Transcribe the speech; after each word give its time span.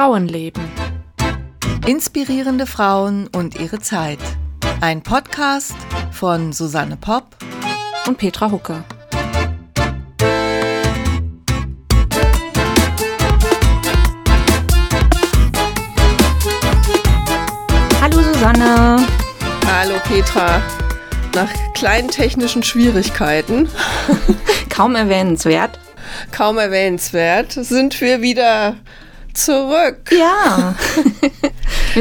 Frauenleben. 0.00 0.62
Inspirierende 1.86 2.64
Frauen 2.64 3.26
und 3.36 3.60
ihre 3.60 3.80
Zeit. 3.80 4.18
Ein 4.80 5.02
Podcast 5.02 5.76
von 6.10 6.54
Susanne 6.54 6.96
Popp 6.96 7.36
und 8.06 8.16
Petra 8.16 8.50
Hucke. 8.50 8.82
Hallo 18.00 18.22
Susanne. 18.22 19.06
Hallo 19.66 19.94
Petra. 20.04 20.62
Nach 21.34 21.50
kleinen 21.74 22.08
technischen 22.08 22.62
Schwierigkeiten, 22.62 23.68
Kaum 24.70 24.96
erwähnenswert. 24.96 25.78
kaum 26.32 26.56
erwähnenswert, 26.56 27.52
sind 27.52 28.00
wir 28.00 28.22
wieder 28.22 28.76
zurück. 29.34 30.10
Ja. 30.18 30.74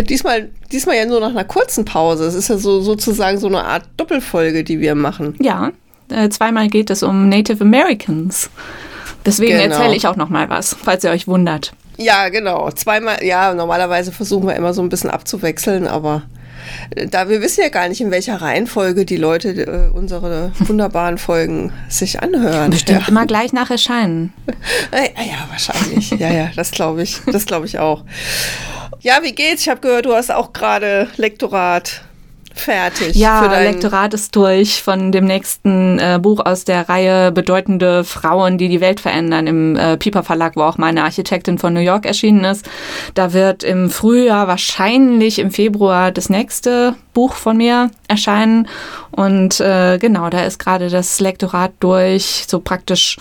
Diesmal, 0.01 0.49
diesmal 0.71 0.95
ja 0.97 1.05
nur 1.05 1.19
nach 1.19 1.29
einer 1.29 1.43
kurzen 1.43 1.85
Pause. 1.85 2.25
Es 2.25 2.35
ist 2.35 2.49
ja 2.49 2.57
so 2.57 2.81
sozusagen 2.81 3.37
so 3.39 3.47
eine 3.47 3.63
Art 3.63 3.85
Doppelfolge, 3.97 4.63
die 4.63 4.79
wir 4.79 4.95
machen. 4.95 5.35
ja, 5.39 5.71
äh, 6.11 6.29
zweimal 6.29 6.67
geht 6.69 6.89
es 6.89 7.03
um 7.03 7.29
Native 7.29 7.63
Americans. 7.63 8.49
Deswegen 9.25 9.57
Genau. 9.57 9.75
erzähle 9.75 9.95
ich 9.95 10.07
auch 10.07 10.15
noch 10.15 10.29
mal 10.29 10.49
was, 10.49 10.75
falls 10.81 11.03
ihr 11.03 11.11
euch 11.11 11.27
wundert. 11.27 11.73
Ja, 11.97 12.29
genau. 12.29 12.71
Zweimal, 12.71 13.23
ja, 13.23 13.53
normalerweise 13.53 14.11
versuchen 14.11 14.47
wir 14.47 14.55
immer 14.55 14.73
so 14.73 14.81
ein 14.81 14.89
bisschen 14.89 15.09
abzuwechseln, 15.09 15.85
aber 15.87 16.23
da 17.09 17.29
wir 17.29 17.41
wissen 17.41 17.61
ja 17.61 17.69
gar 17.69 17.87
nicht, 17.89 18.01
in 18.01 18.11
welcher 18.11 18.41
Reihenfolge 18.41 19.05
die 19.05 19.17
Leute 19.17 19.49
äh, 19.49 19.89
unsere 19.95 20.51
wunderbaren 20.59 21.17
Folgen 21.29 21.71
sich 21.89 22.21
anhören. 22.21 22.71
Bestimmt 22.71 23.01
Ja. 23.01 23.07
immer 23.07 23.25
gleich 23.25 23.53
nach 23.53 23.69
Erscheinen. 23.71 24.33
Äh, 24.91 25.09
ja, 25.29 25.47
wahrscheinlich. 25.49 26.11
Ja, 26.11 26.31
ja, 26.31 26.49
das 26.55 26.71
glaube 26.71 27.03
ich. 27.03 27.17
Das 27.31 27.45
glaube 27.45 27.65
ich 27.65 27.79
auch. 27.79 28.03
Ja, 29.01 29.19
wie 29.23 29.31
geht's? 29.33 29.61
Ich 29.61 29.69
habe 29.69 29.79
gehört, 29.81 30.05
du 30.05 30.13
hast 30.13 30.31
auch 30.31 30.51
gerade 30.53 31.07
Lektorat 31.17 32.01
fertig. 32.59 33.15
Ja, 33.15 33.45
Lektorat 33.61 34.13
ist 34.13 34.35
durch 34.35 34.83
von 34.83 35.11
dem 35.11 35.25
nächsten 35.25 35.99
äh, 35.99 36.19
Buch 36.21 36.45
aus 36.45 36.65
der 36.65 36.87
Reihe 36.89 37.31
Bedeutende 37.31 38.03
Frauen, 38.03 38.57
die 38.57 38.69
die 38.69 38.81
Welt 38.81 38.99
verändern 38.99 39.47
im 39.47 39.75
äh, 39.75 39.97
Piper 39.97 40.23
Verlag, 40.23 40.55
wo 40.55 40.61
auch 40.63 40.77
meine 40.77 41.03
Architektin 41.03 41.57
von 41.57 41.73
New 41.73 41.79
York 41.79 42.05
erschienen 42.05 42.43
ist. 42.43 42.69
Da 43.13 43.33
wird 43.33 43.63
im 43.63 43.89
Frühjahr, 43.89 44.47
wahrscheinlich 44.47 45.39
im 45.39 45.51
Februar, 45.51 46.11
das 46.11 46.29
nächste 46.29 46.95
Buch 47.13 47.33
von 47.33 47.57
mir 47.57 47.91
erscheinen. 48.07 48.67
Und 49.11 49.59
äh, 49.59 49.97
genau, 49.97 50.29
da 50.29 50.43
ist 50.43 50.59
gerade 50.59 50.89
das 50.89 51.19
Lektorat 51.19 51.71
durch, 51.79 52.45
so 52.47 52.59
praktisch, 52.59 53.17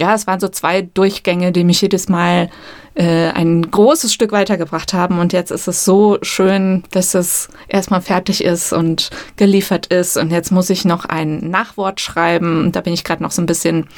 ja, 0.00 0.14
es 0.14 0.26
waren 0.26 0.40
so 0.40 0.48
zwei 0.48 0.80
Durchgänge, 0.80 1.52
die 1.52 1.62
mich 1.62 1.82
jedes 1.82 2.08
Mal 2.08 2.48
äh, 2.94 3.28
ein 3.28 3.70
großes 3.70 4.14
Stück 4.14 4.32
weitergebracht 4.32 4.94
haben. 4.94 5.18
Und 5.18 5.34
jetzt 5.34 5.50
ist 5.50 5.68
es 5.68 5.84
so 5.84 6.16
schön, 6.22 6.84
dass 6.90 7.14
es 7.14 7.50
erstmal 7.68 8.00
fertig 8.00 8.42
ist 8.42 8.72
und 8.72 9.10
geliefert 9.36 9.86
ist. 9.86 10.16
Und 10.16 10.30
jetzt 10.30 10.52
muss 10.52 10.70
ich 10.70 10.86
noch 10.86 11.04
ein 11.04 11.50
Nachwort 11.50 12.00
schreiben. 12.00 12.64
Und 12.64 12.76
da 12.76 12.80
bin 12.80 12.94
ich 12.94 13.04
gerade 13.04 13.22
noch 13.22 13.30
so 13.30 13.42
ein 13.42 13.46
bisschen. 13.46 13.88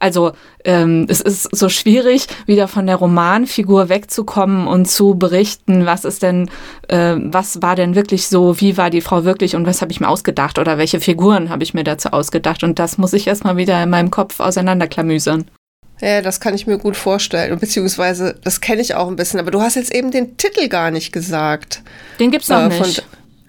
Also 0.00 0.32
ähm, 0.64 1.06
es 1.08 1.20
ist 1.20 1.54
so 1.54 1.68
schwierig, 1.68 2.26
wieder 2.46 2.66
von 2.68 2.86
der 2.86 2.96
Romanfigur 2.96 3.88
wegzukommen 3.90 4.66
und 4.66 4.86
zu 4.90 5.14
berichten, 5.14 5.86
was 5.86 6.04
ist 6.04 6.22
denn, 6.22 6.50
äh, 6.88 7.16
was 7.18 7.60
war 7.62 7.76
denn 7.76 7.94
wirklich 7.94 8.26
so, 8.26 8.60
wie 8.60 8.76
war 8.76 8.90
die 8.90 9.02
Frau 9.02 9.24
wirklich 9.24 9.54
und 9.54 9.66
was 9.66 9.82
habe 9.82 9.92
ich 9.92 10.00
mir 10.00 10.08
ausgedacht 10.08 10.58
oder 10.58 10.78
welche 10.78 11.00
Figuren 11.00 11.50
habe 11.50 11.62
ich 11.62 11.74
mir 11.74 11.84
dazu 11.84 12.08
ausgedacht. 12.10 12.64
Und 12.64 12.78
das 12.78 12.98
muss 12.98 13.12
ich 13.12 13.26
erstmal 13.26 13.56
wieder 13.58 13.80
in 13.82 13.90
meinem 13.90 14.10
Kopf 14.10 14.40
auseinanderklamüsern. 14.40 15.44
Ja, 16.00 16.22
das 16.22 16.40
kann 16.40 16.54
ich 16.54 16.66
mir 16.66 16.78
gut 16.78 16.96
vorstellen. 16.96 17.58
Beziehungsweise, 17.58 18.36
das 18.42 18.62
kenne 18.62 18.80
ich 18.80 18.94
auch 18.94 19.06
ein 19.08 19.16
bisschen. 19.16 19.38
Aber 19.38 19.50
du 19.50 19.60
hast 19.60 19.74
jetzt 19.76 19.94
eben 19.94 20.10
den 20.10 20.38
Titel 20.38 20.68
gar 20.68 20.90
nicht 20.90 21.12
gesagt. 21.12 21.82
Den 22.18 22.30
gibt's 22.30 22.48
noch 22.48 22.62
Äh, 22.62 22.68
nicht. 22.80 23.04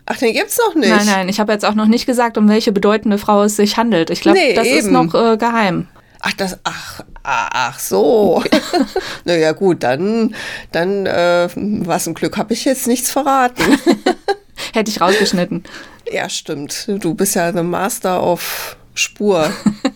Ach, 0.06 0.18
den 0.18 0.34
gibt's 0.34 0.58
noch 0.58 0.76
nicht. 0.76 0.90
Nein, 0.90 1.06
nein, 1.06 1.30
ich 1.30 1.40
habe 1.40 1.54
jetzt 1.54 1.64
auch 1.64 1.76
noch 1.76 1.86
nicht 1.86 2.06
gesagt, 2.06 2.38
um 2.38 2.50
welche 2.50 2.74
bedeutende 2.74 3.18
Frau 3.18 3.44
es 3.44 3.56
sich 3.56 3.78
handelt. 3.78 4.09
Ich 4.09 4.20
glaube, 4.20 4.38
Nee, 4.38 4.54
das 4.54 4.68
ist 4.68 4.88
eben. 4.88 4.92
noch 4.92 5.14
äh, 5.16 5.38
geheim. 5.38 5.88
Ach, 6.22 6.34
das, 6.34 6.59
ach, 6.64 7.02
ach 7.24 7.80
so. 7.80 8.44
naja, 9.26 9.54
gut, 9.54 9.84
dann, 9.84 10.36
dann, 10.72 11.06
äh, 11.06 11.50
was 11.56 12.08
ein 12.08 12.14
Glück, 12.14 12.38
habe 12.38 12.54
ich 12.54 12.66
jetzt 12.66 12.88
nichts 12.88 13.12
verraten. 13.12 13.64
Hätte 14.74 14.92
ich 14.92 15.02
rausgeschnitten. 15.02 15.64
ja, 16.12 16.30
stimmt. 16.30 16.88
Du 16.88 17.16
bist 17.16 17.36
ja 17.36 17.52
the 17.52 17.64
Master 17.64 18.22
of 18.22 18.78
Spur 18.94 19.52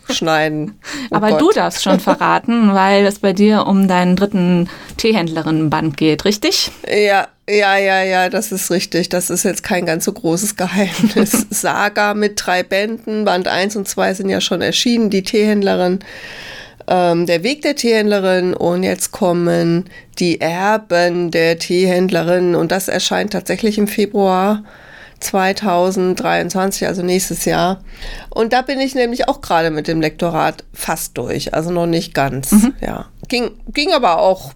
schneiden. 0.09 0.79
Oh 1.11 1.17
Aber 1.17 1.31
Gott. 1.31 1.41
du 1.41 1.51
darfst 1.51 1.83
schon 1.83 1.99
verraten, 1.99 2.73
weil 2.73 3.05
es 3.05 3.19
bei 3.19 3.31
dir 3.31 3.67
um 3.67 3.87
deinen 3.87 4.15
dritten 4.15 4.69
Teehändlerinnenband 4.97 5.97
geht, 5.97 6.25
richtig? 6.25 6.71
Ja, 6.89 7.27
ja, 7.47 7.77
ja, 7.77 8.03
ja, 8.03 8.29
das 8.29 8.51
ist 8.51 8.71
richtig. 8.71 9.09
Das 9.09 9.29
ist 9.29 9.43
jetzt 9.43 9.63
kein 9.63 9.85
ganz 9.85 10.05
so 10.05 10.13
großes 10.13 10.55
Geheimnis. 10.55 11.45
Saga 11.49 12.13
mit 12.13 12.41
drei 12.43 12.63
Bänden, 12.63 13.25
Band 13.25 13.47
1 13.47 13.75
und 13.75 13.87
2 13.87 14.15
sind 14.15 14.29
ja 14.29 14.41
schon 14.41 14.61
erschienen, 14.61 15.09
die 15.11 15.23
Teehändlerin, 15.23 15.99
ähm, 16.87 17.25
der 17.27 17.43
Weg 17.43 17.61
der 17.61 17.75
Teehändlerin 17.75 18.53
und 18.53 18.83
jetzt 18.83 19.11
kommen 19.11 19.85
die 20.17 20.41
Erben 20.41 21.29
der 21.29 21.59
Teehändlerin 21.59 22.55
und 22.55 22.71
das 22.71 22.87
erscheint 22.87 23.33
tatsächlich 23.33 23.77
im 23.77 23.87
Februar 23.87 24.63
2023, 25.19 26.87
also 26.87 27.03
nächstes 27.03 27.45
Jahr. 27.45 27.83
Und 28.29 28.53
da 28.53 28.61
bin 28.61 28.79
ich 28.79 28.95
nämlich 28.95 29.27
auch 29.27 29.41
gerade 29.41 29.71
mit 29.71 29.87
dem 29.87 30.01
Lektorat 30.01 30.63
fast 30.73 31.17
durch, 31.17 31.53
also 31.53 31.71
noch 31.71 31.87
nicht 31.87 32.13
ganz, 32.13 32.55
ja. 32.81 33.05
Ging, 33.27 33.51
ging 33.71 33.93
aber 33.93 34.19
auch 34.19 34.53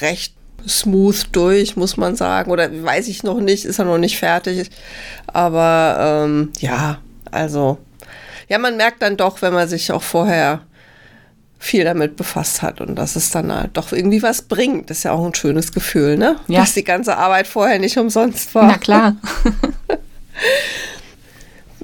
recht 0.00 0.37
smooth 0.66 1.28
durch, 1.32 1.76
muss 1.76 1.96
man 1.96 2.16
sagen. 2.16 2.50
Oder 2.50 2.70
weiß 2.82 3.08
ich 3.08 3.22
noch 3.22 3.40
nicht, 3.40 3.64
ist 3.64 3.78
er 3.78 3.84
noch 3.84 3.98
nicht 3.98 4.18
fertig. 4.18 4.70
Aber 5.26 6.24
ähm, 6.24 6.52
ja, 6.60 6.98
also, 7.30 7.78
ja, 8.48 8.58
man 8.58 8.76
merkt 8.76 9.02
dann 9.02 9.16
doch, 9.16 9.42
wenn 9.42 9.52
man 9.52 9.68
sich 9.68 9.92
auch 9.92 10.02
vorher 10.02 10.62
viel 11.60 11.84
damit 11.84 12.16
befasst 12.16 12.62
hat 12.62 12.80
und 12.80 12.94
dass 12.94 13.16
es 13.16 13.30
dann 13.30 13.52
halt 13.52 13.76
doch 13.76 13.92
irgendwie 13.92 14.22
was 14.22 14.42
bringt. 14.42 14.90
Das 14.90 14.98
ist 14.98 15.04
ja 15.04 15.12
auch 15.12 15.26
ein 15.26 15.34
schönes 15.34 15.72
Gefühl, 15.72 16.16
ne? 16.16 16.36
Ja. 16.46 16.60
Dass 16.60 16.74
die 16.74 16.84
ganze 16.84 17.16
Arbeit 17.16 17.48
vorher 17.48 17.80
nicht 17.80 17.98
umsonst 17.98 18.54
war. 18.54 18.66
Na 18.68 18.78
klar. 18.78 19.16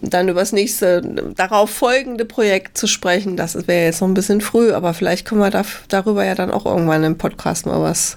dann 0.01 0.29
über 0.29 0.41
das 0.41 0.53
nächste, 0.53 1.03
darauf 1.37 1.71
folgende 1.71 2.25
Projekt 2.25 2.79
zu 2.79 2.87
sprechen, 2.87 3.37
das 3.37 3.67
wäre 3.67 3.87
jetzt 3.87 4.01
noch 4.01 4.09
ein 4.09 4.15
bisschen 4.15 4.41
früh, 4.41 4.73
aber 4.73 4.95
vielleicht 4.95 5.27
können 5.27 5.41
wir 5.41 5.51
da, 5.51 5.65
darüber 5.89 6.25
ja 6.25 6.35
dann 6.35 6.51
auch 6.51 6.67
irgendwann 6.67 7.05
im 7.05 7.19
Podcast 7.19 7.67
mal 7.67 7.81
was 7.81 8.17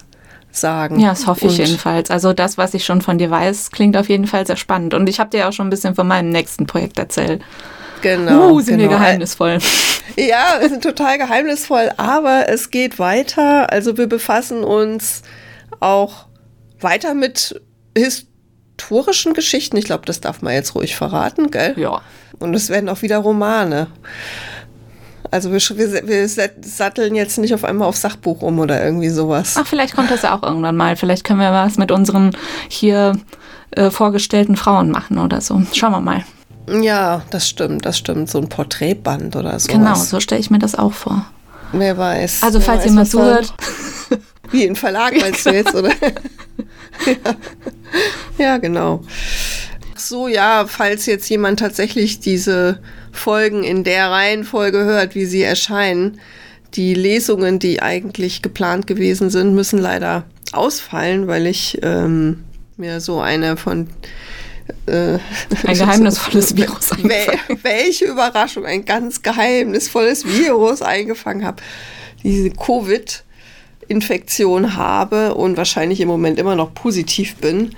sagen. 0.60 1.00
Ja, 1.00 1.10
das 1.10 1.26
hoffe 1.26 1.46
ich 1.46 1.58
Und- 1.58 1.66
jedenfalls. 1.66 2.10
Also 2.10 2.32
das, 2.32 2.58
was 2.58 2.74
ich 2.74 2.84
schon 2.84 3.00
von 3.00 3.18
dir 3.18 3.30
weiß, 3.30 3.70
klingt 3.70 3.96
auf 3.96 4.08
jeden 4.08 4.26
Fall 4.26 4.46
sehr 4.46 4.56
spannend. 4.56 4.94
Und 4.94 5.08
ich 5.08 5.20
habe 5.20 5.30
dir 5.30 5.48
auch 5.48 5.52
schon 5.52 5.68
ein 5.68 5.70
bisschen 5.70 5.94
von 5.94 6.06
meinem 6.06 6.30
nächsten 6.30 6.66
Projekt 6.66 6.98
erzählt. 6.98 7.42
Genau. 8.00 8.50
uh, 8.50 8.60
sind 8.60 8.78
genau. 8.78 8.90
wir 8.90 8.98
geheimnisvoll. 8.98 9.58
Ja, 10.16 10.58
es 10.60 10.72
ist 10.72 10.82
total 10.82 11.18
geheimnisvoll, 11.18 11.92
aber 11.96 12.48
es 12.48 12.70
geht 12.70 12.98
weiter. 12.98 13.70
Also 13.72 13.96
wir 13.96 14.08
befassen 14.08 14.64
uns 14.64 15.22
auch 15.80 16.26
weiter 16.80 17.14
mit 17.14 17.60
historischen 17.96 19.34
Geschichten. 19.34 19.76
Ich 19.76 19.84
glaube, 19.84 20.06
das 20.06 20.20
darf 20.20 20.42
man 20.42 20.54
jetzt 20.54 20.74
ruhig 20.74 20.96
verraten, 20.96 21.50
gell? 21.50 21.74
Ja. 21.76 22.02
Und 22.38 22.54
es 22.54 22.68
werden 22.68 22.88
auch 22.88 23.02
wieder 23.02 23.18
Romane. 23.18 23.88
Also 25.30 25.52
wir, 25.52 25.60
wir, 25.60 26.08
wir 26.08 26.28
satteln 26.28 27.14
jetzt 27.14 27.38
nicht 27.38 27.54
auf 27.54 27.64
einmal 27.64 27.88
auf 27.88 27.96
Sachbuch 27.96 28.42
um 28.42 28.58
oder 28.58 28.82
irgendwie 28.82 29.10
sowas. 29.10 29.56
Ach, 29.58 29.66
vielleicht 29.66 29.94
kommt 29.94 30.10
das 30.10 30.22
ja 30.22 30.36
auch 30.36 30.42
irgendwann 30.42 30.76
mal. 30.76 30.96
Vielleicht 30.96 31.24
können 31.24 31.40
wir 31.40 31.52
was 31.52 31.76
mit 31.76 31.92
unseren 31.92 32.36
hier 32.68 33.18
äh, 33.72 33.90
vorgestellten 33.90 34.56
Frauen 34.56 34.90
machen 34.90 35.18
oder 35.18 35.40
so. 35.40 35.62
Schauen 35.72 35.92
wir 35.92 36.00
mal. 36.00 36.24
Ja, 36.82 37.22
das 37.30 37.48
stimmt, 37.48 37.84
das 37.84 37.98
stimmt. 37.98 38.30
So 38.30 38.38
ein 38.38 38.48
Porträtband 38.48 39.36
oder 39.36 39.58
sowas. 39.58 39.66
Genau, 39.66 39.94
so 39.94 40.20
stelle 40.20 40.40
ich 40.40 40.50
mir 40.50 40.58
das 40.58 40.74
auch 40.74 40.92
vor. 40.92 41.26
Wer 41.72 41.98
weiß. 41.98 42.42
Also 42.42 42.60
falls 42.60 42.80
weiß, 42.80 42.90
jemand 42.90 43.10
zuhört, 43.10 43.54
Wie 44.50 44.66
ein 44.66 44.76
Verlag 44.76 45.14
meinst 45.20 45.46
du 45.46 45.50
jetzt, 45.50 45.74
oder? 45.74 45.90
ja. 47.06 47.34
ja, 48.38 48.58
genau. 48.58 49.02
Ach 49.94 49.98
so, 49.98 50.28
ja, 50.28 50.64
falls 50.66 51.06
jetzt 51.06 51.28
jemand 51.28 51.60
tatsächlich 51.60 52.20
diese 52.20 52.80
Folgen 53.18 53.64
in 53.64 53.84
der 53.84 54.10
Reihenfolge 54.10 54.84
hört, 54.84 55.14
wie 55.14 55.26
sie 55.26 55.42
erscheinen, 55.42 56.18
die 56.74 56.92
Lesungen, 56.94 57.58
die 57.58 57.82
eigentlich 57.82 58.42
geplant 58.42 58.86
gewesen 58.86 59.30
sind, 59.30 59.54
müssen 59.54 59.78
leider 59.78 60.24
ausfallen, 60.52 61.26
weil 61.26 61.46
ich 61.46 61.78
ähm, 61.82 62.44
mir 62.76 63.00
so 63.00 63.20
eine 63.20 63.56
von 63.56 63.88
äh, 64.86 65.18
ein 65.64 65.76
geheimnisvolles 65.76 66.54
Virus 66.56 66.92
eingefangen. 66.96 67.58
welche 67.62 68.04
Überraschung, 68.06 68.66
ein 68.66 68.84
ganz 68.84 69.22
geheimnisvolles 69.22 70.26
Virus 70.26 70.82
eingefangen 70.82 71.44
habe. 71.44 71.62
Diese 72.22 72.50
Covid-Infektion 72.50 74.76
habe 74.76 75.34
und 75.34 75.56
wahrscheinlich 75.56 76.00
im 76.00 76.08
Moment 76.08 76.38
immer 76.38 76.54
noch 76.56 76.74
positiv 76.74 77.36
bin. 77.36 77.74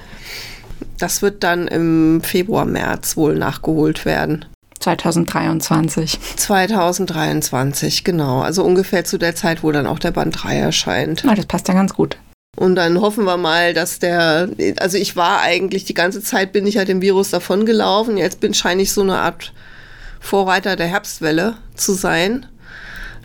Das 0.99 1.23
wird 1.23 1.45
dann 1.45 1.69
im 1.69 2.21
Februar, 2.23 2.65
März 2.65 3.17
wohl 3.17 3.37
nachgeholt 3.37 4.05
werden. 4.05 4.47
2023. 4.81 6.19
2023, 6.37 8.05
genau. 8.05 8.41
Also 8.41 8.65
ungefähr 8.65 9.05
zu 9.05 9.19
der 9.19 9.35
Zeit, 9.35 9.63
wo 9.63 9.71
dann 9.73 9.87
auch 9.87 9.99
der 9.99 10.11
Band 10.11 10.43
3 10.43 10.57
erscheint. 10.57 11.23
Na, 11.25 11.35
das 11.35 11.47
passt 11.47 11.69
ja 11.69 11.75
ganz 11.75 11.95
gut. 11.95 12.17
Und 12.57 12.75
dann 12.75 13.01
hoffen 13.01 13.25
wir 13.25 13.37
mal, 13.37 13.75
dass 13.75 14.01
der, 14.01 14.49
also 14.79 14.99
ich 14.99 15.17
war 15.17 15.41
eigentlich, 15.41 15.85
die 15.85 15.95
ganze 15.95 16.23
Zeit 16.23 16.53
bin 16.53 16.67
ich 16.67 16.75
ja 16.75 16.85
dem 16.85 17.01
Virus 17.01 17.31
davongelaufen. 17.31 18.17
Jetzt 18.17 18.41
bin 18.41 18.55
scheine 18.55 18.83
ich 18.83 18.93
so 18.93 19.03
eine 19.03 19.19
Art 19.19 19.53
Vorreiter 20.19 20.77
der 20.77 20.89
Herbstwelle 20.89 21.57
zu 21.75 21.93
sein. 21.93 22.47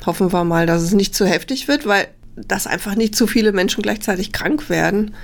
Hoffen 0.05 0.31
wir 0.31 0.43
mal, 0.43 0.67
dass 0.67 0.83
es 0.83 0.93
nicht 0.93 1.15
zu 1.15 1.25
heftig 1.25 1.67
wird, 1.67 1.87
weil 1.87 2.07
dass 2.35 2.67
einfach 2.67 2.95
nicht 2.95 3.15
zu 3.15 3.27
viele 3.27 3.51
Menschen 3.51 3.81
gleichzeitig 3.81 4.31
krank 4.31 4.69
werden. 4.69 5.15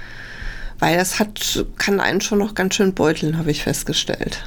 Weil 0.79 0.97
das 0.97 1.19
hat, 1.19 1.65
kann 1.77 1.99
einen 1.99 2.21
schon 2.21 2.39
noch 2.39 2.55
ganz 2.55 2.75
schön 2.75 2.93
beuteln, 2.93 3.37
habe 3.37 3.51
ich 3.51 3.63
festgestellt. 3.63 4.43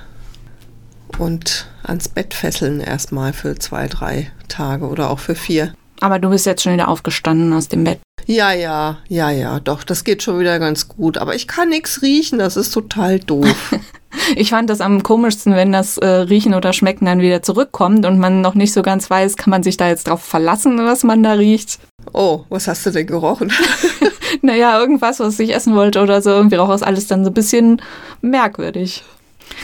Und 1.18 1.66
ans 1.82 2.08
Bett 2.08 2.34
fesseln 2.34 2.80
erstmal 2.80 3.32
für 3.32 3.56
zwei, 3.56 3.86
drei 3.86 4.30
Tage 4.48 4.86
oder 4.86 5.10
auch 5.10 5.18
für 5.18 5.34
vier. 5.34 5.74
Aber 6.00 6.18
du 6.18 6.30
bist 6.30 6.46
jetzt 6.46 6.62
schon 6.62 6.72
wieder 6.72 6.88
aufgestanden 6.88 7.52
aus 7.52 7.68
dem 7.68 7.84
Bett. 7.84 8.00
Ja, 8.26 8.52
ja, 8.52 8.98
ja, 9.08 9.30
ja, 9.30 9.60
doch, 9.60 9.84
das 9.84 10.02
geht 10.02 10.22
schon 10.22 10.40
wieder 10.40 10.58
ganz 10.58 10.88
gut. 10.88 11.18
Aber 11.18 11.34
ich 11.34 11.46
kann 11.46 11.68
nichts 11.68 12.02
riechen, 12.02 12.38
das 12.38 12.56
ist 12.56 12.72
total 12.72 13.20
doof. 13.20 13.74
ich 14.36 14.50
fand 14.50 14.70
das 14.70 14.80
am 14.80 15.02
komischsten, 15.02 15.54
wenn 15.54 15.72
das 15.72 15.98
äh, 15.98 16.06
Riechen 16.06 16.54
oder 16.54 16.72
Schmecken 16.72 17.04
dann 17.04 17.20
wieder 17.20 17.42
zurückkommt 17.42 18.06
und 18.06 18.18
man 18.18 18.40
noch 18.40 18.54
nicht 18.54 18.72
so 18.72 18.82
ganz 18.82 19.10
weiß, 19.10 19.36
kann 19.36 19.50
man 19.50 19.62
sich 19.62 19.76
da 19.76 19.88
jetzt 19.88 20.08
drauf 20.08 20.22
verlassen, 20.22 20.78
was 20.78 21.04
man 21.04 21.22
da 21.22 21.32
riecht. 21.32 21.78
Oh, 22.12 22.44
was 22.48 22.66
hast 22.66 22.86
du 22.86 22.90
denn 22.90 23.06
gerochen? 23.06 23.52
naja, 24.42 24.78
irgendwas, 24.78 25.20
was 25.20 25.38
ich 25.38 25.54
essen 25.54 25.74
wollte 25.74 26.02
oder 26.02 26.22
so. 26.22 26.30
Irgendwie 26.30 26.56
roch 26.56 26.68
das 26.68 26.82
alles 26.82 27.06
dann 27.06 27.24
so 27.24 27.30
ein 27.30 27.34
bisschen 27.34 27.82
merkwürdig. 28.20 29.04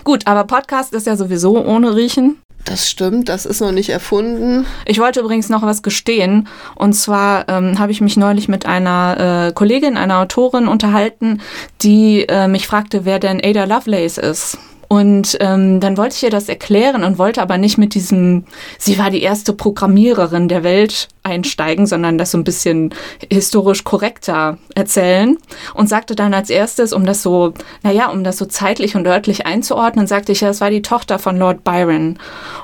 Gut, 0.04 0.26
aber 0.26 0.44
Podcast 0.44 0.92
ist 0.94 1.06
ja 1.06 1.16
sowieso 1.16 1.64
ohne 1.64 1.94
Riechen. 1.96 2.40
Das 2.64 2.88
stimmt, 2.88 3.28
das 3.28 3.46
ist 3.46 3.60
noch 3.60 3.72
nicht 3.72 3.88
erfunden. 3.88 4.66
Ich 4.84 5.00
wollte 5.00 5.20
übrigens 5.20 5.48
noch 5.48 5.62
was 5.62 5.82
gestehen. 5.82 6.46
Und 6.74 6.92
zwar 6.92 7.48
ähm, 7.48 7.78
habe 7.78 7.90
ich 7.90 8.00
mich 8.00 8.16
neulich 8.16 8.48
mit 8.48 8.66
einer 8.66 9.48
äh, 9.48 9.52
Kollegin, 9.52 9.96
einer 9.96 10.18
Autorin 10.18 10.68
unterhalten, 10.68 11.40
die 11.82 12.26
äh, 12.28 12.48
mich 12.48 12.66
fragte, 12.66 13.04
wer 13.04 13.18
denn 13.18 13.40
Ada 13.42 13.64
Lovelace 13.64 14.18
ist. 14.18 14.58
Und 14.92 15.36
ähm, 15.38 15.78
dann 15.78 15.96
wollte 15.96 16.16
ich 16.16 16.22
ihr 16.24 16.30
das 16.30 16.48
erklären 16.48 17.04
und 17.04 17.16
wollte 17.16 17.40
aber 17.40 17.58
nicht 17.58 17.78
mit 17.78 17.94
diesem, 17.94 18.44
sie 18.76 18.98
war 18.98 19.10
die 19.10 19.22
erste 19.22 19.52
Programmiererin 19.52 20.48
der 20.48 20.64
Welt 20.64 21.06
einsteigen, 21.22 21.86
sondern 21.86 22.18
das 22.18 22.32
so 22.32 22.38
ein 22.38 22.42
bisschen 22.42 22.92
historisch 23.30 23.84
korrekter 23.84 24.58
erzählen. 24.74 25.38
Und 25.74 25.88
sagte 25.88 26.16
dann 26.16 26.34
als 26.34 26.50
erstes, 26.50 26.92
um 26.92 27.06
das 27.06 27.22
so, 27.22 27.54
naja, 27.84 28.10
um 28.10 28.24
das 28.24 28.36
so 28.36 28.46
zeitlich 28.46 28.96
und 28.96 29.06
örtlich 29.06 29.46
einzuordnen, 29.46 30.08
sagte 30.08 30.32
ich, 30.32 30.40
ja, 30.40 30.48
das 30.48 30.60
war 30.60 30.70
die 30.70 30.82
Tochter 30.82 31.20
von 31.20 31.36
Lord 31.36 31.62
Byron. 31.62 32.18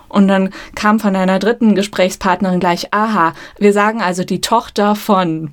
Und 0.09 0.27
dann 0.27 0.51
kam 0.75 0.99
von 0.99 1.15
einer 1.15 1.39
dritten 1.39 1.77
Gesprächspartnerin 1.77 2.59
gleich, 2.59 2.93
aha, 2.93 3.35
wir 3.61 3.73
sagen 3.73 4.03
also 4.03 4.25
die 4.25 4.41
Tochter 4.41 4.97
von. 4.97 5.53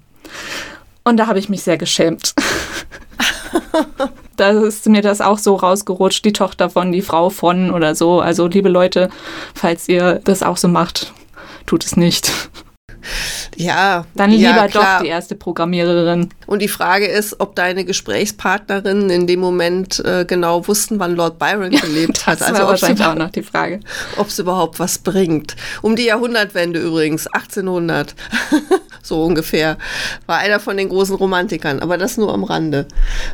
Und 1.03 1.17
da 1.17 1.27
habe 1.27 1.37
ich 1.37 1.49
mich 1.49 1.61
sehr 1.61 1.77
geschämt. 1.77 2.33
da 4.43 4.49
ist 4.49 4.89
mir 4.89 5.01
das 5.01 5.21
auch 5.21 5.37
so 5.37 5.55
rausgerutscht, 5.55 6.25
die 6.25 6.33
Tochter 6.33 6.69
von, 6.69 6.91
die 6.91 7.01
Frau 7.01 7.29
von 7.29 7.71
oder 7.71 7.95
so. 7.95 8.19
Also 8.19 8.47
liebe 8.47 8.67
Leute, 8.67 9.09
falls 9.55 9.87
ihr 9.87 10.19
das 10.25 10.43
auch 10.43 10.57
so 10.57 10.67
macht, 10.67 11.13
tut 11.65 11.85
es 11.85 11.95
nicht. 11.95 12.31
Ja. 13.55 14.05
Dann 14.15 14.31
lieber 14.31 14.49
ja, 14.49 14.67
doch 14.67 15.01
die 15.01 15.07
erste 15.07 15.35
Programmiererin. 15.35 16.29
Und 16.45 16.61
die 16.61 16.67
Frage 16.67 17.07
ist, 17.07 17.39
ob 17.39 17.55
deine 17.55 17.85
Gesprächspartnerinnen 17.85 19.09
in 19.09 19.27
dem 19.27 19.39
Moment 19.39 20.03
äh, 20.05 20.25
genau 20.25 20.67
wussten, 20.67 20.99
wann 20.99 21.15
Lord 21.15 21.39
Byron 21.39 21.71
gelebt 21.71 22.19
ja, 22.19 22.27
hat. 22.27 22.41
Das 22.41 22.49
also 22.49 22.63
wahrscheinlich 22.63 23.05
auch 23.05 23.15
noch 23.15 23.31
die 23.31 23.43
Frage. 23.43 23.79
Ob 24.17 24.27
es 24.27 24.39
überhaupt 24.39 24.79
was 24.79 24.97
bringt. 24.97 25.55
Um 25.81 25.95
die 25.95 26.05
Jahrhundertwende 26.05 26.79
übrigens, 26.79 27.27
1800, 27.27 28.15
so 29.03 29.23
ungefähr, 29.23 29.77
war 30.25 30.37
einer 30.37 30.59
von 30.59 30.77
den 30.77 30.89
großen 30.89 31.15
Romantikern. 31.15 31.79
Aber 31.79 31.97
das 31.97 32.17
nur 32.17 32.33
am 32.33 32.43
Rande. 32.43 32.87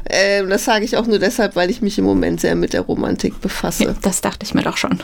Äh, 0.06 0.46
das 0.46 0.66
sage 0.66 0.86
ich 0.86 0.98
auch 0.98 1.08
nur 1.08 1.20
deshalb, 1.20 1.56
weil 1.56 1.70
ich 1.70 1.82
mich 1.82 1.98
im 1.98 2.06
Moment 2.06 2.42
sehr 2.42 2.56
mit 2.56 2.74
der 2.74 2.82
Romantik 2.82 3.42
befasse. 3.42 3.86
Ja, 3.86 3.96
das 4.02 4.22
dachte 4.22 4.46
ich 4.46 4.54
mir 4.54 4.64
doch 4.64 4.78
schon. 4.78 5.00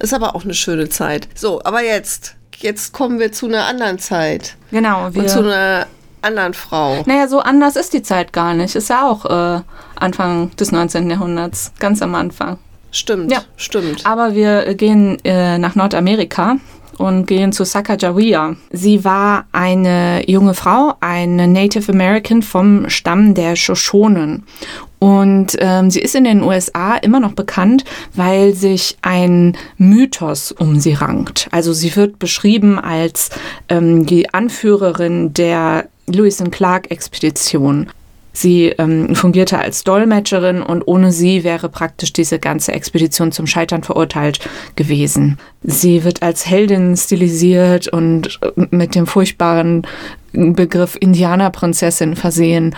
Ist 0.00 0.12
aber 0.12 0.34
auch 0.34 0.44
eine 0.44 0.54
schöne 0.54 0.88
Zeit. 0.88 1.28
So, 1.34 1.62
aber 1.64 1.82
jetzt 1.82 2.36
jetzt 2.58 2.92
kommen 2.92 3.18
wir 3.18 3.32
zu 3.32 3.46
einer 3.46 3.66
anderen 3.66 3.98
Zeit. 3.98 4.56
Genau. 4.70 5.08
Wir 5.12 5.22
und 5.22 5.30
zu 5.30 5.40
einer 5.40 5.86
anderen 6.22 6.54
Frau. 6.54 7.02
Naja, 7.06 7.28
so 7.28 7.40
anders 7.40 7.76
ist 7.76 7.92
die 7.92 8.02
Zeit 8.02 8.32
gar 8.32 8.54
nicht. 8.54 8.74
Ist 8.74 8.90
ja 8.90 9.08
auch 9.08 9.24
äh, 9.24 9.60
Anfang 9.96 10.54
des 10.56 10.72
19. 10.72 11.10
Jahrhunderts, 11.10 11.72
ganz 11.78 12.02
am 12.02 12.14
Anfang. 12.14 12.58
Stimmt, 12.90 13.30
ja. 13.30 13.42
stimmt. 13.56 14.06
Aber 14.06 14.34
wir 14.34 14.74
gehen 14.74 15.18
äh, 15.24 15.58
nach 15.58 15.74
Nordamerika 15.74 16.56
und 16.96 17.26
gehen 17.26 17.52
zu 17.52 17.64
Sacagawea. 17.64 18.56
Sie 18.72 19.04
war 19.04 19.46
eine 19.52 20.28
junge 20.28 20.54
Frau, 20.54 20.94
eine 21.00 21.46
Native 21.46 21.92
American 21.92 22.42
vom 22.42 22.88
Stamm 22.88 23.34
der 23.34 23.56
Shoshonen. 23.56 24.44
Und 24.98 25.56
ähm, 25.60 25.90
sie 25.90 26.00
ist 26.00 26.14
in 26.14 26.24
den 26.24 26.42
USA 26.42 26.96
immer 26.96 27.20
noch 27.20 27.32
bekannt, 27.32 27.84
weil 28.14 28.54
sich 28.54 28.96
ein 29.02 29.56
Mythos 29.76 30.52
um 30.52 30.80
sie 30.80 30.94
rankt. 30.94 31.48
Also 31.52 31.72
sie 31.72 31.94
wird 31.94 32.18
beschrieben 32.18 32.78
als 32.78 33.30
ähm, 33.68 34.06
die 34.06 34.32
Anführerin 34.34 35.32
der 35.34 35.86
Lewis 36.06 36.40
and 36.40 36.52
Clark 36.52 36.90
Expedition. 36.90 37.88
Sie 38.32 38.66
ähm, 38.66 39.16
fungierte 39.16 39.58
als 39.58 39.82
Dolmetscherin 39.82 40.62
und 40.62 40.86
ohne 40.86 41.10
sie 41.10 41.42
wäre 41.42 41.68
praktisch 41.68 42.12
diese 42.12 42.38
ganze 42.38 42.72
Expedition 42.72 43.32
zum 43.32 43.48
Scheitern 43.48 43.82
verurteilt 43.82 44.38
gewesen. 44.76 45.38
Sie 45.62 46.04
wird 46.04 46.22
als 46.22 46.46
Heldin 46.46 46.96
stilisiert 46.96 47.88
und 47.88 48.38
äh, 48.42 48.66
mit 48.70 48.94
dem 48.94 49.08
furchtbaren 49.08 49.82
Begriff 50.32 50.96
Indianerprinzessin 51.00 52.14
versehen 52.14 52.76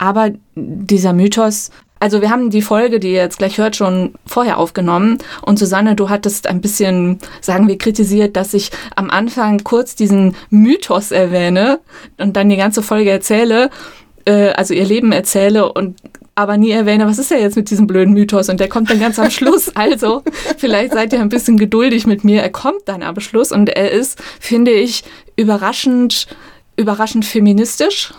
aber 0.00 0.30
dieser 0.54 1.12
Mythos, 1.12 1.70
also 2.00 2.22
wir 2.22 2.30
haben 2.30 2.48
die 2.48 2.62
Folge, 2.62 2.98
die 2.98 3.08
ihr 3.08 3.20
jetzt 3.20 3.36
gleich 3.36 3.58
hört, 3.58 3.76
schon 3.76 4.14
vorher 4.24 4.56
aufgenommen. 4.56 5.18
Und 5.42 5.58
Susanne, 5.58 5.94
du 5.94 6.08
hattest 6.08 6.46
ein 6.46 6.62
bisschen, 6.62 7.18
sagen 7.42 7.68
wir, 7.68 7.76
kritisiert, 7.76 8.34
dass 8.34 8.54
ich 8.54 8.70
am 8.96 9.10
Anfang 9.10 9.62
kurz 9.62 9.96
diesen 9.96 10.34
Mythos 10.48 11.10
erwähne 11.12 11.80
und 12.16 12.34
dann 12.36 12.48
die 12.48 12.56
ganze 12.56 12.82
Folge 12.82 13.10
erzähle, 13.10 13.68
äh, 14.24 14.52
also 14.52 14.72
ihr 14.72 14.86
Leben 14.86 15.12
erzähle 15.12 15.70
und 15.70 15.98
aber 16.34 16.56
nie 16.56 16.70
erwähne, 16.70 17.06
was 17.06 17.18
ist 17.18 17.30
ja 17.30 17.36
jetzt 17.36 17.56
mit 17.56 17.68
diesem 17.68 17.86
blöden 17.86 18.14
Mythos 18.14 18.48
und 18.48 18.58
der 18.58 18.70
kommt 18.70 18.88
dann 18.88 19.00
ganz 19.00 19.18
am 19.18 19.30
Schluss. 19.30 19.70
Also 19.76 20.22
vielleicht 20.56 20.94
seid 20.94 21.12
ihr 21.12 21.20
ein 21.20 21.28
bisschen 21.28 21.58
geduldig 21.58 22.06
mit 22.06 22.24
mir. 22.24 22.40
Er 22.40 22.50
kommt 22.50 22.80
dann 22.86 23.02
am 23.02 23.20
Schluss 23.20 23.52
und 23.52 23.68
er 23.68 23.90
ist, 23.90 24.18
finde 24.40 24.70
ich, 24.70 25.04
überraschend, 25.36 26.26
überraschend 26.76 27.26
feministisch. 27.26 28.14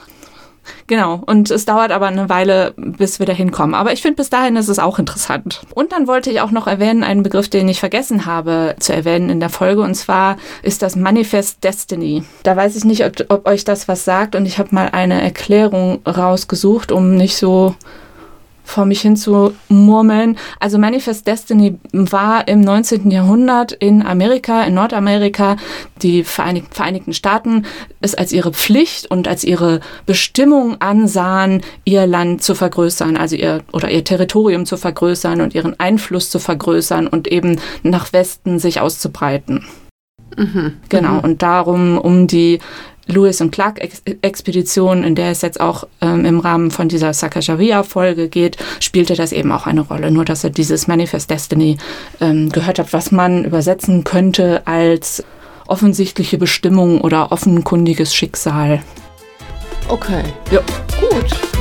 Genau, 0.88 1.22
und 1.26 1.52
es 1.52 1.66
dauert 1.66 1.92
aber 1.92 2.08
eine 2.08 2.30
Weile, 2.30 2.74
bis 2.76 3.20
wir 3.20 3.26
da 3.26 3.34
hinkommen. 3.34 3.76
Aber 3.76 3.94
ich 3.94 4.02
finde, 4.02 4.18
bis 4.18 4.30
dahin 4.30 4.56
ist 4.56 4.68
es 4.68 4.80
auch 4.80 5.00
interessant. 5.00 5.62
Und 5.74 5.92
dann 5.92 6.08
wollte 6.08 6.30
ich 6.30 6.42
auch 6.42 6.52
noch 6.52 6.68
erwähnen, 6.68 7.04
einen 7.04 7.24
Begriff, 7.24 7.50
den 7.50 7.68
ich 7.70 7.80
vergessen 7.80 8.26
habe 8.26 8.76
zu 8.80 8.94
erwähnen 8.94 9.30
in 9.30 9.40
der 9.40 9.50
Folge, 9.50 9.82
und 9.82 9.96
zwar 9.96 10.38
ist 10.64 10.82
das 10.82 10.96
Manifest 10.96 11.64
Destiny. 11.64 12.24
Da 12.44 12.56
weiß 12.56 12.76
ich 12.76 12.86
nicht, 12.86 13.06
ob, 13.06 13.14
ob 13.30 13.48
euch 13.48 13.64
das 13.64 13.88
was 13.88 14.06
sagt, 14.06 14.36
und 14.36 14.46
ich 14.46 14.60
habe 14.60 14.74
mal 14.74 14.90
eine 14.90 15.22
Erklärung 15.22 16.02
rausgesucht, 16.06 16.92
um 16.92 17.16
nicht 17.16 17.38
so 17.38 17.76
vor 18.72 18.86
mich 18.86 19.02
hin 19.02 19.16
zu 19.16 19.54
murmeln. 19.70 20.38
Also 20.60 20.78
Manifest 20.78 21.28
Destiny 21.28 21.78
war 21.92 22.48
im 22.48 22.62
19. 22.62 23.12
Jahrhundert 23.12 23.74
in 23.74 24.02
Amerika, 24.02 24.64
in 24.64 24.74
Nordamerika, 24.74 25.58
die 26.02 26.24
Vereinigten 26.24 27.14
Staaten 27.14 27.66
es 28.00 28.16
als 28.16 28.32
ihre 28.32 28.52
Pflicht 28.52 29.12
und 29.12 29.28
als 29.28 29.44
ihre 29.44 29.82
Bestimmung 30.06 30.80
ansahen, 30.80 31.62
ihr 31.84 32.08
Land 32.08 32.44
zu 32.44 32.56
vergrößern, 32.56 33.18
also 33.18 33.36
ihr 33.36 33.62
oder 33.74 33.92
ihr 33.92 34.04
Territorium 34.04 34.66
zu 34.66 34.78
vergrößern 34.78 35.42
und 35.42 35.54
ihren 35.54 35.80
Einfluss 35.80 36.30
zu 36.30 36.40
vergrößern 36.40 37.08
und 37.08 37.28
eben 37.28 37.60
nach 37.84 38.14
Westen 38.14 38.58
sich 38.58 38.80
auszubreiten. 38.80 39.66
Mhm. 40.38 40.78
Genau, 40.90 41.14
mhm. 41.16 41.20
und 41.20 41.42
darum, 41.42 41.98
um 41.98 42.28
die 42.28 42.60
Lewis 43.08 43.42
und 43.42 43.52
Clark 43.52 43.82
Expedition, 44.22 45.04
in 45.04 45.16
der 45.16 45.32
es 45.32 45.42
jetzt 45.42 45.60
auch 45.60 45.88
ähm, 46.02 46.26
im 46.26 46.40
Rahmen 46.40 46.72
von 46.72 46.88
dieser 46.88 47.14
Sacagawea-Folge 47.14 48.30
geht, 48.30 48.58
spielte 48.80 49.16
das 49.16 49.32
eben 49.32 49.52
auch 49.52 49.68
eine 49.68 49.82
Rolle. 49.82 50.12
Nur, 50.12 50.26
dass 50.26 50.44
er 50.44 50.50
dieses 50.50 50.88
Manifest 50.88 51.30
Destiny 51.30 51.78
ähm, 52.20 52.50
gehört 52.50 52.80
hat, 52.80 52.94
was 52.94 53.12
man 53.12 53.46
übersetzen 53.46 54.04
könnte 54.04 54.66
als 54.66 55.24
offensichtliche 55.68 56.38
Bestimmung 56.38 57.02
oder 57.02 57.32
offenkundiges 57.32 58.14
Schicksal. 58.14 58.82
Okay. 59.88 60.24
Ja. 60.52 60.60
Gut. 61.00 61.61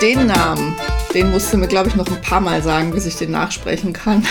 Den 0.00 0.26
Namen, 0.26 0.76
den 1.12 1.30
musst 1.30 1.52
du 1.52 1.56
mir, 1.56 1.66
glaube 1.66 1.88
ich, 1.88 1.96
noch 1.96 2.06
ein 2.06 2.20
paar 2.20 2.40
Mal 2.40 2.62
sagen, 2.62 2.92
bis 2.92 3.06
ich 3.06 3.16
den 3.16 3.32
nachsprechen 3.32 3.92
kann. 3.92 4.24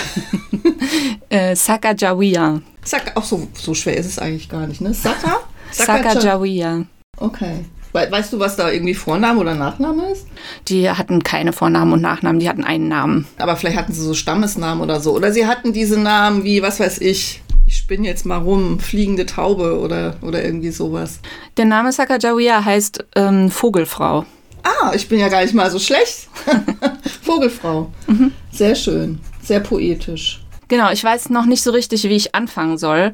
äh, 1.29 1.55
Sacagawea. 1.55 2.61
Saka, 2.83 3.11
ach 3.15 3.23
so, 3.23 3.47
so 3.53 3.73
schwer 3.73 3.97
ist 3.97 4.05
es 4.05 4.19
eigentlich 4.19 4.47
gar 4.47 4.65
nicht, 4.67 4.79
ne? 4.79 4.93
Saka? 4.93 5.41
Sacagawea. 5.71 6.85
Okay. 7.17 7.65
Weißt 7.91 8.31
du, 8.31 8.39
was 8.39 8.55
da 8.55 8.71
irgendwie 8.71 8.93
Vorname 8.93 9.39
oder 9.39 9.55
Nachname 9.55 10.11
ist? 10.11 10.27
Die 10.67 10.89
hatten 10.89 11.23
keine 11.23 11.51
Vornamen 11.51 11.93
und 11.93 12.01
Nachnamen, 12.01 12.39
die 12.39 12.47
hatten 12.47 12.63
einen 12.63 12.87
Namen. 12.87 13.25
Aber 13.37 13.55
vielleicht 13.55 13.77
hatten 13.77 13.91
sie 13.91 14.03
so 14.03 14.13
Stammesnamen 14.13 14.83
oder 14.83 14.99
so. 14.99 15.15
Oder 15.15 15.31
sie 15.33 15.47
hatten 15.47 15.73
diese 15.73 15.99
Namen 15.99 16.43
wie, 16.43 16.61
was 16.61 16.79
weiß 16.79 17.01
ich, 17.01 17.41
ich 17.65 17.75
spinne 17.75 18.07
jetzt 18.07 18.25
mal 18.25 18.37
rum, 18.37 18.79
fliegende 18.79 19.25
Taube 19.25 19.79
oder, 19.79 20.15
oder 20.21 20.45
irgendwie 20.45 20.69
sowas. 20.69 21.19
Der 21.57 21.65
Name 21.65 21.91
Sacagawea 21.91 22.63
heißt 22.63 23.05
ähm, 23.15 23.49
Vogelfrau. 23.49 24.25
Ah, 24.67 24.91
ich 24.93 25.07
bin 25.07 25.19
ja 25.19 25.29
gar 25.29 25.41
nicht 25.41 25.53
mal 25.53 25.71
so 25.71 25.79
schlecht. 25.79 26.27
Vogelfrau. 27.23 27.91
Mhm. 28.07 28.33
Sehr 28.51 28.75
schön, 28.75 29.19
sehr 29.41 29.61
poetisch. 29.61 30.43
Genau, 30.67 30.91
ich 30.91 31.03
weiß 31.03 31.29
noch 31.29 31.45
nicht 31.45 31.63
so 31.63 31.71
richtig, 31.71 32.03
wie 32.03 32.15
ich 32.15 32.35
anfangen 32.35 32.77
soll. 32.77 33.13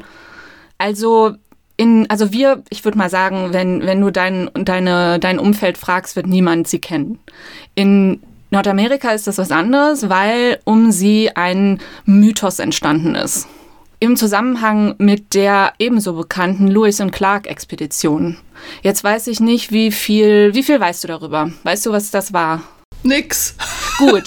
Also 0.79 1.36
in, 1.77 2.10
also 2.10 2.31
wir, 2.31 2.63
ich 2.69 2.83
würde 2.86 2.98
mal 2.98 3.10
sagen, 3.10 3.50
wenn, 3.51 3.86
wenn 3.86 4.01
du 4.01 4.12
dein, 4.12 4.50
deine, 4.53 5.19
dein 5.19 5.39
Umfeld 5.39 5.77
fragst, 5.77 6.15
wird 6.15 6.27
niemand 6.27 6.67
sie 6.67 6.79
kennen. 6.79 7.19
In 7.75 8.22
Nordamerika 8.50 9.12
ist 9.12 9.27
das 9.27 9.38
was 9.38 9.51
anderes, 9.51 10.10
weil 10.10 10.60
um 10.63 10.91
sie 10.91 11.36
ein 11.36 11.79
Mythos 12.05 12.60
entstanden 12.60 13.15
ist. 13.15 13.48
Im 14.00 14.15
Zusammenhang 14.17 14.95
mit 14.98 15.33
der 15.33 15.74
ebenso 15.79 16.13
bekannten 16.13 16.67
Lewis 16.67 17.00
und 17.00 17.12
Clark 17.12 17.48
Expedition. 17.48 18.38
Jetzt 18.82 19.03
weiß 19.03 19.27
ich 19.27 19.39
nicht, 19.39 19.72
wie 19.72 19.91
viel, 19.91 20.53
wie 20.53 20.63
viel 20.63 20.79
weißt 20.79 21.03
du 21.03 21.08
darüber? 21.08 21.51
Weißt 21.63 21.86
du, 21.86 21.91
was 21.91 22.12
das 22.12 22.34
war? 22.34 22.62
Nix. 23.03 23.55
Gut. 23.98 24.24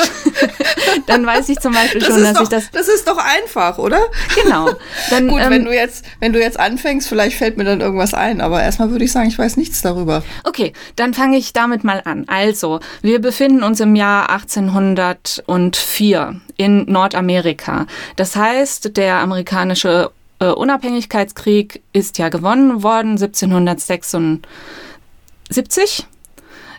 Dann 1.06 1.24
weiß 1.26 1.48
ich 1.48 1.58
zum 1.58 1.72
Beispiel 1.72 2.00
das 2.00 2.10
schon, 2.10 2.22
dass 2.22 2.34
doch, 2.34 2.42
ich 2.42 2.48
das. 2.48 2.70
Das 2.70 2.86
ist 2.88 3.08
doch 3.08 3.18
einfach, 3.18 3.78
oder? 3.78 4.00
Genau. 4.42 4.68
Dann, 5.10 5.28
Gut, 5.28 5.40
ähm, 5.40 5.50
wenn 5.50 5.64
du 5.64 5.74
jetzt, 5.74 6.04
wenn 6.20 6.32
du 6.32 6.40
jetzt 6.40 6.60
anfängst, 6.60 7.08
vielleicht 7.08 7.38
fällt 7.38 7.56
mir 7.56 7.64
dann 7.64 7.80
irgendwas 7.80 8.12
ein, 8.14 8.40
aber 8.40 8.62
erstmal 8.62 8.90
würde 8.90 9.04
ich 9.04 9.12
sagen, 9.12 9.28
ich 9.28 9.38
weiß 9.38 9.56
nichts 9.56 9.82
darüber. 9.82 10.22
Okay, 10.44 10.72
dann 10.94 11.14
fange 11.14 11.38
ich 11.38 11.52
damit 11.52 11.82
mal 11.84 12.02
an. 12.04 12.24
Also, 12.28 12.80
wir 13.02 13.20
befinden 13.20 13.62
uns 13.62 13.78
im 13.80 13.94
Jahr 13.96 14.30
1804 14.30 16.40
in 16.56 16.84
Nordamerika. 16.84 17.86
Das 18.16 18.36
heißt, 18.36 18.96
der 18.96 19.16
amerikanische 19.16 20.10
äh, 20.38 20.46
Unabhängigkeitskrieg 20.46 21.82
ist 21.92 22.18
ja 22.18 22.28
gewonnen 22.28 22.82
worden, 22.82 23.12
1776. 23.12 26.06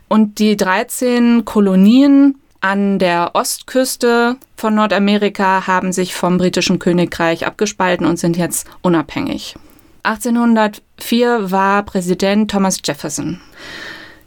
Und 0.09 0.39
die 0.39 0.55
13 0.55 1.45
Kolonien 1.45 2.35
an 2.61 2.99
der 2.99 3.35
Ostküste 3.35 4.37
von 4.55 4.75
Nordamerika 4.75 5.67
haben 5.67 5.91
sich 5.91 6.15
vom 6.15 6.37
britischen 6.37 6.79
Königreich 6.79 7.45
abgespalten 7.45 8.05
und 8.05 8.17
sind 8.17 8.37
jetzt 8.37 8.67
unabhängig. 8.81 9.55
1804 10.03 11.51
war 11.51 11.83
Präsident 11.83 12.49
Thomas 12.49 12.79
Jefferson. 12.83 13.41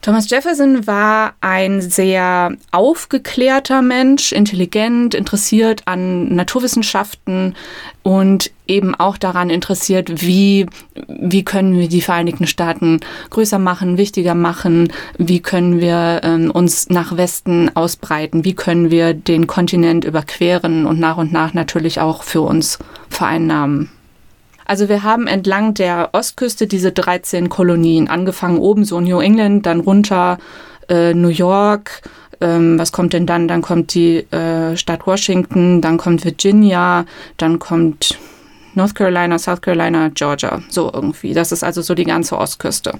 Thomas 0.02 0.30
Jefferson 0.30 0.86
war 0.86 1.34
ein 1.42 1.82
sehr 1.82 2.56
aufgeklärter 2.70 3.82
Mensch, 3.82 4.32
intelligent, 4.32 5.14
interessiert 5.14 5.82
an 5.84 6.34
Naturwissenschaften 6.34 7.54
und 8.02 8.50
eben 8.66 8.94
auch 8.94 9.18
daran 9.18 9.50
interessiert, 9.50 10.22
wie, 10.22 10.64
wie 11.06 11.44
können 11.44 11.78
wir 11.78 11.88
die 11.88 12.00
Vereinigten 12.00 12.46
Staaten 12.46 13.00
größer 13.28 13.58
machen, 13.58 13.98
wichtiger 13.98 14.34
machen, 14.34 14.90
wie 15.18 15.40
können 15.40 15.80
wir 15.80 16.22
ähm, 16.22 16.50
uns 16.50 16.88
nach 16.88 17.18
Westen 17.18 17.70
ausbreiten, 17.76 18.42
wie 18.42 18.54
können 18.54 18.90
wir 18.90 19.12
den 19.12 19.46
Kontinent 19.46 20.06
überqueren 20.06 20.86
und 20.86 20.98
nach 20.98 21.18
und 21.18 21.30
nach 21.30 21.52
natürlich 21.52 22.00
auch 22.00 22.22
für 22.22 22.40
uns 22.40 22.78
vereinnahmen. 23.10 23.90
Also 24.70 24.88
wir 24.88 25.02
haben 25.02 25.26
entlang 25.26 25.74
der 25.74 26.10
Ostküste 26.12 26.68
diese 26.68 26.92
13 26.92 27.48
Kolonien, 27.48 28.06
angefangen 28.06 28.58
oben 28.58 28.84
so 28.84 29.00
New 29.00 29.18
England, 29.18 29.66
dann 29.66 29.80
runter 29.80 30.38
äh, 30.88 31.12
New 31.12 31.26
York, 31.26 32.02
ähm, 32.40 32.78
was 32.78 32.92
kommt 32.92 33.12
denn 33.12 33.26
dann? 33.26 33.48
Dann 33.48 33.62
kommt 33.62 33.94
die 33.94 34.18
äh, 34.32 34.76
Stadt 34.76 35.08
Washington, 35.08 35.80
dann 35.80 35.98
kommt 35.98 36.24
Virginia, 36.24 37.04
dann 37.36 37.58
kommt 37.58 38.16
North 38.76 38.94
Carolina, 38.94 39.40
South 39.40 39.60
Carolina, 39.60 40.08
Georgia, 40.14 40.62
so 40.68 40.88
irgendwie. 40.94 41.34
Das 41.34 41.50
ist 41.50 41.64
also 41.64 41.82
so 41.82 41.96
die 41.96 42.04
ganze 42.04 42.38
Ostküste. 42.38 42.92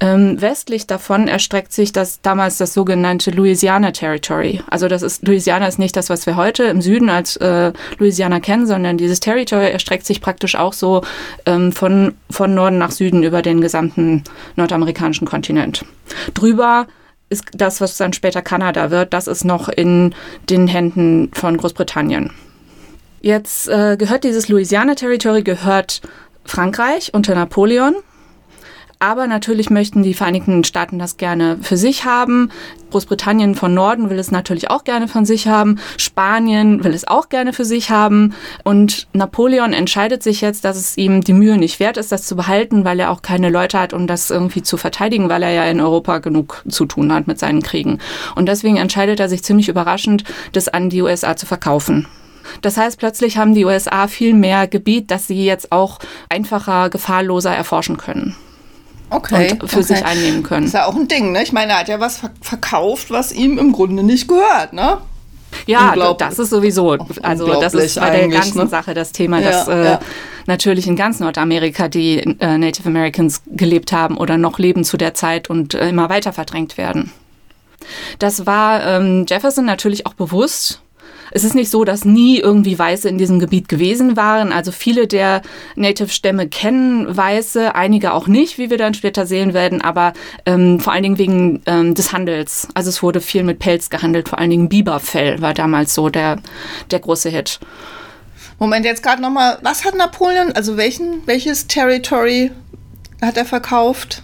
Ähm, 0.00 0.40
westlich 0.40 0.86
davon 0.86 1.26
erstreckt 1.26 1.72
sich 1.72 1.90
das 1.90 2.20
damals 2.20 2.56
das 2.58 2.72
sogenannte 2.72 3.32
Louisiana 3.32 3.90
Territory. 3.90 4.62
Also 4.70 4.86
das 4.86 5.02
ist 5.02 5.26
Louisiana 5.26 5.66
ist 5.66 5.80
nicht 5.80 5.96
das, 5.96 6.08
was 6.08 6.24
wir 6.26 6.36
heute 6.36 6.64
im 6.64 6.80
Süden 6.80 7.08
als 7.10 7.36
äh, 7.36 7.72
Louisiana 7.98 8.38
kennen, 8.38 8.68
sondern 8.68 8.96
dieses 8.96 9.18
Territory 9.18 9.70
erstreckt 9.70 10.06
sich 10.06 10.20
praktisch 10.20 10.54
auch 10.54 10.72
so 10.72 11.02
ähm, 11.46 11.72
von, 11.72 12.14
von 12.30 12.54
Norden 12.54 12.78
nach 12.78 12.92
Süden 12.92 13.24
über 13.24 13.42
den 13.42 13.60
gesamten 13.60 14.22
nordamerikanischen 14.54 15.26
Kontinent. 15.26 15.84
Drüber 16.32 16.86
ist 17.28 17.46
das, 17.52 17.80
was 17.80 17.96
dann 17.96 18.12
später 18.12 18.40
Kanada 18.40 18.92
wird, 18.92 19.12
das 19.12 19.26
ist 19.26 19.44
noch 19.44 19.68
in 19.68 20.14
den 20.48 20.68
Händen 20.68 21.30
von 21.34 21.56
Großbritannien. 21.56 22.30
Jetzt 23.20 23.68
äh, 23.68 23.96
gehört 23.98 24.22
dieses 24.22 24.48
Louisiana 24.48 24.94
Territory 24.94 25.42
gehört 25.42 26.02
Frankreich 26.44 27.12
unter 27.12 27.34
Napoleon 27.34 27.96
aber 29.00 29.28
natürlich 29.28 29.70
möchten 29.70 30.02
die 30.02 30.14
Vereinigten 30.14 30.64
Staaten 30.64 30.98
das 30.98 31.16
gerne 31.16 31.58
für 31.62 31.76
sich 31.76 32.04
haben. 32.04 32.50
Großbritannien 32.90 33.54
von 33.54 33.72
Norden 33.72 34.10
will 34.10 34.18
es 34.18 34.32
natürlich 34.32 34.70
auch 34.70 34.82
gerne 34.82 35.06
von 35.06 35.24
sich 35.24 35.46
haben. 35.46 35.78
Spanien 35.96 36.82
will 36.82 36.94
es 36.94 37.06
auch 37.06 37.28
gerne 37.28 37.52
für 37.52 37.64
sich 37.64 37.90
haben. 37.90 38.34
Und 38.64 39.06
Napoleon 39.12 39.72
entscheidet 39.72 40.22
sich 40.22 40.40
jetzt, 40.40 40.64
dass 40.64 40.76
es 40.76 40.96
ihm 40.96 41.20
die 41.20 41.32
Mühe 41.32 41.58
nicht 41.58 41.78
wert 41.78 41.96
ist, 41.96 42.10
das 42.10 42.26
zu 42.26 42.34
behalten, 42.34 42.84
weil 42.84 42.98
er 42.98 43.10
auch 43.12 43.22
keine 43.22 43.50
Leute 43.50 43.78
hat, 43.78 43.92
um 43.92 44.08
das 44.08 44.30
irgendwie 44.30 44.62
zu 44.62 44.76
verteidigen, 44.76 45.28
weil 45.28 45.44
er 45.44 45.52
ja 45.52 45.64
in 45.64 45.80
Europa 45.80 46.18
genug 46.18 46.64
zu 46.68 46.84
tun 46.84 47.12
hat 47.12 47.28
mit 47.28 47.38
seinen 47.38 47.62
Kriegen. 47.62 48.00
Und 48.34 48.46
deswegen 48.46 48.78
entscheidet 48.78 49.20
er 49.20 49.28
sich 49.28 49.44
ziemlich 49.44 49.68
überraschend, 49.68 50.24
das 50.52 50.68
an 50.68 50.90
die 50.90 51.02
USA 51.02 51.36
zu 51.36 51.46
verkaufen. 51.46 52.08
Das 52.62 52.76
heißt, 52.78 52.98
plötzlich 52.98 53.36
haben 53.36 53.54
die 53.54 53.66
USA 53.66 54.08
viel 54.08 54.34
mehr 54.34 54.66
Gebiet, 54.66 55.10
das 55.10 55.28
sie 55.28 55.44
jetzt 55.44 55.70
auch 55.70 55.98
einfacher, 56.30 56.88
gefahrloser 56.88 57.54
erforschen 57.54 57.98
können 57.98 58.34
okay, 59.10 59.52
und 59.52 59.68
für 59.68 59.78
okay. 59.78 59.82
sich 59.82 60.04
einnehmen 60.04 60.42
können. 60.42 60.62
Das 60.62 60.68
ist 60.68 60.74
ja 60.74 60.86
auch 60.86 60.96
ein 60.96 61.08
Ding, 61.08 61.32
ne? 61.32 61.42
Ich 61.42 61.52
meine, 61.52 61.72
er 61.72 61.80
hat 61.80 61.88
ja 61.88 62.00
was 62.00 62.20
verkauft, 62.40 63.10
was 63.10 63.32
ihm 63.32 63.58
im 63.58 63.72
Grunde 63.72 64.02
nicht 64.02 64.28
gehört, 64.28 64.72
ne? 64.72 64.98
Ja, 65.66 65.94
das 66.14 66.38
ist 66.38 66.50
sowieso, 66.50 66.96
also 67.22 67.60
das 67.60 67.74
ist 67.74 67.98
bei 67.98 68.10
der 68.10 68.28
ganzen 68.28 68.58
ne? 68.58 68.66
Sache 68.68 68.94
das 68.94 69.12
Thema, 69.12 69.40
ja, 69.40 69.50
dass 69.50 69.68
äh, 69.68 69.84
ja. 69.84 70.00
natürlich 70.46 70.86
in 70.86 70.96
ganz 70.96 71.20
Nordamerika 71.20 71.88
die 71.88 72.18
äh, 72.18 72.58
Native 72.58 72.88
Americans 72.88 73.42
gelebt 73.46 73.92
haben 73.92 74.16
oder 74.16 74.36
noch 74.36 74.58
leben 74.58 74.84
zu 74.84 74.96
der 74.96 75.14
Zeit 75.14 75.48
und 75.50 75.74
äh, 75.74 75.88
immer 75.88 76.10
weiter 76.10 76.32
verdrängt 76.32 76.76
werden. 76.76 77.12
Das 78.18 78.46
war 78.46 78.84
ähm, 78.84 79.24
Jefferson 79.28 79.64
natürlich 79.64 80.06
auch 80.06 80.14
bewusst 80.14 80.82
es 81.30 81.44
ist 81.44 81.54
nicht 81.54 81.70
so, 81.70 81.84
dass 81.84 82.04
nie 82.04 82.38
irgendwie 82.38 82.78
Weiße 82.78 83.08
in 83.08 83.18
diesem 83.18 83.38
Gebiet 83.38 83.68
gewesen 83.68 84.16
waren. 84.16 84.52
Also 84.52 84.72
viele 84.72 85.06
der 85.06 85.42
Native-Stämme 85.76 86.48
kennen 86.48 87.16
Weiße, 87.16 87.74
einige 87.74 88.12
auch 88.12 88.26
nicht, 88.26 88.58
wie 88.58 88.70
wir 88.70 88.78
dann 88.78 88.94
später 88.94 89.26
sehen 89.26 89.54
werden, 89.54 89.80
aber 89.82 90.12
ähm, 90.46 90.80
vor 90.80 90.92
allen 90.92 91.02
Dingen 91.02 91.18
wegen 91.18 91.62
ähm, 91.66 91.94
des 91.94 92.12
Handels. 92.12 92.68
Also 92.74 92.90
es 92.90 93.02
wurde 93.02 93.20
viel 93.20 93.42
mit 93.42 93.58
Pelz 93.58 93.90
gehandelt, 93.90 94.28
vor 94.28 94.38
allen 94.38 94.50
Dingen 94.50 94.68
Biberfell 94.68 95.40
war 95.40 95.54
damals 95.54 95.94
so 95.94 96.08
der, 96.08 96.38
der 96.90 97.00
große 97.00 97.28
Hit. 97.28 97.60
Moment, 98.58 98.84
jetzt 98.84 99.02
gerade 99.02 99.22
nochmal, 99.22 99.58
was 99.62 99.84
hat 99.84 99.94
Napoleon, 99.94 100.52
also 100.52 100.76
welchen, 100.76 101.26
welches 101.26 101.68
Territory 101.68 102.50
hat 103.22 103.36
er 103.36 103.44
verkauft? 103.44 104.22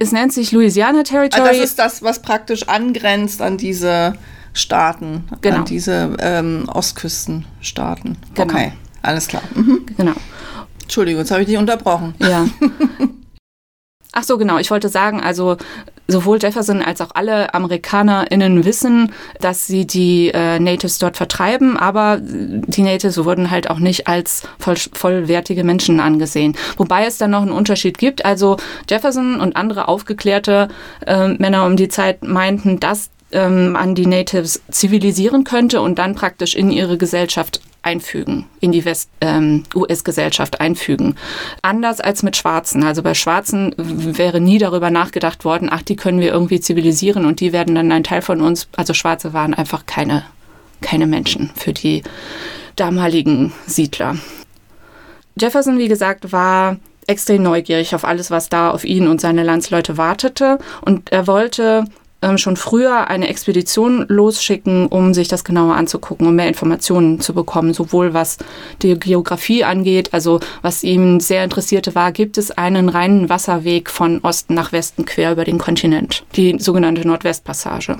Es 0.00 0.12
nennt 0.12 0.32
sich 0.32 0.52
Louisiana 0.52 1.02
Territory. 1.02 1.42
Also 1.42 1.58
das 1.58 1.70
ist 1.70 1.78
das, 1.78 2.02
was 2.02 2.22
praktisch 2.22 2.68
angrenzt 2.68 3.42
an 3.42 3.58
diese 3.58 4.14
Staaten, 4.54 5.24
genau. 5.42 5.56
an 5.56 5.64
diese 5.66 6.16
ähm, 6.20 6.68
Ostküstenstaaten. 6.72 8.16
Genau. 8.34 8.54
Okay, 8.54 8.72
alles 9.02 9.28
klar. 9.28 9.42
Mhm. 9.54 9.84
Genau. 9.96 10.14
Entschuldigung, 10.82 11.20
jetzt 11.20 11.30
habe 11.30 11.42
ich 11.42 11.48
dich 11.48 11.58
unterbrochen. 11.58 12.14
Ja. 12.20 12.46
Ach 14.16 14.22
so, 14.22 14.38
genau. 14.38 14.58
Ich 14.58 14.70
wollte 14.70 14.88
sagen, 14.88 15.20
also 15.20 15.56
sowohl 16.06 16.38
Jefferson 16.40 16.82
als 16.82 17.00
auch 17.00 17.10
alle 17.14 17.52
AmerikanerInnen 17.52 18.64
wissen, 18.64 19.12
dass 19.40 19.66
sie 19.66 19.86
die 19.86 20.30
äh, 20.32 20.60
Natives 20.60 20.98
dort 20.98 21.16
vertreiben, 21.16 21.76
aber 21.76 22.18
die 22.20 22.82
Natives 22.82 23.24
wurden 23.24 23.50
halt 23.50 23.68
auch 23.70 23.80
nicht 23.80 24.06
als 24.06 24.42
voll, 24.60 24.76
vollwertige 24.76 25.64
Menschen 25.64 25.98
angesehen. 25.98 26.56
Wobei 26.76 27.06
es 27.06 27.18
dann 27.18 27.32
noch 27.32 27.42
einen 27.42 27.50
Unterschied 27.50 27.98
gibt. 27.98 28.24
Also 28.24 28.56
Jefferson 28.88 29.40
und 29.40 29.56
andere 29.56 29.88
aufgeklärte 29.88 30.68
äh, 31.06 31.28
Männer 31.28 31.64
um 31.66 31.76
die 31.76 31.88
Zeit 31.88 32.22
meinten, 32.22 32.78
dass 32.78 33.10
ähm, 33.34 33.76
an 33.76 33.94
die 33.94 34.06
Natives 34.06 34.62
zivilisieren 34.70 35.44
könnte 35.44 35.80
und 35.80 35.98
dann 35.98 36.14
praktisch 36.14 36.54
in 36.54 36.70
ihre 36.70 36.96
Gesellschaft 36.96 37.60
einfügen, 37.82 38.46
in 38.60 38.72
die 38.72 38.82
ähm, 39.20 39.64
US-Gesellschaft 39.74 40.60
einfügen. 40.60 41.16
Anders 41.60 42.00
als 42.00 42.22
mit 42.22 42.36
Schwarzen. 42.36 42.82
Also 42.82 43.02
bei 43.02 43.14
Schwarzen 43.14 43.74
wäre 43.76 44.40
nie 44.40 44.58
darüber 44.58 44.90
nachgedacht 44.90 45.44
worden, 45.44 45.68
ach, 45.70 45.82
die 45.82 45.96
können 45.96 46.20
wir 46.20 46.32
irgendwie 46.32 46.60
zivilisieren 46.60 47.26
und 47.26 47.40
die 47.40 47.52
werden 47.52 47.74
dann 47.74 47.92
ein 47.92 48.04
Teil 48.04 48.22
von 48.22 48.40
uns. 48.40 48.68
Also 48.76 48.94
Schwarze 48.94 49.32
waren 49.34 49.52
einfach 49.52 49.84
keine, 49.84 50.24
keine 50.80 51.06
Menschen 51.06 51.50
für 51.54 51.74
die 51.74 52.02
damaligen 52.76 53.52
Siedler. 53.66 54.16
Jefferson, 55.38 55.78
wie 55.78 55.88
gesagt, 55.88 56.32
war 56.32 56.78
extrem 57.06 57.42
neugierig 57.42 57.94
auf 57.94 58.04
alles, 58.04 58.30
was 58.30 58.48
da 58.48 58.70
auf 58.70 58.84
ihn 58.84 59.08
und 59.08 59.20
seine 59.20 59.42
Landsleute 59.42 59.98
wartete. 59.98 60.58
Und 60.80 61.12
er 61.12 61.26
wollte 61.26 61.84
ähm, 62.24 62.38
schon 62.38 62.56
früher 62.56 63.08
eine 63.08 63.28
Expedition 63.28 64.06
losschicken, 64.08 64.86
um 64.86 65.14
sich 65.14 65.28
das 65.28 65.44
genauer 65.44 65.76
anzugucken, 65.76 66.26
um 66.26 66.34
mehr 66.34 66.48
Informationen 66.48 67.20
zu 67.20 67.34
bekommen, 67.34 67.74
sowohl 67.74 68.14
was 68.14 68.38
die 68.82 68.98
Geografie 68.98 69.62
angeht, 69.64 70.12
also 70.12 70.40
was 70.62 70.82
ihn 70.82 71.20
sehr 71.20 71.44
interessierte 71.44 71.94
war, 71.94 72.12
gibt 72.12 72.38
es 72.38 72.50
einen 72.50 72.88
reinen 72.88 73.28
Wasserweg 73.28 73.90
von 73.90 74.20
Osten 74.22 74.54
nach 74.54 74.72
Westen 74.72 75.04
quer 75.04 75.32
über 75.32 75.44
den 75.44 75.58
Kontinent, 75.58 76.24
die 76.34 76.58
sogenannte 76.58 77.06
Nordwestpassage. 77.06 77.98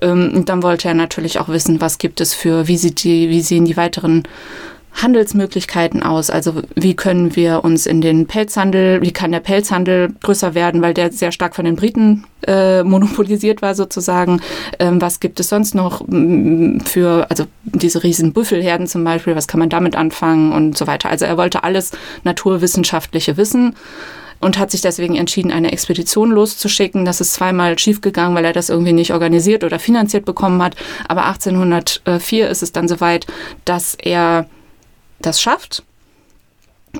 Ähm, 0.00 0.32
und 0.34 0.48
dann 0.48 0.62
wollte 0.62 0.88
er 0.88 0.94
natürlich 0.94 1.40
auch 1.40 1.48
wissen, 1.48 1.80
was 1.80 1.98
gibt 1.98 2.20
es 2.20 2.34
für, 2.34 2.68
wie, 2.68 2.76
sieht 2.76 3.02
die, 3.02 3.28
wie 3.28 3.40
sehen 3.40 3.64
die 3.64 3.76
weiteren 3.76 4.22
Handelsmöglichkeiten 4.96 6.02
aus? 6.02 6.30
Also 6.30 6.62
wie 6.74 6.94
können 6.94 7.36
wir 7.36 7.64
uns 7.64 7.86
in 7.86 8.00
den 8.00 8.26
Pelzhandel, 8.26 9.02
wie 9.02 9.12
kann 9.12 9.32
der 9.32 9.40
Pelzhandel 9.40 10.14
größer 10.22 10.54
werden, 10.54 10.82
weil 10.82 10.94
der 10.94 11.12
sehr 11.12 11.32
stark 11.32 11.54
von 11.54 11.64
den 11.64 11.76
Briten 11.76 12.24
äh, 12.46 12.82
monopolisiert 12.82 13.62
war 13.62 13.74
sozusagen. 13.74 14.40
Ähm, 14.78 15.00
was 15.00 15.20
gibt 15.20 15.38
es 15.40 15.48
sonst 15.48 15.74
noch 15.74 16.02
für, 16.84 17.26
also 17.28 17.44
diese 17.64 18.02
riesen 18.02 18.32
Büffelherden 18.32 18.86
zum 18.86 19.04
Beispiel, 19.04 19.36
was 19.36 19.48
kann 19.48 19.60
man 19.60 19.68
damit 19.68 19.96
anfangen 19.96 20.52
und 20.52 20.76
so 20.78 20.86
weiter. 20.86 21.10
Also 21.10 21.26
er 21.26 21.36
wollte 21.36 21.62
alles 21.62 21.92
naturwissenschaftliche 22.24 23.36
wissen 23.36 23.74
und 24.40 24.58
hat 24.58 24.70
sich 24.70 24.80
deswegen 24.80 25.16
entschieden, 25.16 25.50
eine 25.50 25.72
Expedition 25.72 26.30
loszuschicken. 26.30 27.04
Das 27.04 27.20
ist 27.20 27.34
zweimal 27.34 27.78
schiefgegangen, 27.78 28.36
weil 28.36 28.44
er 28.44 28.52
das 28.52 28.68
irgendwie 28.68 28.92
nicht 28.92 29.12
organisiert 29.12 29.64
oder 29.64 29.78
finanziert 29.78 30.24
bekommen 30.24 30.62
hat. 30.62 30.76
Aber 31.08 31.26
1804 31.26 32.48
ist 32.48 32.62
es 32.62 32.72
dann 32.72 32.88
soweit, 32.88 33.26
dass 33.64 33.94
er 33.94 34.46
das 35.20 35.40
schafft. 35.40 35.82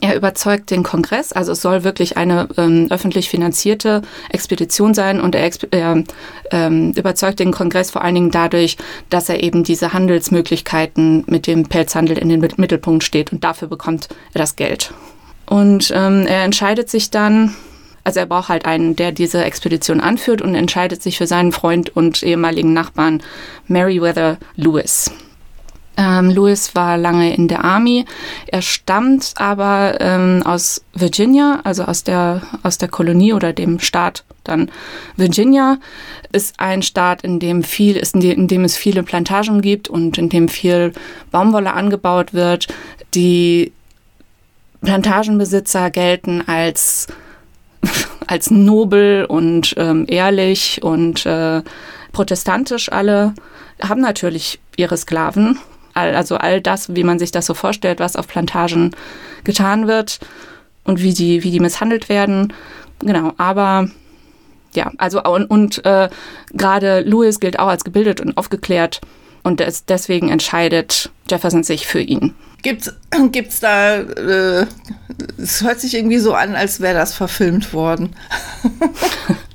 Er 0.01 0.15
überzeugt 0.15 0.71
den 0.71 0.83
Kongress, 0.83 1.33
also 1.33 1.53
es 1.53 1.63
soll 1.63 1.85
wirklich 1.85 2.17
eine 2.17 2.49
ähm, 2.59 2.89
öffentlich 2.91 3.29
finanzierte 3.29 4.03
Expedition 4.31 4.95
sein 4.95 5.21
und 5.21 5.35
er, 5.35 5.51
er 5.71 6.05
ähm, 6.51 6.93
überzeugt 6.93 7.39
den 7.39 7.53
Kongress 7.53 7.91
vor 7.91 8.03
allen 8.03 8.15
Dingen 8.15 8.31
dadurch, 8.31 8.77
dass 9.09 9.29
er 9.29 9.43
eben 9.43 9.65
diese 9.65 9.93
Handelsmöglichkeiten 9.93 11.25
mit 11.27 11.47
dem 11.47 11.65
Pelzhandel 11.65 12.19
in 12.19 12.29
den 12.29 12.41
Mittelpunkt 12.41 13.05
steht 13.05 13.33
und 13.33 13.43
dafür 13.43 13.69
bekommt 13.69 14.09
er 14.35 14.41
das 14.41 14.57
Geld. 14.57 14.93
Und 15.47 15.93
ähm, 15.95 16.27
er 16.27 16.45
entscheidet 16.45 16.91
sich 16.91 17.11
dann, 17.11 17.55
also 18.05 18.21
er 18.21 18.27
braucht 18.27 18.49
halt 18.49 18.67
einen, 18.67 18.97
der 18.97 19.13
diese 19.13 19.45
Expedition 19.45 20.01
anführt 20.01 20.43
und 20.43 20.55
entscheidet 20.55 21.03
sich 21.03 21.17
für 21.17 21.27
seinen 21.27 21.53
Freund 21.53 21.95
und 21.95 22.23
ehemaligen 22.23 22.73
Nachbarn 22.73 23.23
Meriwether 23.67 24.39
Lewis. 24.57 25.11
Ähm, 25.97 26.31
Lewis 26.31 26.75
war 26.75 26.99
lange 26.99 27.35
in 27.35 27.49
der 27.49 27.65
Army. 27.65 28.05
Er 28.47 28.62
stammt 28.62 29.33
aber 29.37 29.97
ähm, 30.00 30.43
aus 30.45 30.85
Virginia, 30.93 31.61
also 31.65 31.85
aus 31.85 32.05
der, 32.05 32.43
aus 32.62 32.79
der 32.79 32.88
Kolonie 32.88 33.33
oder 33.33 33.53
dem 33.53 33.81
Staat 33.81 34.25
dann 34.45 34.71
Virginia. 35.17 35.79
Ist 36.33 36.61
ein 36.61 36.83
Staat, 36.83 37.23
in 37.23 37.38
dem 37.38 37.62
viel, 37.62 37.97
ist 37.97 38.15
in, 38.15 38.47
dem 38.47 38.65
es 38.65 38.76
viele 38.76 39.03
Plantagen 39.03 39.62
gibt 39.62 39.88
und 39.88 40.19
in 40.19 40.29
dem 40.29 40.49
viel 40.49 40.93
Baumwolle 41.31 41.73
angebaut 41.73 42.35
wird. 42.35 42.69
Die 43.15 43.73
Plantagenbesitzer 44.83 45.91
gelten 45.91 46.43
als, 46.47 47.07
als 48.26 48.50
nobel 48.50 49.25
und 49.25 49.75
ähm, 49.79 50.05
ehrlich 50.09 50.83
und 50.83 51.25
äh, 51.25 51.62
protestantisch 52.12 52.93
alle, 52.93 53.35
haben 53.81 54.00
natürlich 54.00 54.61
ihre 54.76 54.97
Sklaven 54.97 55.59
also 55.97 56.37
all 56.37 56.61
das, 56.61 56.95
wie 56.95 57.05
man 57.05 57.19
sich 57.19 57.33
das 57.33 57.47
so 57.47 57.55
vorstellt, 57.55 58.00
was 58.00 58.17
auf 58.17 58.29
Plantagen 58.29 58.95
getan 59.45 59.87
wird 59.87 60.21
und 60.85 61.00
wie 61.03 61.15
die, 61.15 61.43
wie 61.43 61.50
die 61.50 61.61
misshandelt 61.61 62.09
werden. 62.09 62.53
Genau, 63.00 63.33
aber 63.37 63.88
ja, 64.75 64.93
also 64.99 65.23
und, 65.23 65.47
und 65.47 65.85
äh, 65.85 66.09
gerade 66.53 67.00
Lewis 67.00 67.41
gilt 67.41 67.59
auch 67.59 67.69
als 67.69 67.85
gebildet 67.85 68.21
und 68.21 68.37
aufgeklärt 68.37 69.00
und 69.43 69.61
des, 69.61 69.85
deswegen 69.85 70.29
entscheidet 70.29 71.11
Jefferson 71.31 71.62
sich 71.62 71.87
für 71.87 72.00
ihn. 72.00 72.35
Gibt's, 72.62 72.93
gibt's 73.33 73.61
da, 73.61 73.97
äh, 73.97 74.67
es 75.39 75.63
hört 75.63 75.80
sich 75.80 75.95
irgendwie 75.95 76.19
so 76.19 76.35
an, 76.35 76.54
als 76.54 76.80
wäre 76.80 76.95
das 76.95 77.15
verfilmt 77.15 77.73
worden. 77.73 78.15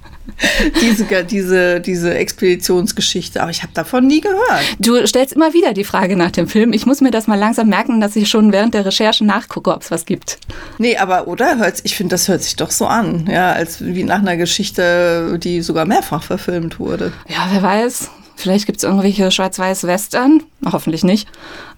diese, 0.81 1.23
diese, 1.23 1.81
diese 1.81 2.13
Expeditionsgeschichte. 2.13 3.41
Aber 3.41 3.51
ich 3.51 3.63
habe 3.63 3.73
davon 3.73 4.07
nie 4.07 4.21
gehört. 4.21 4.63
Du 4.79 5.05
stellst 5.05 5.33
immer 5.33 5.53
wieder 5.53 5.73
die 5.73 5.83
Frage 5.83 6.15
nach 6.15 6.31
dem 6.31 6.47
Film. 6.47 6.73
Ich 6.73 6.85
muss 6.85 7.01
mir 7.01 7.11
das 7.11 7.27
mal 7.27 7.37
langsam 7.37 7.67
merken, 7.67 8.01
dass 8.01 8.15
ich 8.15 8.29
schon 8.29 8.51
während 8.51 8.73
der 8.73 8.85
Recherche 8.85 9.25
nachgucke, 9.25 9.73
ob 9.73 9.81
es 9.81 9.91
was 9.91 10.05
gibt. 10.05 10.39
Nee, 10.77 10.97
aber 10.97 11.27
oder? 11.27 11.71
Ich 11.83 11.95
finde, 11.95 12.13
das 12.13 12.27
hört 12.27 12.43
sich 12.43 12.55
doch 12.55 12.71
so 12.71 12.85
an. 12.85 13.27
Ja, 13.31 13.51
als 13.51 13.83
wie 13.83 14.03
nach 14.03 14.19
einer 14.19 14.37
Geschichte, 14.37 15.39
die 15.41 15.61
sogar 15.61 15.85
mehrfach 15.85 16.23
verfilmt 16.23 16.79
wurde. 16.79 17.11
Ja, 17.27 17.47
wer 17.51 17.61
weiß. 17.61 18.09
Vielleicht 18.35 18.65
gibt 18.65 18.79
es 18.79 18.83
irgendwelche 18.83 19.29
Schwarz-Weiß-Western. 19.29 20.41
Hoffentlich 20.65 21.03
nicht. 21.03 21.27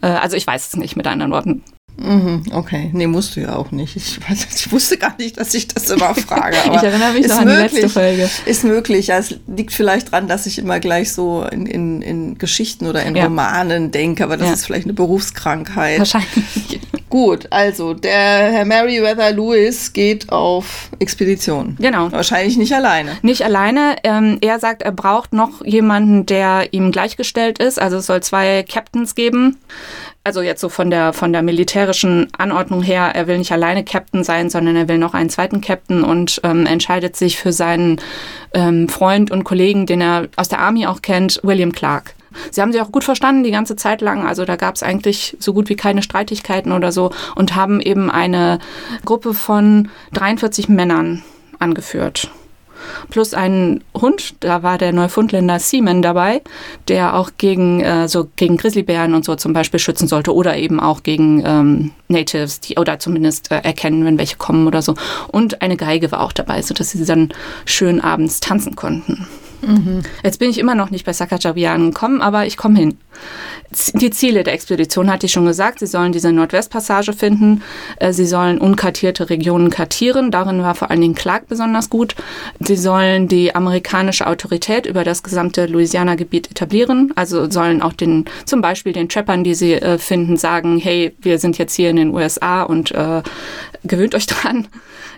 Äh, 0.02 0.08
also 0.08 0.38
ich 0.38 0.48
weiß 0.48 0.68
es 0.68 0.76
nicht 0.78 0.96
mit 0.96 1.08
anderen 1.08 1.32
Worten. 1.32 1.64
Mhm, 1.98 2.44
okay, 2.52 2.90
nee, 2.94 3.06
musst 3.06 3.36
du 3.36 3.42
ja 3.42 3.56
auch 3.56 3.72
nicht. 3.72 3.96
Ich, 3.96 4.20
ich, 4.30 4.72
wusste 4.72 4.98
gar 4.98 5.16
nicht, 5.18 5.38
dass 5.38 5.54
ich 5.54 5.68
das 5.68 5.90
immer 5.90 6.16
frage. 6.16 6.56
Ich 6.66 6.84
erinnere 6.84 7.14
mich 7.14 7.28
noch 7.28 7.38
an 7.38 7.46
möglich, 7.46 7.70
die 7.70 7.76
letzte 7.76 7.90
Folge. 7.90 8.30
Ist 8.46 8.64
möglich. 8.64 9.08
Ja, 9.08 9.18
es 9.20 9.36
liegt 9.48 9.72
vielleicht 9.72 10.12
daran, 10.12 10.28
dass 10.28 10.46
ich 10.48 10.58
immer 10.58 10.80
gleich 10.80 11.14
so 11.14 11.46
in, 11.52 11.66
in, 11.66 12.02
in 12.02 12.38
Geschichten 12.38 12.88
oder 12.88 13.04
in 13.04 13.16
ja. 13.16 13.26
Romanen 13.26 13.92
denke, 13.92 14.24
aber 14.24 14.38
das 14.38 14.48
ja. 14.48 14.54
ist 14.54 14.66
vielleicht 14.66 14.86
eine 14.86 14.94
Berufskrankheit. 14.94 16.00
Wahrscheinlich. 16.00 16.80
Gut, 17.10 17.48
also 17.52 17.94
der 17.94 18.12
Herr 18.52 18.66
Meriwether 18.66 19.32
Lewis 19.32 19.94
geht 19.94 20.32
auf 20.32 20.90
Expedition. 20.98 21.78
Genau. 21.80 22.12
Wahrscheinlich 22.12 22.58
nicht 22.58 22.74
alleine. 22.74 23.18
Nicht 23.22 23.44
alleine. 23.44 23.98
Ähm, 24.04 24.40
er 24.42 24.58
sagt, 24.58 24.82
er 24.82 24.92
braucht 24.92 25.32
noch 25.32 25.64
jemanden, 25.64 26.26
der 26.26 26.74
ihm 26.74 26.92
gleichgestellt 26.92 27.60
ist. 27.60 27.80
Also 27.80 27.98
es 27.98 28.08
soll 28.08 28.24
zwei 28.24 28.64
Captains 28.64 29.14
geben 29.14 29.58
also 30.24 30.42
jetzt 30.42 30.62
so 30.62 30.70
von 30.70 30.90
der, 30.90 31.12
von 31.12 31.34
der 31.34 31.42
militärischen 31.42 32.28
Anordnung 32.38 32.82
her, 32.82 33.12
er 33.14 33.28
will 33.28 33.38
nicht 33.38 33.52
alleine 33.52 33.84
Captain 33.84 34.24
sein, 34.24 34.50
sondern 34.50 34.76
er 34.76 34.88
will 34.88 34.98
noch 34.98 35.14
einen 35.14 35.30
zweiten 35.30 35.60
Captain 35.60 36.04
und 36.04 36.40
ähm, 36.44 36.66
entscheidet 36.66 37.16
sich 37.16 37.38
für 37.38 37.52
seinen 37.52 38.00
ähm, 38.54 38.88
Freund 38.88 39.32
und 39.32 39.44
Kollegen, 39.44 39.86
den 39.86 40.02
er 40.02 40.28
aus 40.38 40.48
der 40.48 40.60
Army 40.60 40.88
auch 40.88 41.02
kennt, 41.02 41.42
William 41.44 41.74
Clark. 41.74 42.16
Sie 42.52 42.62
haben 42.62 42.72
sich 42.72 42.82
auch 42.82 42.92
gut 42.92 43.04
verstanden 43.04 43.44
die 43.44 43.52
ganze 43.52 43.76
Zeit 43.76 44.02
lang, 44.02 44.26
also 44.26 44.46
da 44.46 44.56
gab 44.56 44.76
es 44.76 44.82
eigentlich 44.82 45.36
so 45.40 45.54
gut 45.54 45.70
wie 45.70 45.76
keine 45.76 46.02
Streitigkeiten 46.02 46.72
oder 46.72 46.92
so 46.92 47.12
und 47.36 47.56
haben 47.56 47.80
eben 47.80 48.10
eine 48.10 48.60
Gruppe 49.06 49.34
von 49.34 49.90
43 50.14 50.70
Männern 50.70 51.22
angeführt 51.60 52.32
plus 53.10 53.34
einen 53.34 53.84
Hund. 53.94 54.36
Da 54.40 54.64
war 54.64 54.78
der 54.78 54.94
Neufundländer 54.94 55.60
Seaman 55.60 56.02
dabei, 56.02 56.42
der 56.88 57.16
auch 57.16 57.32
gegen, 57.38 57.82
äh, 57.82 58.08
so 58.08 58.28
gegen 58.36 58.58
Grizzlybären 58.58 59.14
und 59.14 59.26
so 59.26 59.36
zum 59.36 59.54
Beispiel 59.54 59.80
schützen 59.80 60.08
sollte 60.08 60.34
oder 60.34 60.58
eben 60.58 60.80
auch 60.80 61.04
gegen 61.04 61.44
ähm, 61.46 61.92
Natives, 62.08 62.60
die 62.60 62.78
oder 62.78 63.00
zumindest 63.00 63.52
äh, 63.52 63.58
erkennen, 63.58 64.06
wenn 64.06 64.18
welche 64.18 64.38
kommen 64.38 64.68
oder 64.68 64.82
so. 64.82 64.96
Und 65.28 65.62
eine 65.62 65.78
Geige 65.78 66.12
war 66.12 66.22
auch 66.22 66.34
dabei, 66.34 66.62
sodass 66.62 66.92
sie 66.92 67.06
dann 67.06 67.30
schön 67.66 68.02
abends 68.02 68.40
tanzen 68.40 68.76
konnten. 68.76 69.28
Jetzt 70.24 70.40
bin 70.40 70.50
ich 70.50 70.60
immer 70.60 70.76
noch 70.76 70.90
nicht 70.90 71.06
bei 71.06 71.14
Sakajabi 71.14 71.68
angekommen, 71.68 72.22
aber 72.22 72.46
ich 72.46 72.58
komme 72.58 72.80
hin. 72.80 72.98
Die 73.96 74.12
Ziele 74.12 74.44
der 74.44 74.54
Expedition 74.54 75.12
hatte 75.12 75.26
ich 75.26 75.32
schon 75.32 75.46
gesagt. 75.46 75.80
Sie 75.80 75.88
sollen 75.88 76.12
diese 76.12 76.32
Nordwestpassage 76.32 77.14
finden. 77.14 77.64
Äh, 77.98 78.14
sie 78.14 78.26
sollen 78.26 78.60
unkartierte 78.60 79.30
Regionen 79.30 79.70
kartieren. 79.70 80.30
Darin 80.32 80.62
war 80.62 80.76
vor 80.76 80.92
allen 80.92 81.02
Dingen 81.02 81.16
Clark 81.16 81.48
besonders 81.48 81.90
gut. 81.90 82.16
Sie 82.60 82.76
sollen 82.76 83.28
die 83.28 83.56
amerikanische 83.56 84.28
Autorität 84.28 84.86
über 84.86 85.04
das 85.04 85.24
gesamte 85.24 85.66
Louisiana-Gebiet 85.66 86.52
etablieren. 86.52 87.14
Also 87.16 87.50
sollen 87.50 87.82
auch 87.82 87.94
den, 87.94 88.26
zum 88.46 88.62
Beispiel 88.62 88.94
den 88.94 89.10
Trappern, 89.10 89.44
die 89.44 89.56
sie 89.56 89.74
äh, 89.74 89.98
finden, 89.98 90.38
sagen, 90.38 90.78
hey, 90.78 91.16
wir 91.20 91.40
sind 91.40 91.58
jetzt 91.58 91.74
hier 91.74 91.90
in 91.90 91.96
den 91.96 92.14
USA 92.14 92.64
und 92.64 92.92
äh, 92.92 93.24
gewöhnt 93.84 94.14
euch 94.14 94.26
dran. 94.28 94.68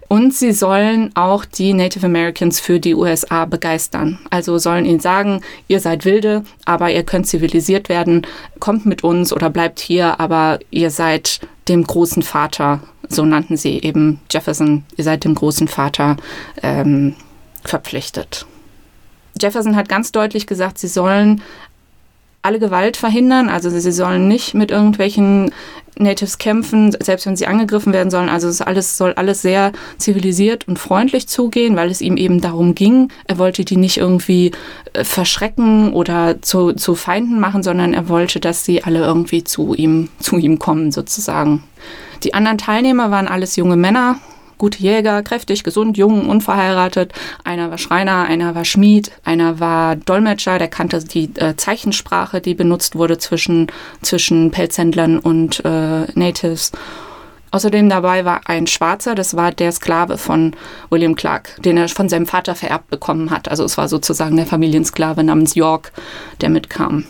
Und 0.08 0.34
sie 0.34 0.52
sollen 0.52 1.12
auch 1.16 1.46
die 1.46 1.74
Native 1.74 2.06
Americans 2.06 2.60
für 2.60 2.80
die 2.80 2.94
USA 2.94 3.46
begeistern. 3.46 4.20
Also 4.30 4.58
sollen 4.58 4.86
ihnen 4.86 5.00
sagen, 5.00 5.42
ihr 5.68 5.80
seid 5.80 6.06
wilde, 6.06 6.44
aber 6.66 6.92
ihr 6.92 7.04
könnt 7.04 7.28
zivilisiert 7.28 7.90
werden, 7.90 8.28
kommt 8.60 8.86
mit 8.86 9.04
uns 9.04 9.34
oder 9.34 9.50
bleibt 9.50 9.80
hier, 9.80 10.20
aber 10.20 10.60
ihr 10.70 10.92
seid 10.92 11.40
dem 11.68 11.84
großen 11.84 12.22
Vater, 12.22 12.82
so 13.10 13.26
nannten 13.26 13.58
sie 13.58 13.82
eben 13.82 14.20
Jefferson, 14.30 14.84
ihr 14.96 15.04
seid 15.04 15.24
dem 15.24 15.34
großen 15.34 15.68
Vater 15.68 16.18
ähm, 16.62 17.16
verpflichtet. 17.64 18.46
Jefferson 19.42 19.76
hat 19.76 19.90
ganz 19.90 20.12
deutlich 20.12 20.46
gesagt, 20.46 20.78
sie 20.78 20.88
sollen 20.88 21.42
alle 22.46 22.60
Gewalt 22.60 22.96
verhindern. 22.96 23.50
Also 23.50 23.70
sie 23.72 23.92
sollen 23.92 24.28
nicht 24.28 24.54
mit 24.54 24.70
irgendwelchen 24.70 25.52
Natives 25.98 26.38
kämpfen, 26.38 26.96
selbst 27.02 27.26
wenn 27.26 27.36
sie 27.36 27.48
angegriffen 27.48 27.94
werden 27.94 28.10
sollen. 28.10 28.30
Also 28.30 28.48
es 28.48 28.62
alles, 28.62 28.98
soll 28.98 29.14
alles 29.14 29.42
sehr 29.42 29.72
zivilisiert 29.98 30.68
und 30.68 30.80
freundlich 30.80 31.28
zugehen, 31.28 31.76
weil 31.76 31.90
es 31.90 32.02
ihm 32.02 32.18
eben 32.18 32.42
darum 32.42 32.76
ging. 32.76 33.10
Er 33.26 33.38
wollte 33.38 33.66
die 33.66 33.78
nicht 33.78 33.98
irgendwie 33.98 34.52
äh, 34.94 35.04
verschrecken 35.04 35.94
oder 35.94 36.42
zu, 36.42 36.74
zu 36.74 36.96
Feinden 36.96 37.40
machen, 37.40 37.64
sondern 37.64 37.94
er 37.94 38.10
wollte, 38.10 38.40
dass 38.40 38.66
sie 38.66 38.84
alle 38.84 39.00
irgendwie 39.00 39.44
zu 39.44 39.74
ihm, 39.74 40.10
zu 40.20 40.38
ihm 40.38 40.60
kommen 40.60 40.92
sozusagen. 40.92 41.64
Die 42.24 42.34
anderen 42.34 42.58
Teilnehmer 42.58 43.12
waren 43.12 43.28
alles 43.28 43.56
junge 43.56 43.76
Männer, 43.76 44.20
gute 44.58 44.80
Jäger, 44.80 45.24
kräftig, 45.24 45.64
gesund, 45.64 45.98
jung, 45.98 46.30
unverheiratet. 46.30 47.14
Einer 47.44 47.70
war 47.72 47.78
Schreiner, 47.78 48.24
einer 48.24 48.56
war 48.56 48.66
Schmied, 48.66 49.12
einer 49.24 49.60
war 49.60 49.96
Dolmetscher, 49.96 50.60
der 50.60 50.68
kannte 50.68 51.04
die 51.04 51.30
äh, 51.36 51.56
Zeichensprache, 51.56 52.42
die 52.42 52.56
benutzt 52.56 52.96
wurde 52.96 53.18
zwischen, 53.18 53.68
zwischen 54.02 54.52
Pelzhändlern 54.52 55.20
und 55.20 55.64
äh, 55.66 56.06
Natives. 56.14 56.72
Außerdem 57.52 57.88
dabei 57.88 58.26
war 58.26 58.42
ein 58.46 58.68
Schwarzer, 58.68 59.16
das 59.16 59.38
war 59.38 59.54
der 59.54 59.72
Sklave 59.72 60.18
von 60.18 60.56
William 60.90 61.16
Clark, 61.16 61.56
den 61.62 61.78
er 61.78 61.88
von 61.88 62.10
seinem 62.10 62.26
Vater 62.26 62.54
vererbt 62.54 62.90
bekommen 62.90 63.30
hat. 63.32 63.48
Also 63.48 63.64
es 63.64 63.78
war 63.78 63.88
sozusagen 63.88 64.36
der 64.36 64.46
Familiensklave 64.46 65.24
namens 65.24 65.56
York, 65.56 65.94
der 66.42 66.50
mitkam. 66.50 67.06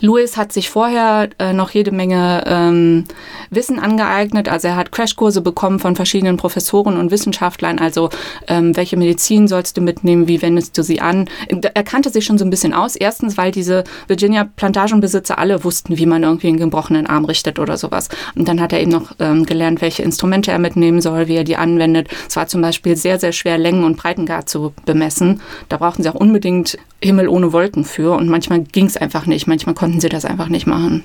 Lewis 0.00 0.36
hat 0.36 0.52
sich 0.52 0.70
vorher 0.70 1.28
äh, 1.38 1.52
noch 1.52 1.70
jede 1.70 1.90
Menge 1.90 2.44
ähm, 2.46 3.04
Wissen 3.50 3.78
angeeignet. 3.78 4.48
Also 4.48 4.68
er 4.68 4.76
hat 4.76 4.92
Crashkurse 4.92 5.40
bekommen 5.40 5.78
von 5.78 5.96
verschiedenen 5.96 6.36
Professoren 6.36 6.96
und 6.96 7.10
Wissenschaftlern. 7.10 7.78
Also 7.78 8.10
ähm, 8.46 8.76
welche 8.76 8.96
Medizin 8.96 9.48
sollst 9.48 9.76
du 9.76 9.80
mitnehmen? 9.80 10.28
Wie 10.28 10.40
wendest 10.42 10.78
du 10.78 10.82
sie 10.82 11.00
an? 11.00 11.28
Er 11.48 11.82
kannte 11.82 12.10
sich 12.10 12.24
schon 12.24 12.38
so 12.38 12.44
ein 12.44 12.50
bisschen 12.50 12.74
aus. 12.74 12.96
Erstens, 12.96 13.36
weil 13.36 13.50
diese 13.50 13.84
Virginia-Plantagenbesitzer 14.06 15.38
alle 15.38 15.64
wussten, 15.64 15.98
wie 15.98 16.06
man 16.06 16.22
irgendwie 16.22 16.48
einen 16.48 16.58
gebrochenen 16.58 17.06
Arm 17.06 17.24
richtet 17.24 17.58
oder 17.58 17.76
sowas. 17.76 18.08
Und 18.34 18.48
dann 18.48 18.60
hat 18.60 18.72
er 18.72 18.80
eben 18.80 18.92
noch 18.92 19.12
ähm, 19.18 19.46
gelernt, 19.46 19.80
welche 19.80 20.02
Instrumente 20.02 20.50
er 20.50 20.58
mitnehmen 20.58 21.00
soll, 21.00 21.28
wie 21.28 21.36
er 21.36 21.44
die 21.44 21.56
anwendet. 21.56 22.08
Es 22.28 22.36
war 22.36 22.46
zum 22.46 22.60
Beispiel 22.60 22.96
sehr, 22.96 23.18
sehr 23.18 23.32
schwer, 23.32 23.58
Längen- 23.58 23.84
und 23.84 23.96
Breitengrad 23.96 24.48
zu 24.48 24.72
bemessen. 24.84 25.40
Da 25.68 25.78
brauchten 25.78 26.02
sie 26.02 26.08
auch 26.08 26.14
unbedingt 26.14 26.78
Himmel 27.02 27.28
ohne 27.28 27.52
Wolken 27.52 27.84
für. 27.84 28.12
Und 28.16 28.28
manchmal 28.28 28.60
ging 28.60 28.86
es 28.86 28.96
einfach 28.96 29.26
nicht. 29.26 29.46
Manchmal 29.46 29.74
konnten 29.74 30.00
sie 30.00 30.08
das 30.08 30.24
einfach 30.24 30.48
nicht 30.48 30.66
machen. 30.66 31.04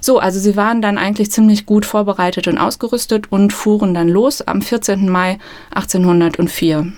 So, 0.00 0.18
also 0.18 0.38
sie 0.38 0.54
waren 0.54 0.82
dann 0.82 0.98
eigentlich 0.98 1.30
ziemlich 1.30 1.64
gut 1.64 1.86
vorbereitet 1.86 2.46
und 2.46 2.58
ausgerüstet 2.58 3.32
und 3.32 3.52
fuhren 3.54 3.94
dann 3.94 4.08
los 4.08 4.42
am 4.42 4.60
14. 4.60 5.08
Mai 5.08 5.38
1804. 5.70 6.92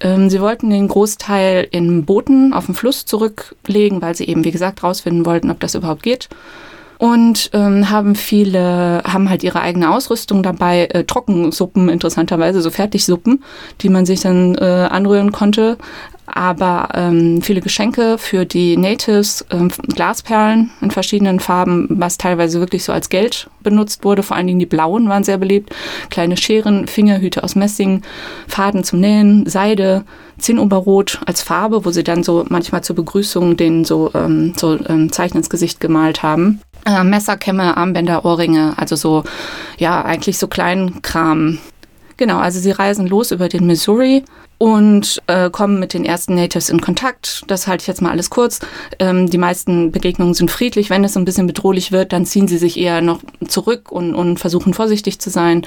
Ähm, 0.00 0.30
sie 0.30 0.40
wollten 0.40 0.70
den 0.70 0.86
Großteil 0.86 1.66
in 1.70 2.04
Booten 2.04 2.52
auf 2.52 2.66
dem 2.66 2.76
Fluss 2.76 3.06
zurücklegen, 3.06 4.02
weil 4.02 4.14
sie 4.14 4.28
eben, 4.28 4.44
wie 4.44 4.52
gesagt, 4.52 4.82
rausfinden 4.84 5.26
wollten, 5.26 5.50
ob 5.50 5.58
das 5.60 5.74
überhaupt 5.74 6.04
geht. 6.04 6.28
Und 6.98 7.50
ähm, 7.52 7.90
haben 7.90 8.14
viele, 8.14 9.02
haben 9.04 9.28
halt 9.28 9.42
ihre 9.42 9.60
eigene 9.60 9.90
Ausrüstung 9.90 10.42
dabei, 10.42 10.86
äh, 10.86 11.04
Trockensuppen, 11.04 11.88
interessanterweise, 11.88 12.60
so 12.60 12.70
Fertigsuppen, 12.70 13.42
die 13.80 13.88
man 13.88 14.06
sich 14.06 14.20
dann 14.20 14.54
äh, 14.54 14.88
anrühren 14.90 15.32
konnte 15.32 15.76
aber 16.26 16.88
ähm, 16.94 17.42
viele 17.42 17.60
Geschenke 17.60 18.16
für 18.18 18.44
die 18.46 18.76
Natives, 18.76 19.44
ähm, 19.50 19.70
Glasperlen 19.94 20.70
in 20.80 20.90
verschiedenen 20.90 21.38
Farben, 21.38 21.86
was 21.90 22.18
teilweise 22.18 22.60
wirklich 22.60 22.84
so 22.84 22.92
als 22.92 23.08
Geld 23.08 23.48
benutzt 23.62 24.04
wurde. 24.04 24.22
Vor 24.22 24.36
allen 24.36 24.46
Dingen 24.46 24.58
die 24.58 24.66
blauen 24.66 25.08
waren 25.08 25.24
sehr 25.24 25.38
beliebt. 25.38 25.74
Kleine 26.10 26.36
Scheren, 26.36 26.86
Fingerhüte 26.86 27.44
aus 27.44 27.56
Messing, 27.56 28.02
Faden 28.48 28.84
zum 28.84 29.00
Nähen, 29.00 29.46
Seide, 29.46 30.04
Zinnoberrot 30.38 31.20
als 31.26 31.42
Farbe, 31.42 31.84
wo 31.84 31.90
sie 31.90 32.04
dann 32.04 32.22
so 32.22 32.44
manchmal 32.48 32.82
zur 32.82 32.96
Begrüßung 32.96 33.56
den 33.56 33.84
so, 33.84 34.10
ähm, 34.14 34.54
so 34.56 34.78
ähm, 34.88 35.12
Zeichen 35.12 35.36
ins 35.36 35.50
Gesicht 35.50 35.78
gemalt 35.80 36.22
haben. 36.22 36.60
Äh, 36.84 37.04
Messer, 37.04 37.36
Kämme, 37.36 37.76
Armbänder, 37.76 38.24
Ohrringe, 38.24 38.74
also 38.76 38.96
so, 38.96 39.24
ja, 39.78 40.04
eigentlich 40.04 40.38
so 40.38 40.48
Kleinkram. 40.48 41.58
Genau, 42.16 42.38
also 42.38 42.60
sie 42.60 42.70
reisen 42.70 43.06
los 43.06 43.32
über 43.32 43.48
den 43.48 43.66
Missouri 43.66 44.24
und 44.58 45.20
äh, 45.26 45.50
kommen 45.50 45.80
mit 45.80 45.94
den 45.94 46.04
ersten 46.04 46.36
Natives 46.36 46.68
in 46.68 46.80
Kontakt. 46.80 47.42
Das 47.48 47.66
halte 47.66 47.82
ich 47.82 47.88
jetzt 47.88 48.02
mal 48.02 48.10
alles 48.10 48.30
kurz. 48.30 48.60
Ähm, 48.98 49.28
die 49.28 49.38
meisten 49.38 49.90
Begegnungen 49.90 50.34
sind 50.34 50.50
friedlich. 50.50 50.90
Wenn 50.90 51.04
es 51.04 51.16
ein 51.16 51.24
bisschen 51.24 51.46
bedrohlich 51.46 51.90
wird, 51.90 52.12
dann 52.12 52.24
ziehen 52.24 52.46
sie 52.46 52.58
sich 52.58 52.78
eher 52.78 53.00
noch 53.00 53.20
zurück 53.48 53.90
und, 53.90 54.14
und 54.14 54.38
versuchen 54.38 54.74
vorsichtig 54.74 55.18
zu 55.18 55.30
sein 55.30 55.62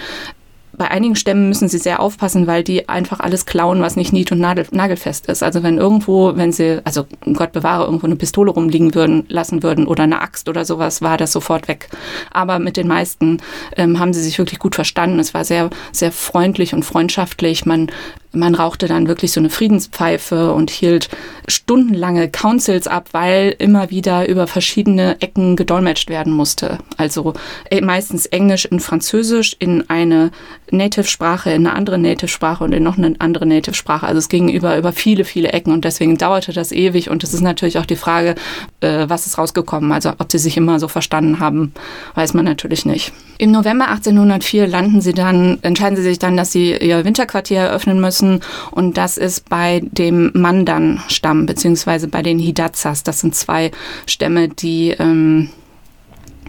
bei 0.78 0.92
einigen 0.92 1.16
Stämmen 1.16 1.50
müssen 1.50 1.68
sie 1.68 1.80
sehr 1.80 2.00
aufpassen, 2.00 2.46
weil 2.46 2.64
die 2.64 2.88
einfach 2.88 3.20
alles 3.20 3.46
klauen, 3.46 3.82
was 3.82 3.96
nicht 3.96 4.14
nied- 4.14 4.32
und 4.32 4.40
nagelfest 4.40 5.26
ist. 5.28 5.42
Also 5.42 5.64
wenn 5.64 5.78
irgendwo, 5.78 6.36
wenn 6.36 6.52
sie, 6.52 6.82
also 6.84 7.08
Gott 7.34 7.52
bewahre, 7.52 7.86
irgendwo 7.86 8.06
eine 8.06 8.16
Pistole 8.16 8.52
rumliegen 8.52 8.94
würden, 8.94 9.26
lassen 9.28 9.64
würden 9.64 9.88
oder 9.88 10.04
eine 10.04 10.22
Axt 10.22 10.48
oder 10.50 10.66
sowas, 10.66 11.02
war 11.02 11.18
das 11.18 11.32
sofort 11.32 11.68
weg. 11.68 11.90
Aber 12.32 12.60
mit 12.60 12.78
den 12.78 12.88
meisten 12.88 13.42
ähm, 13.76 14.00
haben 14.00 14.14
sie 14.14 14.22
sich 14.22 14.38
wirklich 14.38 14.60
gut 14.60 14.76
verstanden. 14.76 15.20
Es 15.20 15.34
war 15.34 15.44
sehr, 15.44 15.70
sehr 15.92 16.12
freundlich 16.12 16.74
und 16.74 16.84
freundschaftlich. 16.84 17.66
Man 17.66 17.90
man 18.32 18.56
rauchte 18.56 18.88
dann 18.88 19.08
wirklich 19.08 19.32
so 19.32 19.40
eine 19.40 19.50
Friedenspfeife 19.50 20.54
und 20.54 20.70
hielt 20.70 21.10
stundenlange 21.48 22.30
Councils 22.30 22.88
ab, 22.88 23.10
weil 23.14 23.56
immer 23.58 23.90
wieder 23.90 24.28
über 24.28 24.48
verschiedene 24.48 25.22
Ecken 25.22 25.56
gedolmetscht 25.56 26.10
werden 26.10 26.34
musste. 26.34 26.80
Also 26.98 27.34
äh, 27.72 27.82
meistens 27.82 28.26
Englisch 28.26 28.66
in 28.66 28.80
Französisch, 28.80 29.56
in 29.60 29.90
eine 29.90 30.32
Native-Sprache, 30.72 31.52
in 31.52 31.66
eine 31.66 31.76
andere 31.76 31.98
Native-Sprache 31.98 32.64
und 32.64 32.74
in 32.74 32.84
noch 32.84 32.98
eine 32.98 33.16
andere 33.20 33.46
Native-Sprache. 33.46 34.06
Also 34.06 34.20
es 34.20 34.30
ging 34.30 34.50
über, 34.50 34.78
über 34.78 34.92
viele, 34.92 35.24
viele 35.24 35.54
Ecken 35.54 35.72
und 35.72 35.86
deswegen 35.86 36.18
dauerte 36.18 36.52
das 36.52 36.72
ewig. 36.72 37.10
Und 37.10 37.24
es 37.24 37.34
ist 37.34 37.42
natürlich 37.42 37.80
auch 37.80 37.86
die 37.86 37.96
Frage, 37.96 38.36
äh, 38.82 39.06
was 39.08 39.26
ist 39.26 39.38
rausgekommen. 39.38 39.92
Also 39.92 40.12
ob 40.18 40.32
sie 40.32 40.40
sich 40.40 40.58
immer 40.58 40.80
so 40.80 40.90
verstanden 40.90 41.40
haben, 41.40 41.74
weiß 42.16 42.34
man 42.34 42.44
natürlich 42.44 42.86
nicht. 42.86 43.14
Im 43.38 43.52
November 43.52 43.88
1804 43.88 44.68
landen 44.68 45.00
sie 45.00 45.14
dann, 45.14 45.60
entscheiden 45.62 45.96
sie 45.96 46.04
sich 46.04 46.20
dann, 46.20 46.36
dass 46.36 46.52
sie 46.52 46.76
ihr 46.76 47.06
Winterquartier 47.06 47.60
eröffnen 47.60 48.02
müssen 48.02 48.17
müssen. 48.22 48.42
Und 48.72 48.98
das 48.98 49.18
ist 49.18 49.50
bei 49.50 49.82
dem 49.84 50.32
Mandan-Stamm, 50.34 51.46
beziehungsweise 51.46 52.08
bei 52.08 52.22
den 52.22 52.40
Hidatsas. 52.40 53.04
Das 53.04 53.20
sind 53.20 53.36
zwei 53.36 53.72
Stämme, 54.06 54.50
die 54.50 54.92
ähm, 54.92 55.50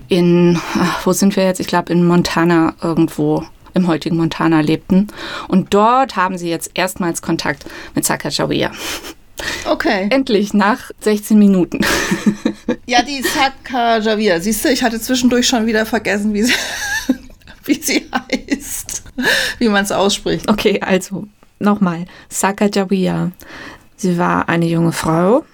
in, 0.09 0.59
ach, 0.75 1.07
wo 1.07 1.13
sind 1.13 1.37
wir 1.37 1.45
jetzt? 1.45 1.61
Ich 1.61 1.67
glaube, 1.67 1.93
in 1.93 2.07
Montana 2.07 2.75
irgendwo 2.83 3.45
im 3.75 3.87
heutigen 3.87 4.17
Montana 4.17 4.61
lebten. 4.61 5.09
Und 5.47 5.75
dort 5.75 6.17
haben 6.17 6.39
sie 6.39 6.49
jetzt 6.49 6.71
erstmals 6.75 7.23
Kontakt 7.23 7.65
mit 7.95 8.05
Sacagawea. 8.05 8.73
Okay. 9.67 10.09
Endlich, 10.11 10.53
nach 10.53 10.91
16 11.01 11.39
Minuten. 11.39 11.81
ja, 12.87 13.03
die 13.03 13.23
Sacagawea. 13.23 14.41
Siehst 14.41 14.65
du, 14.65 14.71
ich 14.71 14.83
hatte 14.83 15.01
zwischendurch 15.01 15.47
schon 15.47 15.67
wieder 15.67 15.87
vergessen, 15.87 16.35
wie 16.35 16.43
sie, 16.43 16.55
wie 17.67 17.81
sie 17.81 18.09
heißt. 18.13 19.05
Wie 19.59 19.69
man 19.69 19.85
es 19.85 19.93
ausspricht. 19.93 20.49
Okay, 20.49 20.81
also 20.81 21.29
Nochmal, 21.59 22.07
Sacagawea. 22.29 23.33
Sie 23.97 24.19
war 24.19 24.49
eine 24.49 24.67
junge 24.67 24.93
Frau. 24.93 25.45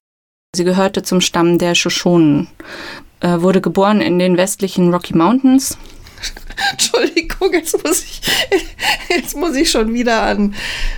Sie 0.54 0.64
gehörte 0.64 1.02
zum 1.02 1.20
Stamm 1.20 1.58
der 1.58 1.74
Shoshonen. 1.74 2.48
Äh, 3.20 3.40
wurde 3.40 3.60
geboren 3.60 4.00
in 4.00 4.18
den 4.18 4.36
westlichen 4.36 4.92
Rocky 4.92 5.16
Mountains. 5.16 5.78
Entschuldigung, 6.72 7.52
jetzt 7.52 7.82
muss 7.84 8.04
ich, 8.04 8.20
jetzt 9.08 9.36
muss 9.36 9.56
ich 9.56 9.70
schon 9.70 9.92
wieder 9.94 10.22
an, 10.22 10.54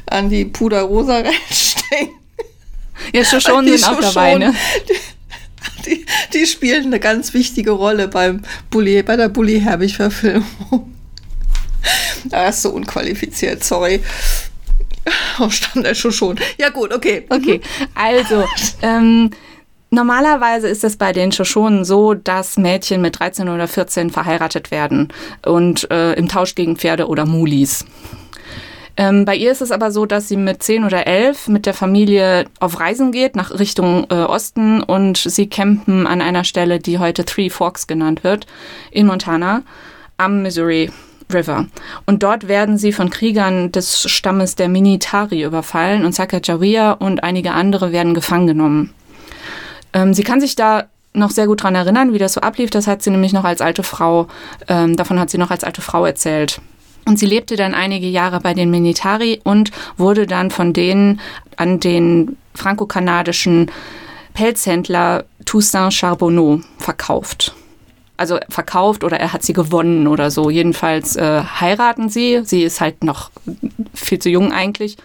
an 0.06 0.28
die 0.28 0.44
Puderrosa 0.44 1.22
denken. 1.22 2.12
Ja, 3.12 3.22
Shoshonen 3.24 3.76
sind 3.76 3.88
auch 3.88 4.00
dabei, 4.00 4.36
ne? 4.36 4.54
Die, 5.84 6.06
die, 6.32 6.46
spielen 6.46 6.86
eine 6.86 6.98
ganz 6.98 7.34
wichtige 7.34 7.72
Rolle 7.72 8.08
beim 8.08 8.40
Bully, 8.70 9.02
bei 9.02 9.16
der 9.16 9.28
Bully-Herbig-Verfilmung. 9.28 10.94
Das 12.24 12.56
ist 12.56 12.62
so 12.62 12.70
unqualifiziert, 12.70 13.62
sorry. 13.62 14.00
Oh, 15.38 15.50
er 15.82 15.94
schon 15.94 16.12
schon. 16.12 16.40
Ja 16.58 16.70
gut, 16.70 16.94
okay. 16.94 17.26
Okay, 17.28 17.60
also 17.94 18.44
ähm, 18.82 19.30
Normalerweise 19.90 20.66
ist 20.68 20.82
es 20.82 20.96
bei 20.96 21.12
den 21.12 21.30
Shoshonen 21.30 21.84
so, 21.84 22.14
dass 22.14 22.58
Mädchen 22.58 23.00
mit 23.00 23.20
13 23.20 23.48
oder 23.48 23.68
14 23.68 24.10
verheiratet 24.10 24.70
werden 24.72 25.12
und 25.44 25.88
äh, 25.90 26.14
im 26.14 26.28
Tausch 26.28 26.56
gegen 26.56 26.76
Pferde 26.76 27.06
oder 27.06 27.24
Mulis. 27.24 27.84
Ähm, 28.96 29.24
bei 29.24 29.36
ihr 29.36 29.52
ist 29.52 29.62
es 29.62 29.70
aber 29.70 29.90
so, 29.92 30.04
dass 30.04 30.26
sie 30.26 30.36
mit 30.36 30.62
10 30.62 30.84
oder 30.84 31.06
11 31.06 31.48
mit 31.48 31.66
der 31.66 31.74
Familie 31.74 32.46
auf 32.58 32.80
Reisen 32.80 33.12
geht 33.12 33.36
nach 33.36 33.56
Richtung 33.56 34.06
äh, 34.10 34.14
Osten 34.14 34.82
und 34.82 35.18
sie 35.18 35.48
campen 35.48 36.06
an 36.06 36.20
einer 36.20 36.44
Stelle, 36.44 36.80
die 36.80 36.98
heute 36.98 37.24
Three 37.24 37.50
Forks 37.50 37.86
genannt 37.86 38.24
wird, 38.24 38.46
in 38.90 39.06
Montana 39.06 39.62
am 40.16 40.42
Missouri 40.42 40.90
River. 41.32 41.66
Und 42.06 42.22
dort 42.22 42.48
werden 42.48 42.78
sie 42.78 42.92
von 42.92 43.10
Kriegern 43.10 43.72
des 43.72 44.08
Stammes 44.10 44.54
der 44.54 44.68
Minitari 44.68 45.42
überfallen 45.42 46.04
und 46.04 46.14
Sacagawea 46.14 46.92
und 46.92 47.24
einige 47.24 47.52
andere 47.52 47.92
werden 47.92 48.14
gefangen 48.14 48.46
genommen. 48.46 48.92
Ähm, 49.92 50.14
sie 50.14 50.22
kann 50.22 50.40
sich 50.40 50.56
da 50.56 50.84
noch 51.12 51.30
sehr 51.30 51.46
gut 51.46 51.60
daran 51.60 51.74
erinnern, 51.74 52.12
wie 52.12 52.18
das 52.18 52.34
so 52.34 52.40
ablief. 52.40 52.70
Das 52.70 52.86
hat 52.86 53.02
sie 53.02 53.10
nämlich 53.10 53.32
noch 53.32 53.44
als 53.44 53.60
alte 53.60 53.82
Frau, 53.82 54.28
ähm, 54.68 54.96
davon 54.96 55.18
hat 55.18 55.30
sie 55.30 55.38
noch 55.38 55.50
als 55.50 55.64
alte 55.64 55.80
Frau 55.80 56.04
erzählt. 56.04 56.60
Und 57.06 57.18
sie 57.18 57.26
lebte 57.26 57.56
dann 57.56 57.74
einige 57.74 58.08
Jahre 58.08 58.40
bei 58.40 58.52
den 58.52 58.70
Minitari 58.70 59.40
und 59.44 59.70
wurde 59.96 60.26
dann 60.26 60.50
von 60.50 60.72
denen 60.72 61.20
an 61.56 61.80
den 61.80 62.36
franco-kanadischen 62.54 63.70
Pelzhändler 64.34 65.24
Toussaint 65.44 65.94
Charbonneau 65.94 66.60
verkauft 66.78 67.55
also 68.16 68.38
verkauft 68.48 69.04
oder 69.04 69.18
er 69.18 69.32
hat 69.32 69.42
sie 69.42 69.52
gewonnen 69.52 70.06
oder 70.06 70.30
so. 70.30 70.50
Jedenfalls 70.50 71.16
äh, 71.16 71.42
heiraten 71.42 72.08
sie. 72.08 72.40
Sie 72.44 72.62
ist 72.62 72.80
halt 72.80 73.04
noch 73.04 73.30
viel 73.94 74.18
zu 74.18 74.28
jung 74.28 74.52
eigentlich. 74.52 74.96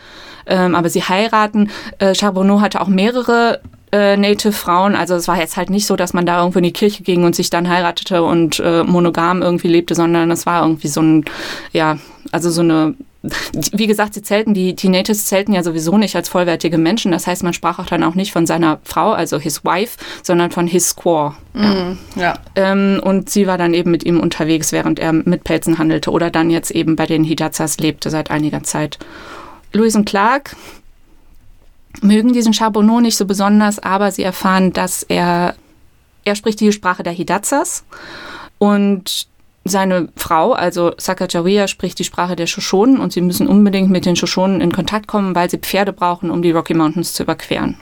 Ähm, 0.45 0.75
aber 0.75 0.89
sie 0.89 1.03
heiraten. 1.03 1.69
Äh, 1.99 2.15
Charbonneau 2.15 2.61
hatte 2.61 2.81
auch 2.81 2.87
mehrere 2.87 3.61
äh, 3.91 4.17
Native-Frauen. 4.17 4.95
Also 4.95 5.15
es 5.15 5.27
war 5.27 5.37
jetzt 5.37 5.57
halt 5.57 5.69
nicht 5.69 5.85
so, 5.85 5.95
dass 5.95 6.13
man 6.13 6.25
da 6.25 6.39
irgendwo 6.39 6.59
in 6.59 6.63
die 6.63 6.73
Kirche 6.73 7.03
ging 7.03 7.23
und 7.23 7.35
sich 7.35 7.49
dann 7.49 7.69
heiratete 7.69 8.23
und 8.23 8.59
äh, 8.59 8.83
monogam 8.83 9.41
irgendwie 9.41 9.67
lebte, 9.67 9.95
sondern 9.95 10.31
es 10.31 10.45
war 10.45 10.63
irgendwie 10.63 10.87
so 10.87 11.01
ein, 11.01 11.25
ja, 11.71 11.97
also 12.31 12.49
so 12.49 12.61
eine 12.61 12.95
wie 13.23 13.85
gesagt, 13.85 14.15
sie 14.15 14.23
zählten, 14.23 14.55
die, 14.55 14.75
die 14.75 14.89
Natives 14.89 15.25
zählten 15.25 15.53
ja 15.53 15.61
sowieso 15.61 15.97
nicht 15.97 16.15
als 16.15 16.27
vollwertige 16.27 16.79
Menschen. 16.79 17.11
Das 17.11 17.27
heißt, 17.27 17.43
man 17.43 17.53
sprach 17.53 17.77
auch 17.77 17.85
dann 17.85 18.03
auch 18.03 18.15
nicht 18.15 18.31
von 18.31 18.47
seiner 18.47 18.79
Frau, 18.83 19.11
also 19.11 19.39
his 19.39 19.63
wife, 19.63 19.99
sondern 20.23 20.49
von 20.49 20.65
his 20.65 20.89
squaw. 20.89 21.35
Mhm, 21.53 21.99
ja. 22.15 22.39
Ähm, 22.55 22.99
und 23.03 23.29
sie 23.29 23.45
war 23.45 23.59
dann 23.59 23.75
eben 23.75 23.91
mit 23.91 24.03
ihm 24.03 24.19
unterwegs, 24.19 24.71
während 24.71 24.97
er 24.97 25.13
mit 25.13 25.43
Pelzen 25.43 25.77
handelte 25.77 26.09
oder 26.09 26.31
dann 26.31 26.49
jetzt 26.49 26.71
eben 26.71 26.95
bei 26.95 27.05
den 27.05 27.23
Hidazas 27.23 27.77
lebte 27.77 28.09
seit 28.09 28.31
einiger 28.31 28.63
Zeit. 28.63 28.97
Louis 29.71 29.95
und 29.95 30.05
Clark 30.05 30.55
mögen 32.01 32.33
diesen 32.33 32.53
Charbonneau 32.53 33.01
nicht 33.01 33.17
so 33.17 33.25
besonders, 33.25 33.77
aber 33.77 34.11
sie 34.11 34.23
erfahren, 34.23 34.73
dass 34.73 35.03
er, 35.03 35.55
er 36.25 36.35
spricht 36.35 36.59
die 36.59 36.71
Sprache 36.71 37.03
der 37.03 37.13
Hidazas 37.13 37.83
und 38.57 39.27
seine 39.63 40.09
Frau, 40.15 40.53
also 40.53 40.93
Sacagawea, 40.97 41.67
spricht 41.67 41.99
die 41.99 42.03
Sprache 42.03 42.35
der 42.35 42.47
Shoshonen 42.47 42.99
und 42.99 43.13
sie 43.13 43.21
müssen 43.21 43.47
unbedingt 43.47 43.89
mit 43.89 44.05
den 44.05 44.15
Shoshonen 44.15 44.61
in 44.61 44.71
Kontakt 44.71 45.07
kommen, 45.07 45.35
weil 45.35 45.49
sie 45.49 45.59
Pferde 45.59 45.93
brauchen, 45.93 46.31
um 46.31 46.41
die 46.41 46.51
Rocky 46.51 46.73
Mountains 46.73 47.13
zu 47.13 47.23
überqueren. 47.23 47.77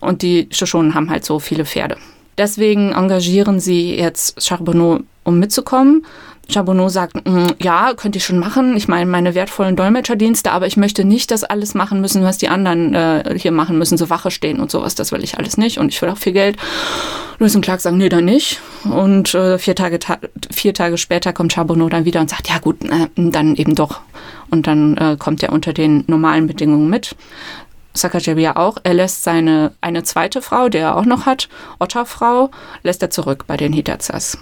Und 0.00 0.22
die 0.22 0.48
Shoshonen 0.50 0.94
haben 0.94 1.10
halt 1.10 1.24
so 1.24 1.38
viele 1.38 1.64
Pferde. 1.64 1.96
Deswegen 2.36 2.92
engagieren 2.92 3.58
sie 3.58 3.96
jetzt 3.96 4.40
Charbonneau, 4.40 5.00
um 5.24 5.38
mitzukommen. 5.38 6.06
Charbonneau 6.50 6.88
sagt, 6.88 7.28
mm, 7.28 7.46
ja, 7.60 7.92
könnte 7.94 8.18
ich 8.18 8.24
schon 8.24 8.38
machen. 8.38 8.76
Ich 8.76 8.88
meine, 8.88 9.06
meine 9.06 9.34
wertvollen 9.34 9.76
Dolmetscherdienste, 9.76 10.50
aber 10.50 10.66
ich 10.66 10.76
möchte 10.76 11.04
nicht 11.04 11.30
das 11.30 11.44
alles 11.44 11.74
machen 11.74 12.00
müssen, 12.00 12.24
was 12.24 12.38
die 12.38 12.48
anderen 12.48 12.94
äh, 12.94 13.34
hier 13.38 13.52
machen 13.52 13.76
müssen, 13.76 13.98
so 13.98 14.08
Wache 14.08 14.30
stehen 14.30 14.58
und 14.58 14.70
sowas. 14.70 14.94
Das 14.94 15.12
will 15.12 15.22
ich 15.22 15.38
alles 15.38 15.58
nicht 15.58 15.78
und 15.78 15.88
ich 15.88 16.00
will 16.00 16.08
auch 16.08 16.16
viel 16.16 16.32
Geld. 16.32 16.56
Lewis 17.38 17.54
und 17.54 17.62
Clark 17.62 17.80
sagen, 17.80 17.98
nee, 17.98 18.08
dann 18.08 18.24
nicht. 18.24 18.60
Und 18.84 19.34
äh, 19.34 19.58
vier, 19.58 19.74
Tage, 19.74 19.98
ta 19.98 20.18
vier 20.50 20.74
Tage 20.74 20.96
später 20.96 21.32
kommt 21.32 21.52
Charbonneau 21.52 21.88
dann 21.88 22.04
wieder 22.04 22.20
und 22.20 22.30
sagt, 22.30 22.48
ja 22.48 22.58
gut, 22.58 22.82
äh, 22.84 23.08
dann 23.14 23.54
eben 23.54 23.74
doch. 23.74 24.00
Und 24.50 24.66
dann 24.66 24.96
äh, 24.96 25.16
kommt 25.18 25.42
er 25.42 25.52
unter 25.52 25.72
den 25.72 26.04
normalen 26.06 26.46
Bedingungen 26.46 26.88
mit. 26.88 27.14
Sacagawea 27.92 28.56
auch. 28.56 28.78
Er 28.82 28.94
lässt 28.94 29.22
seine 29.22 29.72
eine 29.80 30.02
zweite 30.02 30.40
Frau, 30.40 30.68
die 30.68 30.78
er 30.78 30.96
auch 30.96 31.04
noch 31.04 31.26
hat, 31.26 31.48
Otterfrau, 31.78 32.50
lässt 32.82 33.02
er 33.02 33.10
zurück 33.10 33.44
bei 33.46 33.56
den 33.56 33.72
Hidazas. 33.72 34.38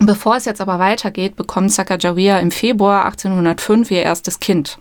Bevor 0.00 0.36
es 0.36 0.46
jetzt 0.46 0.60
aber 0.60 0.78
weitergeht, 0.78 1.36
bekommt 1.36 1.72
Sacagawea 1.72 2.38
im 2.38 2.50
Februar 2.50 3.04
1805 3.04 3.90
ihr 3.90 4.02
erstes 4.02 4.40
Kind. 4.40 4.78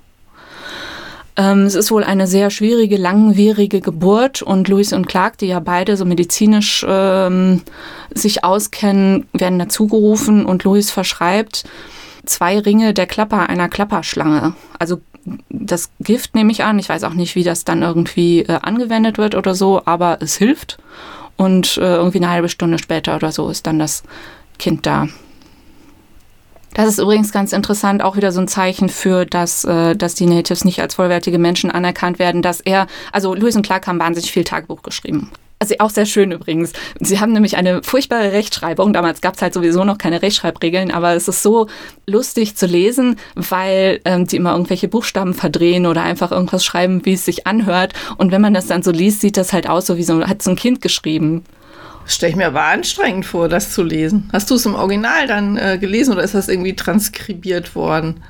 Ähm, 1.36 1.66
es 1.66 1.76
ist 1.76 1.92
wohl 1.92 2.04
eine 2.04 2.26
sehr 2.26 2.50
schwierige, 2.50 2.98
langwierige 2.98 3.82
Geburt 3.82 4.42
und 4.42 4.68
Louis 4.70 4.94
und 4.94 5.08
Clark, 5.08 5.38
die 5.38 5.48
ja 5.48 5.60
beide 5.60 5.98
so 5.98 6.06
medizinisch 6.06 6.86
ähm, 6.88 7.62
sich 8.14 8.44
auskennen, 8.44 9.28
werden 9.34 9.60
dazugerufen 9.60 10.46
und 10.46 10.64
Louis 10.64 10.90
verschreibt 10.90 11.66
zwei 12.26 12.60
Ringe 12.60 12.94
der 12.94 13.08
Klapper 13.08 13.50
einer 13.50 13.70
Klapperschlange. 13.70 14.54
Also 14.78 15.02
das 15.50 15.90
Gift 16.00 16.36
nehme 16.36 16.52
ich 16.52 16.64
an. 16.64 16.80
Ich 16.80 16.90
weiß 16.90 17.04
auch 17.04 17.14
nicht, 17.14 17.36
wie 17.36 17.44
das 17.44 17.66
dann 17.66 17.82
irgendwie 17.82 18.42
äh, 18.44 18.60
angewendet 18.62 19.18
wird 19.18 19.36
oder 19.36 19.54
so, 19.54 19.82
aber 19.86 20.18
es 20.22 20.38
hilft. 20.38 20.78
Und 21.36 21.78
äh, 21.78 21.96
irgendwie 21.96 22.18
eine 22.18 22.30
halbe 22.30 22.50
Stunde 22.50 22.80
später 22.80 23.16
oder 23.16 23.32
so 23.32 23.50
ist 23.50 23.66
dann 23.66 23.80
das 23.80 24.04
Kind 24.60 24.86
da. 24.86 25.08
Das 26.74 26.88
ist 26.88 27.00
übrigens 27.00 27.32
ganz 27.32 27.52
interessant, 27.52 28.04
auch 28.04 28.16
wieder 28.16 28.32
so 28.32 28.40
ein 28.40 28.48
Zeichen 28.48 28.90
für, 28.90 29.26
dass, 29.26 29.66
äh, 29.66 29.96
dass 29.96 30.14
die 30.14 30.28
Natives 30.28 30.66
nicht 30.66 30.80
als 30.82 30.96
vollwertige 30.96 31.40
Menschen 31.40 31.72
anerkannt 31.72 32.20
werden, 32.20 32.42
dass 32.42 32.62
er, 32.62 32.88
also 33.12 33.34
Lewis 33.34 33.56
und 33.56 33.66
Clark 33.66 33.88
haben 33.88 34.00
wahnsinnig 34.00 34.32
viel 34.32 34.44
Tagebuch 34.44 34.84
geschrieben. 34.84 35.32
Also 35.62 35.76
auch 35.80 35.90
sehr 35.90 36.06
schön 36.06 36.32
übrigens. 36.32 36.72
Sie 37.02 37.20
haben 37.20 37.34
nämlich 37.34 37.58
eine 37.58 37.84
furchtbare 37.84 38.32
Rechtschreibung. 38.32 38.94
Damals 38.94 39.20
gab 39.20 39.36
es 39.36 39.42
halt 39.42 39.54
sowieso 39.54 39.84
noch 39.84 39.98
keine 39.98 40.22
Rechtschreibregeln, 40.22 40.90
aber 40.90 41.16
es 41.16 41.28
ist 41.28 41.44
so 41.44 41.68
lustig 42.08 42.56
zu 42.56 42.66
lesen, 42.66 43.18
weil 43.36 44.00
ähm, 44.06 44.26
die 44.26 44.38
immer 44.38 44.54
irgendwelche 44.54 44.88
Buchstaben 44.88 45.34
verdrehen 45.34 45.86
oder 45.86 46.02
einfach 46.04 46.32
irgendwas 46.32 46.64
schreiben, 46.64 47.06
wie 47.06 47.14
es 47.14 47.26
sich 47.26 47.46
anhört. 47.46 47.92
Und 48.16 48.32
wenn 48.32 48.42
man 48.42 48.54
das 48.54 48.68
dann 48.68 48.84
so 48.84 48.92
liest, 48.92 49.20
sieht 49.20 49.36
das 49.36 49.52
halt 49.52 49.68
aus, 49.68 49.86
so 49.86 49.98
wie 49.98 50.04
so 50.04 50.26
hat 50.26 50.42
so 50.42 50.52
ein 50.52 50.56
Kind 50.56 50.80
geschrieben. 50.80 51.44
Stelle 52.10 52.32
ich 52.32 52.36
mir 52.36 52.48
aber 52.48 52.64
anstrengend 52.64 53.26
vor, 53.26 53.50
das 53.50 53.72
zu 53.72 53.84
lesen. 53.84 54.30
Hast 54.34 54.50
du 54.50 54.56
es 54.56 54.66
im 54.66 54.76
Original 54.76 55.28
dann 55.28 55.58
äh, 55.58 55.78
gelesen 55.80 56.14
oder 56.14 56.24
ist 56.24 56.34
das 56.34 56.50
irgendwie 56.50 56.76
transkribiert 56.76 57.76
worden? 57.76 58.22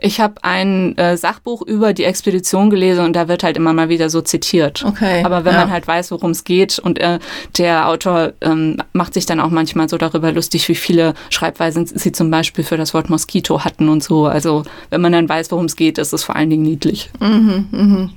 Ich 0.00 0.20
habe 0.20 0.42
ein 0.42 0.96
äh, 0.96 1.16
Sachbuch 1.16 1.62
über 1.62 1.92
die 1.92 2.04
Expedition 2.04 2.70
gelesen 2.70 3.04
und 3.04 3.14
da 3.14 3.28
wird 3.28 3.42
halt 3.42 3.56
immer 3.56 3.72
mal 3.72 3.88
wieder 3.88 4.10
so 4.10 4.20
zitiert. 4.20 4.84
Okay. 4.86 5.22
Aber 5.24 5.44
wenn 5.44 5.52
ja. 5.52 5.60
man 5.60 5.70
halt 5.70 5.86
weiß, 5.86 6.10
worum 6.10 6.30
es 6.30 6.44
geht 6.44 6.78
und 6.78 6.98
äh, 6.98 7.18
der 7.58 7.88
Autor 7.88 8.32
ähm, 8.40 8.78
macht 8.94 9.14
sich 9.14 9.26
dann 9.26 9.40
auch 9.40 9.50
manchmal 9.50 9.88
so 9.88 9.98
darüber 9.98 10.32
lustig, 10.32 10.68
wie 10.68 10.74
viele 10.74 11.14
Schreibweisen 11.30 11.86
sie 11.86 12.12
zum 12.12 12.30
Beispiel 12.30 12.64
für 12.64 12.76
das 12.76 12.94
Wort 12.94 13.10
Moskito 13.10 13.64
hatten 13.64 13.88
und 13.88 14.02
so. 14.02 14.26
Also 14.26 14.62
wenn 14.90 15.00
man 15.00 15.12
dann 15.12 15.28
weiß, 15.28 15.50
worum 15.52 15.66
es 15.66 15.76
geht, 15.76 15.98
ist 15.98 16.12
es 16.12 16.24
vor 16.24 16.36
allen 16.36 16.50
Dingen 16.50 16.62
niedlich. 16.62 17.10
Mhm, 17.20 17.66
mhm. 17.70 18.10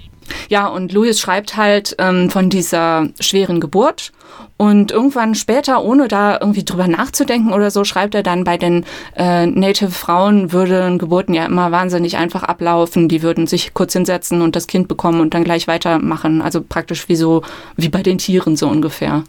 Ja, 0.49 0.67
und 0.67 0.91
Louis 0.91 1.19
schreibt 1.19 1.57
halt 1.57 1.95
ähm, 1.99 2.29
von 2.29 2.49
dieser 2.49 3.07
schweren 3.19 3.59
Geburt 3.59 4.11
und 4.57 4.91
irgendwann 4.91 5.35
später, 5.35 5.83
ohne 5.83 6.09
da 6.09 6.37
irgendwie 6.39 6.65
drüber 6.65 6.89
nachzudenken 6.89 7.53
oder 7.53 7.71
so, 7.71 7.85
schreibt 7.85 8.13
er 8.13 8.23
dann, 8.23 8.43
bei 8.43 8.57
den 8.57 8.85
äh, 9.15 9.45
Native-Frauen 9.45 10.51
würden 10.51 10.97
Geburten 10.97 11.33
ja 11.33 11.45
immer 11.45 11.71
wahnsinnig 11.71 12.17
einfach 12.17 12.43
ablaufen. 12.43 13.07
Die 13.07 13.21
würden 13.21 13.47
sich 13.47 13.73
kurz 13.73 13.93
hinsetzen 13.93 14.41
und 14.41 14.57
das 14.57 14.67
Kind 14.67 14.89
bekommen 14.89 15.21
und 15.21 15.33
dann 15.33 15.45
gleich 15.45 15.67
weitermachen. 15.67 16.41
Also 16.41 16.61
praktisch 16.61 17.07
wie 17.07 17.15
so, 17.15 17.41
wie 17.77 17.87
bei 17.87 18.03
den 18.03 18.17
Tieren 18.17 18.57
so 18.57 18.67
ungefähr. 18.67 19.23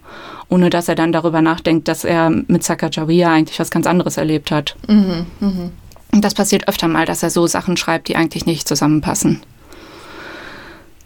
Ohne 0.48 0.68
dass 0.68 0.88
er 0.88 0.96
dann 0.96 1.12
darüber 1.12 1.42
nachdenkt, 1.42 1.86
dass 1.86 2.04
er 2.04 2.30
mit 2.30 2.64
Sacagawea 2.64 3.32
eigentlich 3.32 3.60
was 3.60 3.70
ganz 3.70 3.86
anderes 3.86 4.16
erlebt 4.16 4.50
hat. 4.50 4.74
Mhm, 4.88 5.26
mh. 5.38 5.70
Und 6.12 6.24
das 6.24 6.34
passiert 6.34 6.66
öfter 6.66 6.88
mal, 6.88 7.06
dass 7.06 7.22
er 7.22 7.30
so 7.30 7.46
Sachen 7.46 7.76
schreibt, 7.76 8.08
die 8.08 8.16
eigentlich 8.16 8.46
nicht 8.46 8.66
zusammenpassen. 8.66 9.42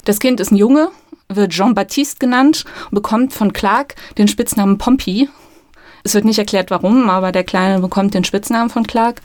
Das 0.04 0.18
Kind 0.18 0.40
ist 0.40 0.52
ein 0.52 0.56
Junge, 0.56 0.88
wird 1.28 1.52
Jean-Baptiste 1.52 2.18
genannt 2.18 2.64
und 2.90 2.94
bekommt 2.94 3.32
von 3.32 3.52
Clark 3.52 3.94
den 4.18 4.28
Spitznamen 4.28 4.78
Pompey. 4.78 5.28
Es 6.02 6.14
wird 6.14 6.26
nicht 6.26 6.38
erklärt, 6.38 6.70
warum, 6.70 7.08
aber 7.08 7.32
der 7.32 7.44
Kleine 7.44 7.80
bekommt 7.80 8.14
den 8.14 8.24
Spitznamen 8.24 8.68
von 8.68 8.86
Clark. 8.86 9.22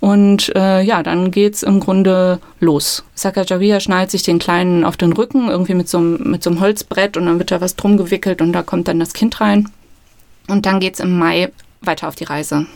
Und 0.00 0.54
äh, 0.54 0.82
ja, 0.82 1.02
dann 1.02 1.30
geht's 1.30 1.62
im 1.62 1.80
Grunde 1.80 2.38
los. 2.60 3.04
Sacagawea 3.14 3.80
schnallt 3.80 4.10
sich 4.10 4.22
den 4.22 4.38
Kleinen 4.38 4.84
auf 4.84 4.96
den 4.96 5.14
Rücken, 5.14 5.48
irgendwie 5.48 5.74
mit 5.74 5.88
so, 5.88 5.98
einem, 5.98 6.30
mit 6.30 6.42
so 6.42 6.50
einem 6.50 6.60
Holzbrett 6.60 7.16
und 7.16 7.26
dann 7.26 7.38
wird 7.38 7.50
da 7.50 7.60
was 7.60 7.74
drum 7.74 7.96
gewickelt 7.96 8.42
und 8.42 8.52
da 8.52 8.62
kommt 8.62 8.86
dann 8.86 9.00
das 9.00 9.14
Kind 9.14 9.40
rein. 9.40 9.70
Und 10.46 10.66
dann 10.66 10.78
geht's 10.78 11.00
im 11.00 11.18
Mai 11.18 11.50
weiter 11.80 12.06
auf 12.06 12.16
die 12.16 12.24
Reise. 12.24 12.66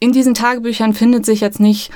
In 0.00 0.12
diesen 0.12 0.34
Tagebüchern 0.34 0.94
findet 0.94 1.24
sich 1.24 1.40
jetzt 1.40 1.60
nicht 1.60 1.90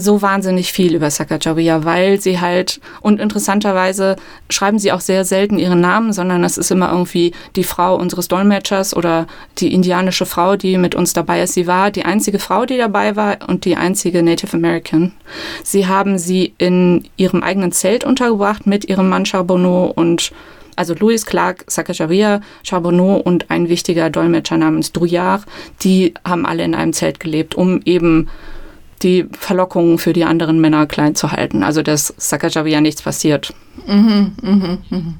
so 0.00 0.22
wahnsinnig 0.22 0.72
viel 0.72 0.94
über 0.94 1.10
Sacagawea, 1.10 1.84
weil 1.84 2.20
sie 2.20 2.40
halt, 2.40 2.80
und 3.00 3.20
interessanterweise 3.20 4.16
schreiben 4.50 4.78
sie 4.78 4.92
auch 4.92 5.00
sehr 5.00 5.24
selten 5.24 5.58
ihren 5.58 5.80
Namen, 5.80 6.12
sondern 6.12 6.44
es 6.44 6.58
ist 6.58 6.70
immer 6.70 6.90
irgendwie 6.90 7.32
die 7.56 7.64
Frau 7.64 7.96
unseres 7.96 8.28
Dolmetschers 8.28 8.94
oder 8.94 9.26
die 9.58 9.72
indianische 9.72 10.26
Frau, 10.26 10.56
die 10.56 10.78
mit 10.78 10.94
uns 10.94 11.12
dabei 11.12 11.42
ist. 11.42 11.54
Sie 11.54 11.66
war 11.66 11.90
die 11.90 12.04
einzige 12.04 12.38
Frau, 12.38 12.64
die 12.66 12.78
dabei 12.78 13.16
war 13.16 13.38
und 13.48 13.64
die 13.64 13.76
einzige 13.76 14.22
Native 14.22 14.56
American. 14.56 15.12
Sie 15.62 15.86
haben 15.86 16.18
sie 16.18 16.54
in 16.58 17.08
ihrem 17.16 17.42
eigenen 17.42 17.72
Zelt 17.72 18.04
untergebracht 18.04 18.66
mit 18.66 18.84
ihrem 18.86 19.08
Mann 19.08 19.26
Charbonneau 19.26 19.92
und 19.94 20.32
also 20.76 20.94
Louis 20.94 21.26
Clark, 21.26 21.64
Sacagawea, 21.66 22.40
Charbonneau 22.62 23.16
und 23.16 23.50
ein 23.50 23.68
wichtiger 23.68 24.10
Dolmetscher 24.10 24.56
namens 24.56 24.92
Drouillard, 24.92 25.44
die 25.82 26.14
haben 26.24 26.46
alle 26.46 26.64
in 26.64 26.74
einem 26.74 26.92
Zelt 26.92 27.20
gelebt, 27.20 27.54
um 27.54 27.80
eben 27.84 28.28
die 29.02 29.26
Verlockungen 29.38 29.98
für 29.98 30.12
die 30.12 30.24
anderen 30.24 30.60
Männer 30.60 30.86
klein 30.86 31.14
zu 31.14 31.32
halten. 31.32 31.62
Also 31.62 31.82
dass 31.82 32.14
Sacagawea 32.16 32.80
nichts 32.80 33.02
passiert. 33.02 33.54
Mhm, 33.86 34.32
mh, 34.42 34.78
mh. 34.90 35.14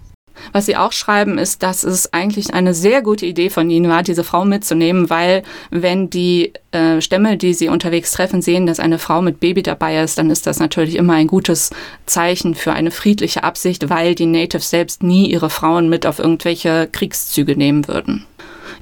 Was 0.52 0.66
sie 0.66 0.76
auch 0.76 0.92
schreiben, 0.92 1.38
ist, 1.38 1.62
dass 1.62 1.84
es 1.84 2.12
eigentlich 2.12 2.52
eine 2.54 2.74
sehr 2.74 3.02
gute 3.02 3.26
Idee 3.26 3.50
von 3.50 3.70
ihnen 3.70 3.90
war, 3.90 4.02
diese 4.02 4.24
Frau 4.24 4.44
mitzunehmen, 4.44 5.08
weil 5.08 5.42
wenn 5.70 6.10
die 6.10 6.52
äh, 6.72 7.00
Stämme, 7.00 7.36
die 7.36 7.54
sie 7.54 7.68
unterwegs 7.68 8.12
treffen, 8.12 8.42
sehen, 8.42 8.66
dass 8.66 8.80
eine 8.80 8.98
Frau 8.98 9.22
mit 9.22 9.40
Baby 9.40 9.62
dabei 9.62 10.02
ist, 10.02 10.18
dann 10.18 10.30
ist 10.30 10.46
das 10.46 10.58
natürlich 10.58 10.96
immer 10.96 11.14
ein 11.14 11.26
gutes 11.26 11.70
Zeichen 12.06 12.54
für 12.54 12.72
eine 12.72 12.90
friedliche 12.90 13.44
Absicht, 13.44 13.88
weil 13.88 14.14
die 14.14 14.26
Natives 14.26 14.70
selbst 14.70 15.02
nie 15.02 15.30
ihre 15.30 15.50
Frauen 15.50 15.88
mit 15.88 16.06
auf 16.06 16.18
irgendwelche 16.18 16.88
Kriegszüge 16.90 17.56
nehmen 17.56 17.86
würden. 17.86 18.26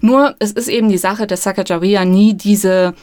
Nur 0.00 0.34
es 0.38 0.52
ist 0.52 0.68
eben 0.68 0.88
die 0.88 0.98
Sache, 0.98 1.26
dass 1.26 1.42
Sacagawea 1.42 2.04
nie 2.04 2.34
diese, 2.34 2.94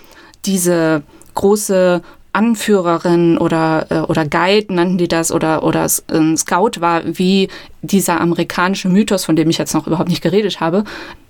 diese 0.45 1.03
große 1.37 2.01
Anführerin 2.33 3.37
oder, 3.37 3.87
äh, 3.89 3.99
oder 4.01 4.25
Guide 4.25 4.73
nannten 4.73 4.97
die 4.97 5.07
das 5.07 5.31
oder, 5.31 5.63
oder 5.63 5.85
äh, 5.85 6.37
Scout 6.37 6.79
war, 6.79 7.01
wie 7.05 7.47
dieser 7.81 8.21
amerikanische 8.21 8.89
Mythos, 8.89 9.25
von 9.25 9.35
dem 9.35 9.49
ich 9.49 9.57
jetzt 9.57 9.73
noch 9.73 9.87
überhaupt 9.87 10.09
nicht 10.09 10.21
geredet 10.21 10.59
habe. 10.59 10.83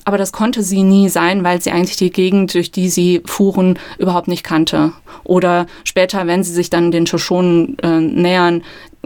Aber 0.03 0.17
das 0.17 0.31
konnte 0.31 0.63
sie 0.63 0.83
nie 0.83 1.09
sein, 1.09 1.43
weil 1.43 1.61
sie 1.61 1.71
eigentlich 1.71 1.97
die 1.97 2.11
Gegend, 2.11 2.53
durch 2.53 2.71
die 2.71 2.89
sie 2.89 3.21
fuhren, 3.25 3.77
überhaupt 3.97 4.27
nicht 4.27 4.43
kannte. 4.43 4.93
Oder 5.23 5.67
später, 5.83 6.27
wenn 6.27 6.43
sie 6.43 6.53
sich 6.53 6.69
dann 6.69 6.91
den 6.91 7.07
Shoshonen 7.07 7.77
äh, 7.79 7.99
nähern, 7.99 8.63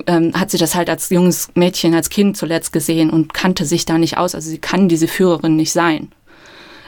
ähm, 0.07 0.33
hat 0.33 0.49
sie 0.49 0.57
das 0.57 0.75
halt 0.75 0.89
als 0.89 1.09
junges 1.09 1.49
Mädchen, 1.55 1.93
als 1.93 2.09
Kind 2.09 2.37
zuletzt 2.37 2.73
gesehen 2.73 3.09
und 3.09 3.33
kannte 3.33 3.65
sich 3.65 3.85
da 3.85 3.97
nicht 3.97 4.17
aus. 4.17 4.33
Also 4.33 4.49
sie 4.49 4.59
kann 4.59 4.89
diese 4.89 5.07
Führerin 5.07 5.55
nicht 5.55 5.71
sein. 5.71 6.09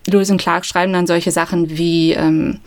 Lewis 0.08 0.32
und 0.32 0.42
Clark 0.42 0.66
schreiben 0.66 0.94
dann 0.94 1.08
solche 1.08 1.32
Sachen 1.32 1.78
wie, 1.78 2.14
ähm, 2.14 2.60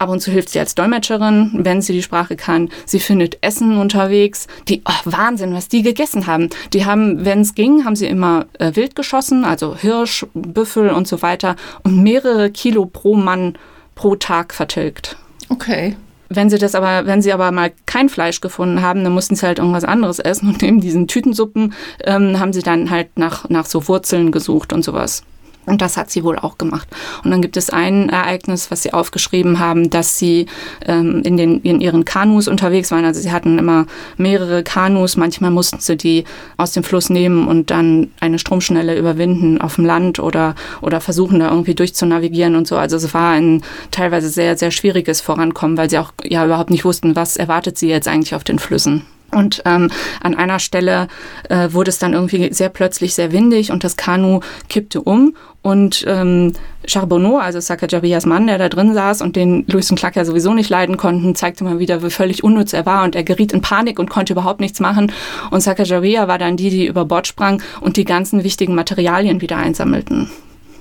Ab 0.00 0.10
und 0.10 0.20
zu 0.20 0.30
hilft 0.30 0.50
sie 0.50 0.60
als 0.60 0.76
Dolmetscherin, 0.76 1.50
wenn 1.54 1.82
sie 1.82 1.92
die 1.92 2.02
Sprache 2.02 2.36
kann. 2.36 2.70
Sie 2.86 3.00
findet 3.00 3.38
Essen 3.40 3.78
unterwegs. 3.78 4.46
Die, 4.68 4.82
oh, 4.84 5.10
Wahnsinn, 5.10 5.54
was 5.54 5.66
die 5.66 5.82
gegessen 5.82 6.28
haben. 6.28 6.50
Die 6.72 6.86
haben, 6.86 7.24
wenn 7.24 7.40
es 7.40 7.56
ging, 7.56 7.84
haben 7.84 7.96
sie 7.96 8.06
immer 8.06 8.46
äh, 8.60 8.76
wild 8.76 8.94
geschossen, 8.94 9.44
also 9.44 9.76
Hirsch, 9.76 10.24
Büffel 10.34 10.90
und 10.90 11.08
so 11.08 11.20
weiter 11.22 11.56
und 11.82 12.00
mehrere 12.00 12.50
Kilo 12.50 12.86
pro 12.86 13.14
Mann 13.16 13.58
pro 13.96 14.14
Tag 14.14 14.54
vertilgt. 14.54 15.16
Okay. 15.48 15.96
Wenn 16.28 16.50
sie 16.50 16.58
das 16.58 16.76
aber, 16.76 17.06
wenn 17.06 17.22
sie 17.22 17.32
aber 17.32 17.50
mal 17.50 17.72
kein 17.86 18.08
Fleisch 18.08 18.40
gefunden 18.40 18.82
haben, 18.82 19.02
dann 19.02 19.14
mussten 19.14 19.34
sie 19.34 19.46
halt 19.46 19.58
irgendwas 19.58 19.84
anderes 19.84 20.20
essen 20.20 20.48
und 20.52 20.62
neben 20.62 20.80
diesen 20.80 21.08
Tütensuppen 21.08 21.74
ähm, 22.04 22.38
haben 22.38 22.52
sie 22.52 22.62
dann 22.62 22.90
halt 22.90 23.18
nach, 23.18 23.48
nach 23.48 23.66
so 23.66 23.88
Wurzeln 23.88 24.30
gesucht 24.30 24.72
und 24.72 24.84
sowas. 24.84 25.24
Und 25.68 25.82
das 25.82 25.96
hat 25.96 26.10
sie 26.10 26.24
wohl 26.24 26.38
auch 26.38 26.58
gemacht. 26.58 26.88
Und 27.24 27.30
dann 27.30 27.42
gibt 27.42 27.56
es 27.56 27.70
ein 27.70 28.08
Ereignis, 28.08 28.70
was 28.70 28.82
sie 28.82 28.92
aufgeschrieben 28.92 29.58
haben, 29.58 29.90
dass 29.90 30.18
sie 30.18 30.46
ähm, 30.86 31.22
in, 31.24 31.36
den, 31.36 31.60
in 31.60 31.80
ihren 31.80 32.04
Kanus 32.04 32.48
unterwegs 32.48 32.90
waren. 32.90 33.04
Also 33.04 33.20
sie 33.20 33.32
hatten 33.32 33.58
immer 33.58 33.86
mehrere 34.16 34.62
Kanus. 34.62 35.16
Manchmal 35.16 35.50
mussten 35.50 35.80
sie 35.80 35.96
die 35.96 36.24
aus 36.56 36.72
dem 36.72 36.82
Fluss 36.82 37.10
nehmen 37.10 37.46
und 37.46 37.70
dann 37.70 38.10
eine 38.20 38.38
Stromschnelle 38.38 38.98
überwinden 38.98 39.60
auf 39.60 39.76
dem 39.76 39.84
Land 39.84 40.18
oder, 40.18 40.54
oder 40.80 41.00
versuchen 41.00 41.40
da 41.40 41.50
irgendwie 41.50 41.74
durchzunavigieren 41.74 42.56
und 42.56 42.66
so. 42.66 42.76
Also 42.76 42.96
es 42.96 43.12
war 43.14 43.32
ein 43.32 43.62
teilweise 43.90 44.28
sehr, 44.28 44.56
sehr 44.56 44.70
schwieriges 44.70 45.20
Vorankommen, 45.20 45.76
weil 45.76 45.90
sie 45.90 45.98
auch 45.98 46.12
ja 46.24 46.44
überhaupt 46.44 46.70
nicht 46.70 46.84
wussten, 46.84 47.16
was 47.16 47.36
erwartet 47.36 47.78
sie 47.78 47.88
jetzt 47.88 48.08
eigentlich 48.08 48.34
auf 48.34 48.44
den 48.44 48.58
Flüssen. 48.58 49.04
Und 49.30 49.62
ähm, 49.66 49.90
an 50.22 50.34
einer 50.34 50.58
Stelle 50.58 51.08
äh, 51.50 51.68
wurde 51.72 51.90
es 51.90 51.98
dann 51.98 52.14
irgendwie 52.14 52.52
sehr 52.52 52.70
plötzlich 52.70 53.14
sehr 53.14 53.30
windig 53.30 53.70
und 53.70 53.84
das 53.84 53.96
Kanu 53.96 54.40
kippte 54.70 55.02
um 55.02 55.36
und 55.60 56.02
ähm, 56.08 56.54
Charbonneau, 56.86 57.36
also 57.36 57.60
Sacagabias 57.60 58.24
Mann, 58.24 58.46
der 58.46 58.56
da 58.56 58.70
drin 58.70 58.94
saß 58.94 59.20
und 59.20 59.36
den 59.36 59.66
Louis 59.66 59.90
und 59.90 59.98
Clark 59.98 60.16
ja 60.16 60.24
sowieso 60.24 60.54
nicht 60.54 60.70
leiden 60.70 60.96
konnten, 60.96 61.34
zeigte 61.34 61.62
mal 61.64 61.78
wieder, 61.78 62.02
wie 62.02 62.10
völlig 62.10 62.42
unnütz 62.42 62.72
er 62.72 62.86
war 62.86 63.04
und 63.04 63.14
er 63.14 63.22
geriet 63.22 63.52
in 63.52 63.60
Panik 63.60 63.98
und 63.98 64.08
konnte 64.08 64.32
überhaupt 64.32 64.60
nichts 64.60 64.80
machen. 64.80 65.12
Und 65.50 65.60
Sacagawea 65.60 66.26
war 66.26 66.38
dann 66.38 66.56
die, 66.56 66.70
die 66.70 66.86
über 66.86 67.04
Bord 67.04 67.26
sprang 67.26 67.62
und 67.82 67.98
die 67.98 68.04
ganzen 68.04 68.44
wichtigen 68.44 68.74
Materialien 68.74 69.42
wieder 69.42 69.58
einsammelten, 69.58 70.30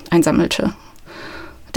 einsammelte. 0.10 0.73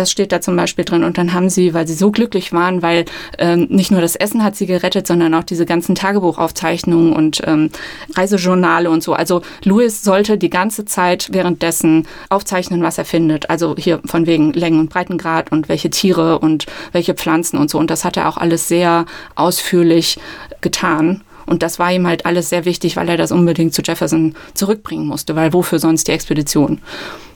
Das 0.01 0.11
steht 0.11 0.33
da 0.33 0.41
zum 0.41 0.57
Beispiel 0.57 0.87
drin. 0.87 1.05
Und 1.05 1.19
dann 1.19 1.35
haben 1.35 1.51
sie, 1.51 1.75
weil 1.75 1.87
sie 1.87 1.93
so 1.93 2.11
glücklich 2.11 2.55
waren, 2.55 2.81
weil 2.81 3.05
ähm, 3.37 3.67
nicht 3.69 3.91
nur 3.91 4.01
das 4.01 4.17
Essen 4.17 4.43
hat 4.43 4.57
sie 4.57 4.65
gerettet, 4.65 5.07
sondern 5.07 5.35
auch 5.35 5.45
diese 5.45 5.67
ganzen 5.67 5.95
Tagebuchaufzeichnungen 5.95 7.13
und 7.13 7.43
ähm, 7.45 7.69
Reisejournale 8.15 8.89
und 8.89 9.03
so. 9.03 9.13
Also 9.13 9.43
Louis 9.63 10.03
sollte 10.03 10.39
die 10.39 10.49
ganze 10.49 10.87
Zeit 10.87 11.29
währenddessen 11.33 12.07
aufzeichnen, 12.31 12.83
was 12.83 12.97
er 12.97 13.05
findet. 13.05 13.51
Also 13.51 13.75
hier 13.77 14.01
von 14.07 14.27
wegen 14.27 14.55
Längen- 14.55 14.81
und 14.81 14.89
Breitengrad 14.89 15.53
und 15.53 15.69
welche 15.69 15.91
Tiere 15.91 16.39
und 16.39 16.65
welche 16.93 17.13
Pflanzen 17.13 17.59
und 17.59 17.69
so. 17.69 17.79
Und 17.79 17.91
das 17.91 18.07
hat 18.07 18.17
er 18.17 18.27
auch 18.27 18.39
alles 18.39 18.69
sehr 18.69 19.05
ausführlich 19.35 20.19
getan. 20.63 21.21
Und 21.51 21.65
das 21.65 21.81
war 21.81 21.93
ihm 21.93 22.07
halt 22.07 22.27
alles 22.27 22.49
sehr 22.49 22.65
wichtig, 22.65 22.95
weil 22.95 23.09
er 23.09 23.17
das 23.17 23.33
unbedingt 23.33 23.75
zu 23.75 23.83
Jefferson 23.83 24.37
zurückbringen 24.55 25.09
musste, 25.09 25.35
weil 25.35 25.53
wofür 25.53 25.81
sonst 25.81 26.07
die 26.07 26.13
Expedition? 26.13 26.81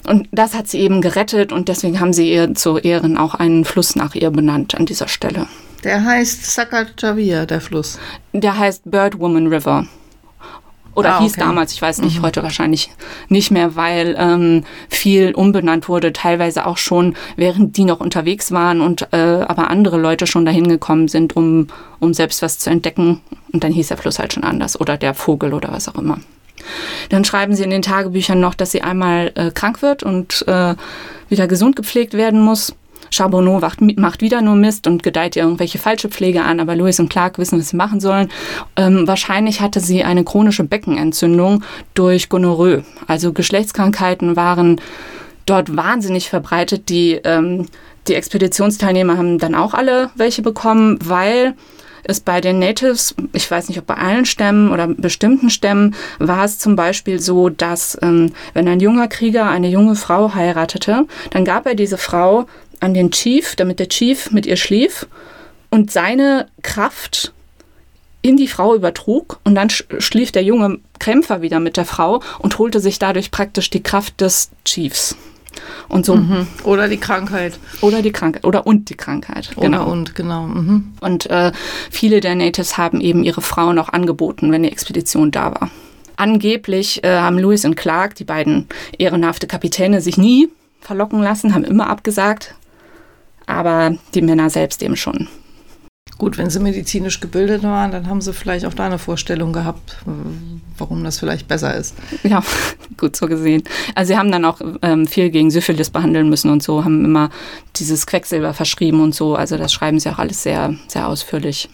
Und 0.06 0.28
das 0.30 0.54
hat 0.54 0.68
sie 0.68 0.78
eben 0.78 1.00
gerettet 1.00 1.50
und 1.50 1.68
deswegen 1.68 1.98
haben 1.98 2.12
sie 2.12 2.32
ihr 2.32 2.54
zu 2.54 2.78
Ehren 2.78 3.18
auch 3.18 3.34
einen 3.34 3.64
Fluss 3.64 3.96
nach 3.96 4.14
ihr 4.14 4.30
benannt 4.30 4.76
an 4.76 4.86
dieser 4.86 5.08
Stelle. 5.08 5.48
Der 5.82 6.04
heißt 6.04 6.46
Sacagawea, 6.46 7.44
der 7.44 7.60
Fluss. 7.60 7.98
Der 8.32 8.56
heißt 8.56 8.82
Birdwoman 8.88 9.48
River. 9.48 9.88
Oder 10.94 11.16
ah, 11.16 11.20
hieß 11.20 11.34
damals, 11.34 11.72
ich 11.72 11.82
weiß 11.82 12.02
nicht, 12.02 12.18
mhm. 12.18 12.22
heute 12.22 12.42
wahrscheinlich 12.42 12.90
nicht 13.28 13.50
mehr, 13.50 13.76
weil 13.76 14.16
ähm, 14.18 14.64
viel 14.88 15.32
umbenannt 15.34 15.88
wurde, 15.88 16.12
teilweise 16.12 16.66
auch 16.66 16.76
schon, 16.76 17.14
während 17.36 17.76
die 17.76 17.84
noch 17.84 18.00
unterwegs 18.00 18.52
waren 18.52 18.80
und 18.80 19.08
äh, 19.12 19.16
aber 19.16 19.70
andere 19.70 19.98
Leute 19.98 20.26
schon 20.26 20.44
dahin 20.44 20.68
gekommen 20.68 21.08
sind, 21.08 21.36
um, 21.36 21.68
um 22.00 22.14
selbst 22.14 22.42
was 22.42 22.58
zu 22.58 22.70
entdecken. 22.70 23.20
Und 23.52 23.64
dann 23.64 23.72
hieß 23.72 23.88
der 23.88 23.96
Fluss 23.96 24.18
halt 24.18 24.32
schon 24.32 24.44
anders 24.44 24.80
oder 24.80 24.96
der 24.96 25.14
Vogel 25.14 25.52
oder 25.52 25.72
was 25.72 25.88
auch 25.88 25.96
immer. 25.96 26.18
Dann 27.08 27.24
schreiben 27.24 27.54
sie 27.54 27.64
in 27.64 27.70
den 27.70 27.82
Tagebüchern 27.82 28.40
noch, 28.40 28.54
dass 28.54 28.70
sie 28.70 28.82
einmal 28.82 29.32
äh, 29.34 29.50
krank 29.50 29.82
wird 29.82 30.02
und 30.02 30.46
äh, 30.46 30.74
wieder 31.28 31.46
gesund 31.46 31.76
gepflegt 31.76 32.14
werden 32.14 32.40
muss. 32.40 32.74
Charbonneau 33.10 33.60
macht, 33.60 33.80
macht 33.80 34.20
wieder 34.20 34.42
nur 34.42 34.54
Mist 34.54 34.86
und 34.86 35.02
gedeiht 35.02 35.36
ihr 35.36 35.42
irgendwelche 35.42 35.78
falsche 35.78 36.08
Pflege 36.08 36.42
an, 36.42 36.60
aber 36.60 36.76
Louis 36.76 36.98
und 37.00 37.08
Clark 37.08 37.38
wissen, 37.38 37.58
was 37.58 37.70
sie 37.70 37.76
machen 37.76 38.00
sollen. 38.00 38.30
Ähm, 38.76 39.06
wahrscheinlich 39.06 39.60
hatte 39.60 39.80
sie 39.80 40.04
eine 40.04 40.24
chronische 40.24 40.64
Beckenentzündung 40.64 41.62
durch 41.94 42.28
Gonorrhoe. 42.28 42.84
Also 43.06 43.32
Geschlechtskrankheiten 43.32 44.36
waren 44.36 44.80
dort 45.46 45.76
wahnsinnig 45.76 46.28
verbreitet. 46.28 46.88
Die, 46.88 47.20
ähm, 47.24 47.66
die 48.08 48.14
Expeditionsteilnehmer 48.14 49.16
haben 49.16 49.38
dann 49.38 49.54
auch 49.54 49.74
alle 49.74 50.10
welche 50.16 50.42
bekommen, 50.42 50.98
weil 51.02 51.54
es 52.04 52.20
bei 52.20 52.40
den 52.40 52.58
Natives, 52.58 53.14
ich 53.32 53.50
weiß 53.50 53.68
nicht, 53.68 53.78
ob 53.78 53.86
bei 53.86 53.94
allen 53.94 54.26
Stämmen 54.26 54.70
oder 54.70 54.86
bestimmten 54.86 55.50
Stämmen, 55.50 55.94
war 56.18 56.44
es 56.44 56.58
zum 56.58 56.76
Beispiel 56.76 57.18
so, 57.18 57.48
dass 57.48 57.98
ähm, 58.02 58.32
wenn 58.52 58.68
ein 58.68 58.80
junger 58.80 59.08
Krieger 59.08 59.48
eine 59.48 59.68
junge 59.68 59.94
Frau 59.94 60.34
heiratete, 60.34 61.06
dann 61.30 61.44
gab 61.44 61.66
er 61.66 61.74
diese 61.74 61.98
Frau 61.98 62.46
an 62.80 62.94
den 62.94 63.10
Chief, 63.10 63.56
damit 63.56 63.78
der 63.78 63.88
Chief 63.88 64.30
mit 64.30 64.46
ihr 64.46 64.56
schlief 64.56 65.06
und 65.70 65.90
seine 65.90 66.46
Kraft 66.62 67.32
in 68.22 68.36
die 68.38 68.48
Frau 68.48 68.74
übertrug 68.74 69.38
und 69.44 69.54
dann 69.54 69.68
schlief 69.70 70.32
der 70.32 70.42
junge 70.42 70.78
Kämpfer 70.98 71.42
wieder 71.42 71.60
mit 71.60 71.76
der 71.76 71.84
Frau 71.84 72.22
und 72.38 72.58
holte 72.58 72.80
sich 72.80 72.98
dadurch 72.98 73.30
praktisch 73.30 73.68
die 73.68 73.82
Kraft 73.82 74.20
des 74.20 74.50
Chiefs. 74.64 75.14
Und 75.88 76.06
so. 76.06 76.16
Mhm. 76.16 76.46
Oder 76.64 76.88
die 76.88 76.96
Krankheit. 76.96 77.58
Oder 77.80 78.02
die 78.02 78.12
Krankheit. 78.12 78.44
Oder 78.44 78.66
und 78.66 78.88
die 78.88 78.96
Krankheit. 78.96 79.50
Genau. 79.60 79.82
Oder 79.82 79.86
und, 79.88 80.14
genau. 80.14 80.46
Mhm. 80.46 80.94
Und 81.00 81.26
äh, 81.30 81.52
viele 81.90 82.20
der 82.20 82.34
Natives 82.34 82.78
haben 82.78 83.00
eben 83.00 83.22
ihre 83.22 83.42
Frauen 83.42 83.78
auch 83.78 83.90
angeboten, 83.90 84.50
wenn 84.50 84.62
die 84.62 84.72
Expedition 84.72 85.30
da 85.30 85.50
war. 85.52 85.70
Angeblich 86.16 87.04
äh, 87.04 87.18
haben 87.18 87.38
Lewis 87.38 87.64
und 87.64 87.76
Clark, 87.76 88.14
die 88.14 88.24
beiden 88.24 88.68
ehrenhafte 88.96 89.46
Kapitäne, 89.46 90.00
sich 90.00 90.16
nie 90.16 90.48
verlocken 90.80 91.20
lassen, 91.20 91.54
haben 91.54 91.64
immer 91.64 91.88
abgesagt 91.88 92.54
aber 93.46 93.96
die 94.14 94.22
Männer 94.22 94.50
selbst 94.50 94.82
eben 94.82 94.96
schon. 94.96 95.28
Gut, 96.16 96.38
wenn 96.38 96.48
sie 96.48 96.60
medizinisch 96.60 97.18
gebildet 97.18 97.64
waren, 97.64 97.90
dann 97.90 98.08
haben 98.08 98.20
sie 98.20 98.32
vielleicht 98.32 98.66
auch 98.66 98.74
da 98.74 98.86
eine 98.86 98.98
Vorstellung 98.98 99.52
gehabt, 99.52 99.96
warum 100.78 101.02
das 101.02 101.18
vielleicht 101.18 101.48
besser 101.48 101.74
ist. 101.74 101.96
Ja, 102.22 102.42
gut 102.96 103.16
so 103.16 103.26
gesehen. 103.26 103.64
Also 103.96 104.12
sie 104.12 104.18
haben 104.18 104.30
dann 104.30 104.44
auch 104.44 104.60
ähm, 104.82 105.08
viel 105.08 105.30
gegen 105.30 105.50
Syphilis 105.50 105.90
behandeln 105.90 106.28
müssen 106.28 106.50
und 106.50 106.62
so, 106.62 106.84
haben 106.84 107.04
immer 107.04 107.30
dieses 107.76 108.06
Quecksilber 108.06 108.54
verschrieben 108.54 109.00
und 109.00 109.14
so. 109.14 109.34
Also 109.34 109.56
das 109.56 109.72
schreiben 109.72 109.98
sie 109.98 110.08
auch 110.08 110.18
alles 110.18 110.44
sehr, 110.44 110.74
sehr 110.86 111.08
ausführlich. 111.08 111.68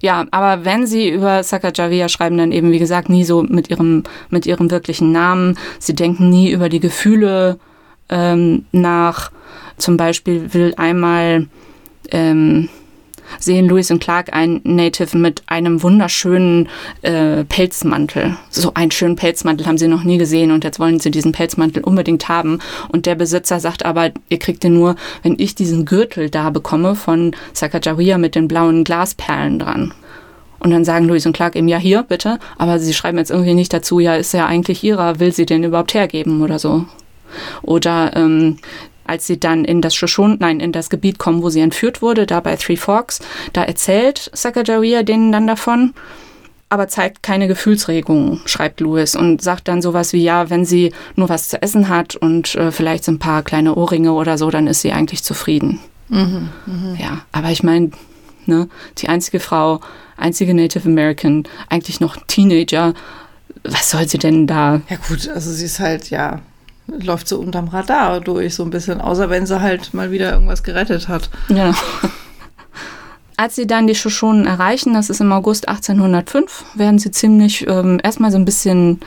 Ja, 0.00 0.26
aber 0.30 0.64
wenn 0.64 0.86
sie 0.86 1.08
über 1.08 1.42
Sacagawea 1.42 2.08
schreiben, 2.08 2.38
dann 2.38 2.52
eben, 2.52 2.70
wie 2.70 2.78
gesagt, 2.78 3.08
nie 3.08 3.24
so 3.24 3.42
mit 3.42 3.70
ihrem, 3.70 4.04
mit 4.28 4.46
ihrem 4.46 4.70
wirklichen 4.70 5.10
Namen. 5.10 5.58
Sie 5.78 5.94
denken 5.94 6.28
nie 6.28 6.50
über 6.50 6.68
die 6.68 6.80
Gefühle 6.80 7.58
ähm, 8.10 8.66
nach 8.72 9.32
zum 9.78 9.96
Beispiel 9.96 10.52
will 10.52 10.74
einmal 10.76 11.46
ähm, 12.10 12.68
sehen 13.38 13.68
Lewis 13.68 13.90
und 13.90 14.00
Clark 14.00 14.32
einen 14.32 14.60
Native 14.64 15.16
mit 15.16 15.42
einem 15.46 15.82
wunderschönen 15.82 16.68
äh, 17.02 17.44
Pelzmantel. 17.44 18.36
So 18.50 18.72
einen 18.74 18.90
schönen 18.90 19.16
Pelzmantel 19.16 19.66
haben 19.66 19.78
sie 19.78 19.88
noch 19.88 20.04
nie 20.04 20.18
gesehen 20.18 20.50
und 20.50 20.64
jetzt 20.64 20.80
wollen 20.80 21.00
sie 21.00 21.10
diesen 21.10 21.32
Pelzmantel 21.32 21.84
unbedingt 21.84 22.28
haben. 22.28 22.60
Und 22.88 23.06
der 23.06 23.14
Besitzer 23.14 23.60
sagt 23.60 23.84
aber, 23.84 24.10
ihr 24.28 24.38
kriegt 24.38 24.64
den 24.64 24.74
nur, 24.74 24.96
wenn 25.22 25.36
ich 25.38 25.54
diesen 25.54 25.84
Gürtel 25.84 26.30
da 26.30 26.50
bekomme 26.50 26.94
von 26.94 27.34
Sacagawea 27.52 28.18
mit 28.18 28.34
den 28.34 28.48
blauen 28.48 28.84
Glasperlen 28.84 29.58
dran. 29.58 29.92
Und 30.60 30.70
dann 30.70 30.84
sagen 30.84 31.06
Louis 31.06 31.24
und 31.24 31.34
Clark 31.34 31.54
eben, 31.54 31.68
ja, 31.68 31.78
hier, 31.78 32.02
bitte. 32.02 32.38
Aber 32.56 32.80
sie 32.80 32.92
schreiben 32.92 33.18
jetzt 33.18 33.30
irgendwie 33.30 33.54
nicht 33.54 33.72
dazu, 33.72 34.00
ja, 34.00 34.16
ist 34.16 34.34
ja 34.34 34.46
eigentlich 34.46 34.82
ihrer, 34.82 35.20
will 35.20 35.32
sie 35.32 35.46
den 35.46 35.62
überhaupt 35.62 35.94
hergeben 35.94 36.42
oder 36.42 36.58
so. 36.58 36.86
Oder 37.62 38.16
ähm, 38.16 38.56
als 39.08 39.26
sie 39.26 39.40
dann 39.40 39.64
in 39.64 39.80
das 39.80 39.94
Shoshone, 39.94 40.36
nein, 40.38 40.60
in 40.60 40.72
das 40.72 40.90
Gebiet 40.90 41.18
kommen, 41.18 41.42
wo 41.42 41.50
sie 41.50 41.60
entführt 41.60 42.02
wurde, 42.02 42.26
da 42.26 42.40
bei 42.40 42.56
Three 42.56 42.76
Forks, 42.76 43.20
da 43.52 43.64
erzählt 43.64 44.30
Sacagawea 44.34 45.02
denen 45.02 45.32
dann 45.32 45.46
davon, 45.46 45.94
aber 46.68 46.88
zeigt 46.88 47.22
keine 47.22 47.48
Gefühlsregungen, 47.48 48.42
schreibt 48.44 48.80
Lewis 48.80 49.16
und 49.16 49.40
sagt 49.40 49.68
dann 49.68 49.80
sowas 49.80 50.12
wie, 50.12 50.22
ja, 50.22 50.50
wenn 50.50 50.64
sie 50.64 50.92
nur 51.16 51.28
was 51.28 51.48
zu 51.48 51.62
essen 51.62 51.88
hat 51.88 52.14
und 52.14 52.54
äh, 52.56 52.70
vielleicht 52.70 53.04
so 53.04 53.12
ein 53.12 53.18
paar 53.18 53.42
kleine 53.42 53.74
Ohrringe 53.74 54.12
oder 54.12 54.36
so, 54.36 54.50
dann 54.50 54.66
ist 54.66 54.82
sie 54.82 54.92
eigentlich 54.92 55.24
zufrieden. 55.24 55.80
Mhm, 56.08 56.50
mh. 56.66 56.96
Ja, 57.00 57.22
aber 57.32 57.50
ich 57.50 57.62
meine, 57.62 57.90
ne, 58.44 58.68
die 58.98 59.08
einzige 59.08 59.40
Frau, 59.40 59.80
einzige 60.16 60.52
Native 60.52 60.88
American, 60.88 61.44
eigentlich 61.70 62.00
noch 62.00 62.16
Teenager, 62.26 62.92
was 63.64 63.90
soll 63.90 64.06
sie 64.06 64.18
denn 64.18 64.46
da? 64.46 64.82
Ja 64.88 64.96
gut, 65.08 65.28
also 65.28 65.50
sie 65.50 65.64
ist 65.64 65.80
halt, 65.80 66.10
ja, 66.10 66.40
läuft 66.88 67.28
so 67.28 67.38
unterm 67.38 67.68
Radar 67.68 68.20
durch, 68.20 68.54
so 68.54 68.64
ein 68.64 68.70
bisschen, 68.70 69.00
außer 69.00 69.30
wenn 69.30 69.46
sie 69.46 69.60
halt 69.60 69.94
mal 69.94 70.10
wieder 70.10 70.32
irgendwas 70.32 70.62
gerettet 70.62 71.08
hat. 71.08 71.30
Ja. 71.48 71.74
Als 73.36 73.54
sie 73.54 73.68
dann 73.68 73.86
die 73.86 73.94
Shoshonen 73.94 74.46
erreichen, 74.46 74.94
das 74.94 75.10
ist 75.10 75.20
im 75.20 75.30
August 75.30 75.68
1805, 75.68 76.64
werden 76.74 76.98
sie 76.98 77.12
ziemlich 77.12 77.68
ähm, 77.68 78.00
erstmal 78.02 78.32
so 78.32 78.36
ein 78.36 78.44
bisschen 78.44 78.98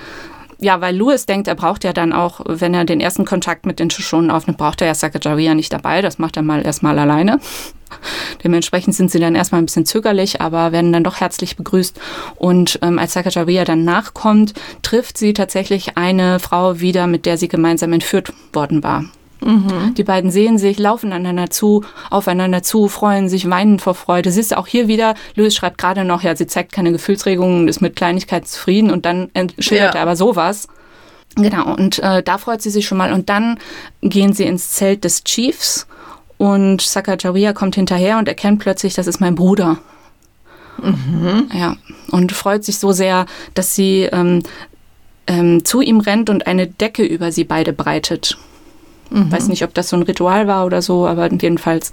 ja, 0.62 0.80
weil 0.80 0.96
Louis 0.96 1.26
denkt, 1.26 1.48
er 1.48 1.56
braucht 1.56 1.84
ja 1.84 1.92
dann 1.92 2.14
auch, 2.14 2.42
wenn 2.48 2.76
er 2.76 2.86
den 2.86 3.02
ersten 3.02 3.26
Kontakt 3.26 3.66
mit 3.66 3.80
den 3.80 3.90
Shoshonen 3.90 4.30
aufnimmt, 4.30 4.60
braucht 4.60 4.82
er 4.82 4.88
ja 4.88 4.94
Sacagawea 4.94 5.56
nicht 5.56 5.74
dabei. 5.74 6.02
Das 6.02 6.20
macht 6.20 6.38
er 6.38 6.44
mal 6.44 6.64
erstmal 6.64 7.00
alleine. 7.00 7.40
Dementsprechend 8.44 8.96
sind 8.96 9.12
sie 9.12 9.20
dann 9.20 9.36
erstmal 9.36 9.62
ein 9.62 9.66
bisschen 9.66 9.88
zögerlich, 9.88 10.40
aber 10.40 10.72
werden 10.72 10.94
dann 10.94 11.04
doch 11.04 11.20
herzlich 11.20 11.58
begrüßt. 11.58 12.00
Und 12.36 12.78
ähm, 12.84 13.00
als 13.00 13.14
Sacagawea 13.14 13.66
dann 13.66 13.84
nachkommt, 13.84 14.54
trifft 14.84 15.18
sie 15.18 15.34
tatsächlich 15.34 15.98
eine 15.98 16.40
Frau 16.40 16.80
wieder, 16.80 17.08
mit 17.08 17.26
der 17.26 17.38
sie 17.38 17.48
gemeinsam 17.48 17.92
entführt 17.92 18.32
worden 18.54 18.84
war. 18.84 19.06
Mhm. 19.44 19.96
Die 19.96 20.04
beiden 20.04 20.32
sehen 20.32 20.58
sich, 20.58 20.78
laufen 20.78 21.12
einander 21.14 21.50
zu, 21.50 21.84
aufeinander 22.10 22.64
zu, 22.64 22.88
freuen 22.88 23.28
sich, 23.28 23.50
weinen 23.50 23.80
vor 23.80 23.96
Freude. 23.96 24.32
Siehst 24.32 24.52
du 24.52 24.58
auch 24.58 24.68
hier 24.68 24.88
wieder, 24.88 25.16
Louis 25.36 25.56
schreibt 25.56 25.78
gerade 25.78 26.06
noch, 26.06 26.22
ja, 26.22 26.36
sie 26.36 26.48
zeigt 26.48 26.72
keine 26.72 26.92
Gefühlsregungen, 26.92 27.68
ist 27.68 27.82
mit 27.82 27.96
Kleinigkeit 27.96 28.48
zufrieden 28.48 28.92
und 28.92 29.06
dann 29.06 29.30
schildert 29.60 29.96
ja. 29.96 30.00
er 30.00 30.04
aber 30.04 30.16
sowas. 30.16 30.68
Genau, 31.36 31.74
und 31.76 32.00
äh, 32.00 32.22
da 32.22 32.38
freut 32.38 32.62
sie 32.62 32.70
sich 32.70 32.86
schon 32.86 32.98
mal. 32.98 33.14
Und 33.14 33.30
dann 33.30 33.58
gehen 34.02 34.34
sie 34.34 34.44
ins 34.44 34.72
Zelt 34.72 35.04
des 35.04 35.24
Chiefs 35.24 35.88
und 36.38 36.82
Sacagawea 36.82 37.54
kommt 37.54 37.76
hinterher 37.76 38.18
und 38.18 38.28
erkennt 38.28 38.60
plötzlich, 38.60 38.96
das 38.96 39.08
ist 39.08 39.22
mein 39.22 39.36
Bruder. 39.36 39.78
Mhm. 40.82 41.50
Ja, 41.54 41.78
und 42.12 42.32
freut 42.32 42.64
sich 42.64 42.80
so 42.80 42.92
sehr, 42.92 43.26
dass 43.54 43.76
sie 43.76 44.10
ähm, 44.12 44.44
ähm, 45.28 45.64
zu 45.64 45.82
ihm 45.82 46.00
rennt 46.00 46.30
und 46.30 46.48
eine 46.48 46.68
Decke 46.68 47.04
über 47.04 47.32
sie 47.32 47.44
beide 47.44 47.74
breitet. 47.74 48.38
Mhm. 49.12 49.32
Weiß 49.32 49.48
nicht, 49.48 49.64
ob 49.64 49.74
das 49.74 49.90
so 49.90 49.96
ein 49.96 50.04
Ritual 50.04 50.48
war 50.48 50.66
oder 50.66 50.82
so, 50.82 51.06
aber 51.06 51.32
jedenfalls 51.32 51.92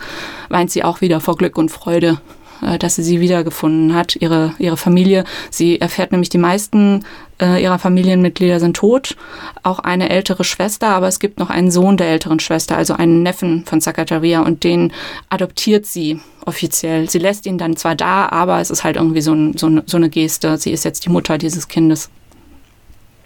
weint 0.49 0.71
sie 0.71 0.85
auch 0.85 1.01
wieder 1.01 1.21
vor 1.21 1.37
Glück 1.37 1.59
und 1.59 1.71
Freude, 1.71 2.21
äh, 2.63 2.79
dass 2.79 2.95
sie 2.95 3.03
sie 3.03 3.21
wiedergefunden 3.21 3.95
hat, 3.95 4.17
ihre, 4.17 4.55
ihre 4.59 4.77
Familie. 4.77 5.25
Sie 5.51 5.81
erfährt 5.81 6.13
nämlich, 6.13 6.29
die 6.29 6.39
meisten 6.39 7.05
äh, 7.41 7.63
ihrer 7.63 7.79
Familienmitglieder 7.79 8.61
sind 8.61 8.77
tot, 8.77 9.17
auch 9.63 9.81
eine 9.81 10.11
ältere 10.11 10.45
Schwester, 10.45 10.89
aber 10.89 11.09
es 11.09 11.19
gibt 11.19 11.39
noch 11.39 11.51
einen 11.51 11.71
Sohn 11.71 11.97
der 11.97 12.09
älteren 12.09 12.41
Schwester, 12.41 12.77
also 12.77 12.95
einen 12.95 13.23
Neffen 13.23 13.65
von 13.65 13.81
Sakajaria 13.81 14.41
und 14.41 14.65
den 14.65 14.93
adoptiert 15.29 15.87
sie 15.87 16.21
offiziell. 16.47 17.11
Sie 17.11 17.19
lässt 17.19 17.47
ihn 17.47 17.59
dann 17.59 17.77
zwar 17.77 17.95
da, 17.95 18.29
aber 18.29 18.61
es 18.61 18.71
ist 18.71 18.85
halt 18.85 18.97
irgendwie 18.97 19.21
so, 19.21 19.35
ein, 19.35 19.57
so, 19.57 19.81
so 19.87 19.97
eine 19.97 20.09
Geste. 20.09 20.57
Sie 20.57 20.73
ist 20.73 20.85
jetzt 20.85 21.05
die 21.05 21.11
Mutter 21.11 21.37
dieses 21.37 21.69
Kindes 21.69 22.11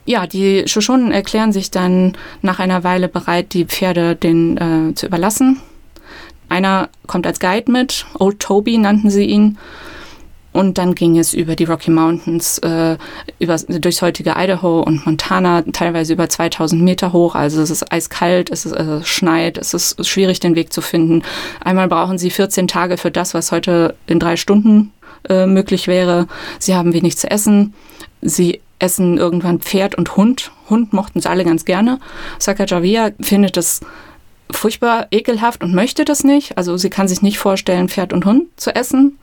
ja, 0.05 0.27
die 0.27 0.65
Shoshonen 0.67 1.13
erklären 1.13 1.53
sich 1.53 1.71
dann 1.71 2.17
nach 2.41 2.59
einer 2.59 2.85
Weile 2.85 3.09
bereit, 3.09 3.53
die 3.55 3.65
Pferde 3.65 4.17
den 4.17 4.57
äh, 4.57 4.95
zu 4.95 5.07
überlassen. 5.07 5.61
Einer 6.49 6.91
kommt 7.07 7.27
als 7.27 7.41
Guide 7.41 7.71
mit, 7.71 8.05
Old 8.19 8.41
Toby 8.41 8.79
nannten 8.79 9.11
sie 9.11 9.25
ihn. 9.25 9.59
Und 10.53 10.77
dann 10.77 10.95
ging 10.95 11.19
es 11.19 11.33
über 11.33 11.57
die 11.57 11.65
Rocky 11.65 11.91
Mountains, 11.91 12.59
äh, 12.59 12.99
über, 13.39 13.57
durchs 13.57 14.03
heutige 14.03 14.35
Idaho 14.37 14.81
und 14.83 15.07
Montana, 15.07 15.63
teilweise 15.73 16.13
über 16.13 16.29
2000 16.29 16.83
Meter 16.83 17.15
hoch. 17.15 17.35
Also 17.35 17.63
es 17.63 17.71
ist 17.71 17.91
eiskalt, 17.91 18.51
es, 18.51 18.67
ist, 18.67 18.73
äh, 18.73 19.03
schneit, 19.03 19.57
es 19.57 19.73
ist 19.73 20.07
schwierig, 20.07 20.41
den 20.41 20.55
Weg 20.55 20.73
zu 20.73 20.83
finden. 20.83 21.23
Einmal 21.65 21.89
brauchen 21.89 22.19
sie 22.19 22.29
14 22.29 22.69
Tage 22.69 22.99
für 22.99 23.11
das, 23.11 23.33
was 23.33 23.51
heute 23.51 23.95
in 24.07 24.19
drei 24.19 24.37
Stunden 24.37 24.93
äh, 25.27 25.47
möglich 25.47 25.87
wäre. 25.87 26.27
Sie 26.59 26.75
haben 26.75 26.93
wenig 26.93 27.17
zu 27.17 27.31
essen. 27.31 27.73
Sie 28.21 28.61
essen 28.83 29.17
irgendwann 29.17 29.61
Pferd 29.61 29.95
und 29.95 30.17
Hund. 30.17 30.51
Hund 30.69 30.93
mochten 30.93 31.21
sie 31.21 31.31
alle 31.31 31.45
ganz 31.45 31.65
gerne. 31.65 31.99
Sacagawea 32.39 33.13
findet 33.21 33.57
es 33.57 33.81
furchtbar 34.51 35.07
ekelhaft 35.11 35.63
und 35.63 35.75
möchte 35.75 36.05
das 36.05 36.25
nicht. 36.25 36.59
Also 36.59 36.77
sie 36.77 36.91
kann 36.91 37.09
sich 37.09 37.23
nicht 37.23 37.39
vorstellen, 37.39 37.89
Pferd 37.89 38.13
und 38.13 38.25
Hund 38.25 38.49
zu 38.57 38.75
essen, 38.75 39.19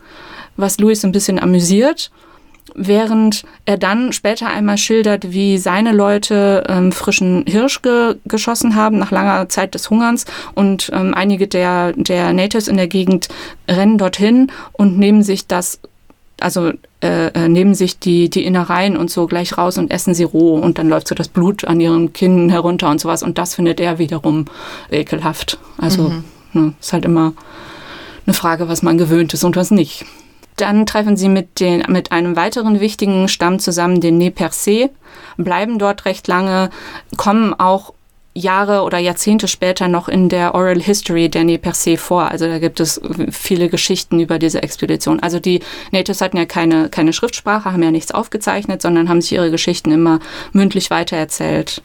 was 0.58 0.80
Louis 0.80 1.04
ein 1.04 1.12
bisschen 1.12 1.40
amüsiert. 1.40 2.12
Während 2.76 3.44
er 3.66 3.78
dann 3.78 4.14
später 4.14 4.48
einmal 4.48 4.78
schildert, 4.78 5.32
wie 5.32 5.58
seine 5.58 5.92
Leute 5.92 6.64
ähm, 6.70 6.92
frischen 6.92 7.44
Hirsch 7.48 7.82
ge 7.82 8.18
geschossen 8.26 8.76
haben 8.76 9.00
nach 9.00 9.12
langer 9.12 9.50
Zeit 9.50 9.74
des 9.74 9.90
Hungerns 9.90 10.26
und 10.54 10.92
ähm, 10.94 11.16
einige 11.16 11.48
der, 11.48 11.94
der 11.94 12.32
Natives 12.32 12.68
in 12.68 12.78
der 12.78 12.88
Gegend 12.88 13.28
rennen 13.68 13.98
dorthin 13.98 14.52
und 14.72 15.00
nehmen 15.00 15.24
sich 15.24 15.48
das 15.48 15.80
also 16.42 16.72
äh, 17.02 17.28
äh, 17.28 17.48
nehmen 17.48 17.76
sich 17.76 18.00
die, 18.00 18.30
die 18.30 18.46
Innereien 18.46 18.98
und 18.98 19.10
so 19.10 19.28
gleich 19.28 19.58
raus 19.58 19.78
und 19.78 19.92
essen 19.92 20.14
sie 20.14 20.24
roh 20.24 20.58
und 20.58 20.78
dann 20.78 20.90
läuft 20.90 21.08
so 21.08 21.16
das 21.16 21.28
Blut 21.28 21.66
an 21.66 21.80
ihren 21.80 22.14
Kinnen 22.14 22.50
herunter 22.50 22.90
und 22.90 23.00
sowas 23.00 23.24
und 23.24 23.38
das 23.38 23.56
findet 23.56 23.80
er 23.80 24.00
wiederum 24.00 24.46
ekelhaft. 24.92 25.60
Also 25.78 26.10
mhm. 26.10 26.24
ne, 26.54 26.74
ist 26.80 26.94
halt 26.94 27.06
immer 27.06 27.34
eine 28.26 28.34
Frage, 28.34 28.68
was 28.68 28.84
man 28.84 28.98
gewöhnt 28.98 29.34
ist 29.34 29.44
und 29.44 29.56
was 29.56 29.72
nicht. 29.72 30.06
Dann 30.56 30.86
treffen 30.86 31.16
sie 31.16 31.30
mit, 31.30 31.62
den, 31.62 31.86
mit 31.88 32.12
einem 32.12 32.36
weiteren 32.36 32.82
wichtigen 32.82 33.30
Stamm 33.30 33.60
zusammen, 33.60 34.02
den 34.02 34.18
Ne 34.18 34.30
Percé, 34.30 34.90
bleiben 35.38 35.80
dort 35.80 36.04
recht 36.04 36.28
lange, 36.28 36.70
kommen 37.16 37.54
auch 37.54 37.94
Jahre 38.34 38.84
oder 38.84 38.98
Jahrzehnte 39.00 39.48
später 39.48 39.88
noch 39.88 40.08
in 40.08 40.30
der 40.30 40.56
Oral 40.56 40.82
History 40.82 41.30
der 41.30 41.44
Ne 41.44 41.58
per 41.58 41.74
se 41.74 41.98
vor. 41.98 42.30
Also 42.30 42.48
da 42.48 42.60
gibt 42.60 42.80
es 42.80 43.02
viele 43.32 43.70
Geschichten 43.70 44.20
über 44.20 44.40
diese 44.40 44.62
Expedition. 44.64 45.20
Also 45.20 45.40
die 45.40 45.62
Natives 45.92 46.22
hatten 46.22 46.38
ja 46.38 46.46
keine, 46.46 46.90
keine 46.90 47.14
Schriftsprache, 47.14 47.72
haben 47.72 47.84
ja 47.84 47.92
nichts 47.92 48.12
aufgezeichnet, 48.12 48.82
sondern 48.82 49.10
haben 49.10 49.22
sich 49.22 49.34
ihre 49.34 49.52
Geschichten 49.52 49.92
immer 49.92 50.20
mündlich 50.54 50.90
weitererzählt. 50.90 51.82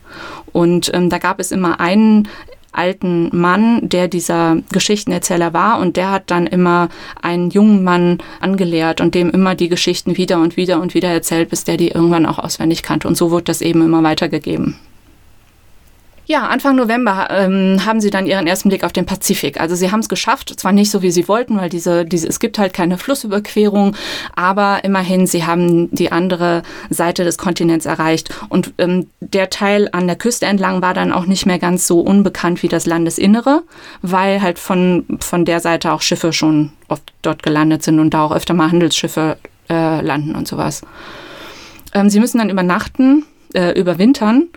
Und 0.53 0.90
ähm, 0.95 1.11
da 1.11 1.18
gab 1.18 1.40
es 1.40 1.51
immer 1.51 1.80
einen 1.80 2.28
alten 2.74 3.30
Mann, 3.36 3.88
der 3.88 4.09
dieser 4.09 4.59
Geschichtenerzähler 4.72 5.53
war 5.53 5.78
und 5.78 5.97
der 5.97 6.11
hat 6.11 6.30
dann 6.30 6.47
immer 6.47 6.88
einen 7.22 7.51
jungen 7.51 7.84
Mann 7.84 8.18
angelehrt 8.40 9.01
und 9.01 9.14
dem 9.14 9.30
immer 9.30 9.55
die 9.55 9.68
Geschichten 9.68 10.16
wieder 10.16 10.40
und 10.40 10.57
wieder 10.57 10.80
und 10.80 10.95
wieder 10.95 11.09
erzählt, 11.09 11.51
bis 11.51 11.64
der 11.64 11.76
die 11.76 11.88
irgendwann 11.88 12.26
auch 12.26 12.38
auswendig 12.38 12.82
kannte. 12.82 13.09
Und 13.09 13.16
so 13.16 13.30
wurde 13.30 13.45
das 13.45 13.61
eben 13.61 13.82
immer 13.82 14.03
weitergegeben. 14.03 14.76
Ja, 16.27 16.47
Anfang 16.47 16.77
November 16.77 17.29
ähm, 17.31 17.85
haben 17.85 18.01
sie 18.01 18.09
dann 18.09 18.25
ihren 18.27 18.47
ersten 18.47 18.70
Blick 18.70 18.83
auf 18.83 18.93
den 18.93 19.05
Pazifik. 19.05 19.61
Also 19.61 19.75
sie 19.75 19.93
haben 19.93 20.01
es 20.01 20.09
geschafft, 20.09 20.59
zwar 20.59 20.72
nicht 20.72 20.91
so 20.91 21.03
wie 21.03 21.11
sie 21.11 21.29
wollten, 21.29 21.59
weil 21.59 21.68
diese, 21.68 22.07
diese, 22.07 22.27
es 22.27 22.41
gibt 22.41 22.59
halt 22.59 22.72
keine 22.72 22.97
Flussüberquerung, 22.97 23.95
aber 24.35 24.85
immerhin, 24.85 25.27
sie 25.27 25.45
haben 25.45 25.91
die 25.95 26.12
andere 26.12 26.62
Seite 26.89 27.25
des 27.25 27.37
Kontinents 27.37 27.85
erreicht. 27.85 28.35
Und 28.49 28.72
ähm, 28.79 29.09
der 29.20 29.51
Teil 29.51 29.91
an 29.93 30.07
der 30.07 30.16
Küste 30.16 30.47
entlang 30.47 30.81
war 30.81 30.95
dann 30.95 31.12
auch 31.12 31.27
nicht 31.27 31.45
mehr 31.45 31.59
ganz 31.59 31.87
so 31.87 32.01
unbekannt 32.01 32.62
wie 32.62 32.68
das 32.68 32.87
Landesinnere, 32.87 33.62
weil 34.01 34.41
halt 34.41 34.59
von, 34.59 35.05
von 35.20 35.45
der 35.45 35.61
Seite 35.61 35.93
auch 35.93 36.01
Schiffe 36.01 36.33
schon 36.33 36.72
oft 36.89 37.12
dort 37.20 37.43
gelandet 37.43 37.83
sind 37.83 38.01
und 38.01 38.14
da 38.14 38.25
auch 38.25 38.33
öfter 38.33 38.55
mal 38.55 38.70
Handelsschiffe 38.70 39.37
äh, 39.68 40.01
landen 40.01 40.35
und 40.35 40.49
sowas. 40.49 40.81
Ähm, 41.93 42.09
sie 42.09 42.18
müssen 42.18 42.39
dann 42.39 42.49
übernachten, 42.49 43.27
äh, 43.53 43.79
überwintern 43.79 44.49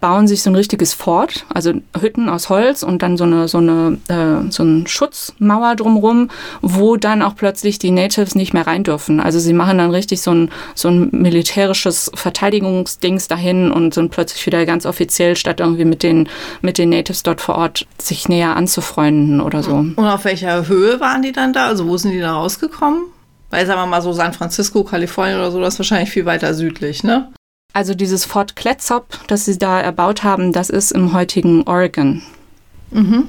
bauen 0.00 0.26
sich 0.26 0.42
so 0.42 0.50
ein 0.50 0.56
richtiges 0.56 0.94
Fort, 0.94 1.44
also 1.52 1.72
Hütten 1.98 2.28
aus 2.28 2.48
Holz 2.48 2.82
und 2.82 3.02
dann 3.02 3.16
so 3.16 3.24
eine, 3.24 3.48
so 3.48 3.58
eine, 3.58 3.98
äh, 4.08 4.50
so 4.50 4.62
eine 4.62 4.86
Schutzmauer 4.86 5.76
drumrum, 5.76 6.30
wo 6.62 6.96
dann 6.96 7.22
auch 7.22 7.34
plötzlich 7.34 7.78
die 7.78 7.90
Natives 7.90 8.34
nicht 8.34 8.54
mehr 8.54 8.66
rein 8.66 8.84
dürfen. 8.84 9.20
Also 9.20 9.38
sie 9.38 9.52
machen 9.52 9.78
dann 9.78 9.90
richtig 9.90 10.22
so 10.22 10.32
ein, 10.32 10.50
so 10.74 10.88
ein 10.88 11.08
militärisches 11.12 12.10
Verteidigungsdings 12.14 13.28
dahin 13.28 13.70
und 13.70 13.94
sind 13.94 14.10
plötzlich 14.10 14.46
wieder 14.46 14.64
ganz 14.64 14.86
offiziell, 14.86 15.36
statt 15.36 15.60
irgendwie 15.60 15.84
mit 15.84 16.02
den, 16.02 16.28
mit 16.62 16.78
den 16.78 16.90
Natives 16.90 17.22
dort 17.22 17.40
vor 17.40 17.56
Ort 17.56 17.86
sich 17.98 18.28
näher 18.28 18.56
anzufreunden 18.56 19.40
oder 19.40 19.62
so. 19.62 19.74
Und 19.74 19.98
auf 19.98 20.24
welcher 20.24 20.68
Höhe 20.68 21.00
waren 21.00 21.22
die 21.22 21.32
dann 21.32 21.52
da? 21.52 21.66
Also 21.66 21.86
wo 21.86 21.96
sind 21.96 22.12
die 22.12 22.20
da 22.20 22.32
rausgekommen? 22.32 23.02
Weil 23.50 23.66
sagen 23.66 23.80
wir 23.80 23.86
mal 23.86 24.02
so 24.02 24.12
San 24.12 24.32
Francisco, 24.32 24.84
Kalifornien 24.84 25.38
oder 25.38 25.50
so, 25.50 25.60
das 25.60 25.74
ist 25.74 25.80
wahrscheinlich 25.80 26.10
viel 26.10 26.24
weiter 26.24 26.54
südlich, 26.54 27.02
ne? 27.02 27.28
Also 27.72 27.94
dieses 27.94 28.24
Fort 28.24 28.56
Clatsop, 28.56 29.06
das 29.28 29.44
sie 29.44 29.58
da 29.58 29.80
erbaut 29.80 30.24
haben, 30.24 30.52
das 30.52 30.70
ist 30.70 30.90
im 30.90 31.12
heutigen 31.12 31.62
Oregon. 31.64 32.22
Mhm. 32.90 33.28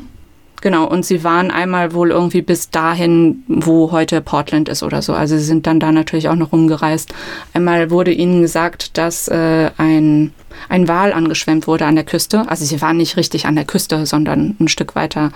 Genau, 0.61 0.85
und 0.85 1.03
sie 1.03 1.23
waren 1.23 1.49
einmal 1.49 1.93
wohl 1.93 2.11
irgendwie 2.11 2.43
bis 2.43 2.69
dahin, 2.69 3.43
wo 3.47 3.91
heute 3.91 4.21
Portland 4.21 4.69
ist 4.69 4.83
oder 4.83 5.01
so. 5.01 5.13
Also 5.13 5.35
sie 5.35 5.43
sind 5.43 5.65
dann 5.65 5.79
da 5.79 5.91
natürlich 5.91 6.29
auch 6.29 6.35
noch 6.35 6.51
rumgereist. 6.51 7.13
Einmal 7.53 7.89
wurde 7.89 8.11
ihnen 8.11 8.41
gesagt, 8.41 8.95
dass 8.97 9.27
äh, 9.27 9.71
ein, 9.77 10.33
ein 10.69 10.87
Wal 10.87 11.13
angeschwemmt 11.13 11.65
wurde 11.65 11.85
an 11.85 11.95
der 11.95 12.03
Küste. 12.03 12.47
Also 12.47 12.63
sie 12.63 12.79
waren 12.79 12.97
nicht 12.97 13.17
richtig 13.17 13.47
an 13.47 13.55
der 13.55 13.65
Küste, 13.65 14.05
sondern 14.05 14.55
ein 14.59 14.67
Stück 14.67 14.93
weiter 14.93 15.31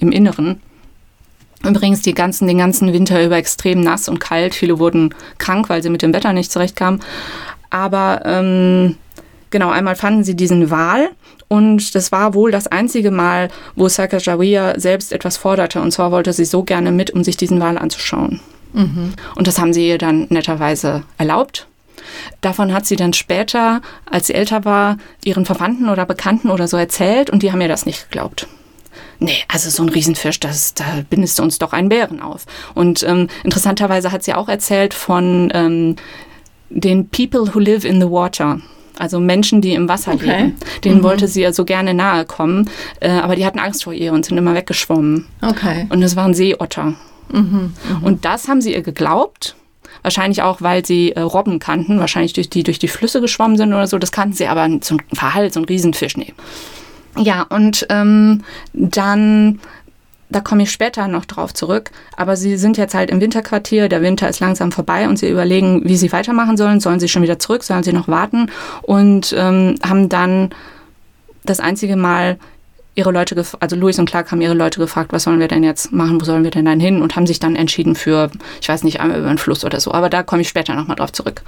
im 0.00 0.10
Inneren. 0.10 0.62
Übrigens 1.62 2.00
die 2.00 2.14
ganzen, 2.14 2.48
den 2.48 2.58
ganzen 2.58 2.94
Winter 2.94 3.22
über 3.24 3.36
extrem 3.36 3.82
nass 3.82 4.08
und 4.08 4.20
kalt. 4.20 4.54
Viele 4.54 4.78
wurden 4.78 5.14
krank, 5.36 5.68
weil 5.68 5.82
sie 5.82 5.90
mit 5.90 6.00
dem 6.00 6.14
Wetter 6.14 6.32
nicht 6.32 6.50
zurechtkamen. 6.50 7.00
Aber 7.72 8.20
ähm, 8.26 8.96
genau, 9.50 9.70
einmal 9.70 9.96
fanden 9.96 10.24
sie 10.24 10.36
diesen 10.36 10.70
Wal 10.70 11.08
und 11.48 11.94
das 11.94 12.12
war 12.12 12.34
wohl 12.34 12.50
das 12.50 12.66
einzige 12.66 13.10
Mal, 13.10 13.48
wo 13.76 13.88
Sacagawea 13.88 14.78
selbst 14.78 15.10
etwas 15.10 15.38
forderte. 15.38 15.80
Und 15.80 15.90
zwar 15.90 16.12
wollte 16.12 16.34
sie 16.34 16.44
so 16.44 16.64
gerne 16.64 16.92
mit, 16.92 17.10
um 17.10 17.24
sich 17.24 17.38
diesen 17.38 17.60
Wal 17.60 17.78
anzuschauen. 17.78 18.40
Mhm. 18.74 19.14
Und 19.36 19.46
das 19.46 19.58
haben 19.58 19.72
sie 19.72 19.88
ihr 19.88 19.96
dann 19.96 20.26
netterweise 20.28 21.04
erlaubt. 21.16 21.66
Davon 22.42 22.74
hat 22.74 22.84
sie 22.84 22.96
dann 22.96 23.14
später, 23.14 23.80
als 24.04 24.26
sie 24.26 24.34
älter 24.34 24.66
war, 24.66 24.98
ihren 25.24 25.46
Verwandten 25.46 25.88
oder 25.88 26.04
Bekannten 26.04 26.50
oder 26.50 26.68
so 26.68 26.76
erzählt 26.76 27.30
und 27.30 27.42
die 27.42 27.52
haben 27.52 27.60
ihr 27.62 27.68
das 27.68 27.86
nicht 27.86 28.10
geglaubt. 28.10 28.48
Nee, 29.18 29.38
also 29.48 29.70
so 29.70 29.82
ein 29.82 29.88
Riesenfisch, 29.88 30.40
das, 30.40 30.74
da 30.74 30.84
bindest 31.08 31.38
du 31.38 31.42
uns 31.42 31.58
doch 31.58 31.72
einen 31.72 31.88
Bären 31.88 32.20
auf. 32.20 32.44
Und 32.74 33.02
ähm, 33.04 33.28
interessanterweise 33.44 34.12
hat 34.12 34.24
sie 34.24 34.34
auch 34.34 34.48
erzählt 34.48 34.92
von 34.94 35.50
ähm, 35.54 35.96
den 36.74 37.08
People 37.08 37.54
Who 37.54 37.58
Live 37.58 37.84
in 37.84 38.00
the 38.00 38.08
Water. 38.10 38.60
also 38.98 39.18
Menschen, 39.20 39.60
die 39.62 39.72
im 39.74 39.88
Wasser 39.88 40.12
Okay. 40.12 40.26
leben. 40.26 40.54
Denen 40.84 41.02
wollte 41.02 41.26
sie 41.26 41.40
ja 41.42 41.52
so 41.52 41.64
gerne 41.64 41.94
nahe 41.94 42.24
kommen, 42.26 42.68
äh, 43.00 43.08
aber 43.10 43.36
die 43.36 43.44
hatten 43.46 43.58
Angst 43.58 43.84
vor 43.84 43.92
ihr 43.94 44.12
und 44.12 44.24
sind 44.26 44.36
immer 44.38 44.54
weggeschwommen. 44.54 45.26
Okay. 45.40 45.86
Und 45.88 46.02
es 46.02 46.14
waren 46.14 46.34
Seeotter. 46.34 46.94
Und 48.02 48.24
das 48.26 48.48
haben 48.48 48.60
sie 48.60 48.74
ihr 48.74 48.82
geglaubt. 48.82 49.56
Wahrscheinlich 50.02 50.42
auch, 50.42 50.60
weil 50.60 50.84
sie 50.84 51.12
äh, 51.12 51.20
Robben 51.20 51.58
kannten, 51.58 51.98
wahrscheinlich 51.98 52.32
durch 52.34 52.50
die 52.50 52.62
durch 52.62 52.78
die 52.78 52.88
Flüsse 52.88 53.20
geschwommen 53.22 53.56
sind 53.56 53.72
oder 53.72 53.86
so. 53.86 53.98
Das 53.98 54.12
kannten 54.12 54.34
sie 54.34 54.46
aber 54.46 54.68
so 54.82 54.96
ein 54.96 55.02
Verhalt, 55.14 55.52
so 55.54 55.60
ein 55.60 55.64
Riesenfisch 55.64 56.16
nehmen. 56.16 56.34
Ja, 57.18 57.42
und 57.42 57.86
ähm, 57.90 58.42
dann, 58.72 59.60
da 60.32 60.40
komme 60.40 60.64
ich 60.64 60.70
später 60.70 61.08
noch 61.08 61.24
drauf 61.24 61.54
zurück, 61.54 61.90
aber 62.16 62.36
sie 62.36 62.56
sind 62.56 62.76
jetzt 62.76 62.94
halt 62.94 63.10
im 63.10 63.20
Winterquartier, 63.20 63.88
der 63.88 64.02
Winter 64.02 64.28
ist 64.28 64.40
langsam 64.40 64.72
vorbei 64.72 65.08
und 65.08 65.18
sie 65.18 65.28
überlegen, 65.28 65.82
wie 65.84 65.96
sie 65.96 66.12
weitermachen 66.12 66.56
sollen. 66.56 66.80
Sollen 66.80 67.00
sie 67.00 67.08
schon 67.08 67.22
wieder 67.22 67.38
zurück, 67.38 67.62
sollen 67.62 67.82
sie 67.82 67.92
noch 67.92 68.08
warten? 68.08 68.50
Und 68.82 69.34
ähm, 69.36 69.76
haben 69.86 70.08
dann 70.08 70.50
das 71.44 71.60
einzige 71.60 71.96
Mal 71.96 72.38
ihre 72.94 73.10
Leute, 73.10 73.42
also 73.60 73.76
Louis 73.76 73.98
und 73.98 74.08
Clark 74.08 74.30
haben 74.30 74.40
ihre 74.40 74.54
Leute 74.54 74.78
gefragt, 74.78 75.12
was 75.12 75.22
sollen 75.22 75.40
wir 75.40 75.48
denn 75.48 75.64
jetzt 75.64 75.92
machen, 75.92 76.20
wo 76.20 76.24
sollen 76.24 76.44
wir 76.44 76.50
denn 76.50 76.66
dann 76.66 76.80
hin 76.80 77.00
und 77.00 77.16
haben 77.16 77.26
sich 77.26 77.40
dann 77.40 77.56
entschieden 77.56 77.94
für, 77.94 78.30
ich 78.60 78.68
weiß 78.68 78.84
nicht, 78.84 79.00
einmal 79.00 79.18
über 79.18 79.28
einen 79.28 79.38
Fluss 79.38 79.64
oder 79.64 79.80
so, 79.80 79.92
aber 79.92 80.10
da 80.10 80.22
komme 80.22 80.42
ich 80.42 80.48
später 80.48 80.74
nochmal 80.74 80.96
drauf 80.96 81.12
zurück. 81.12 81.42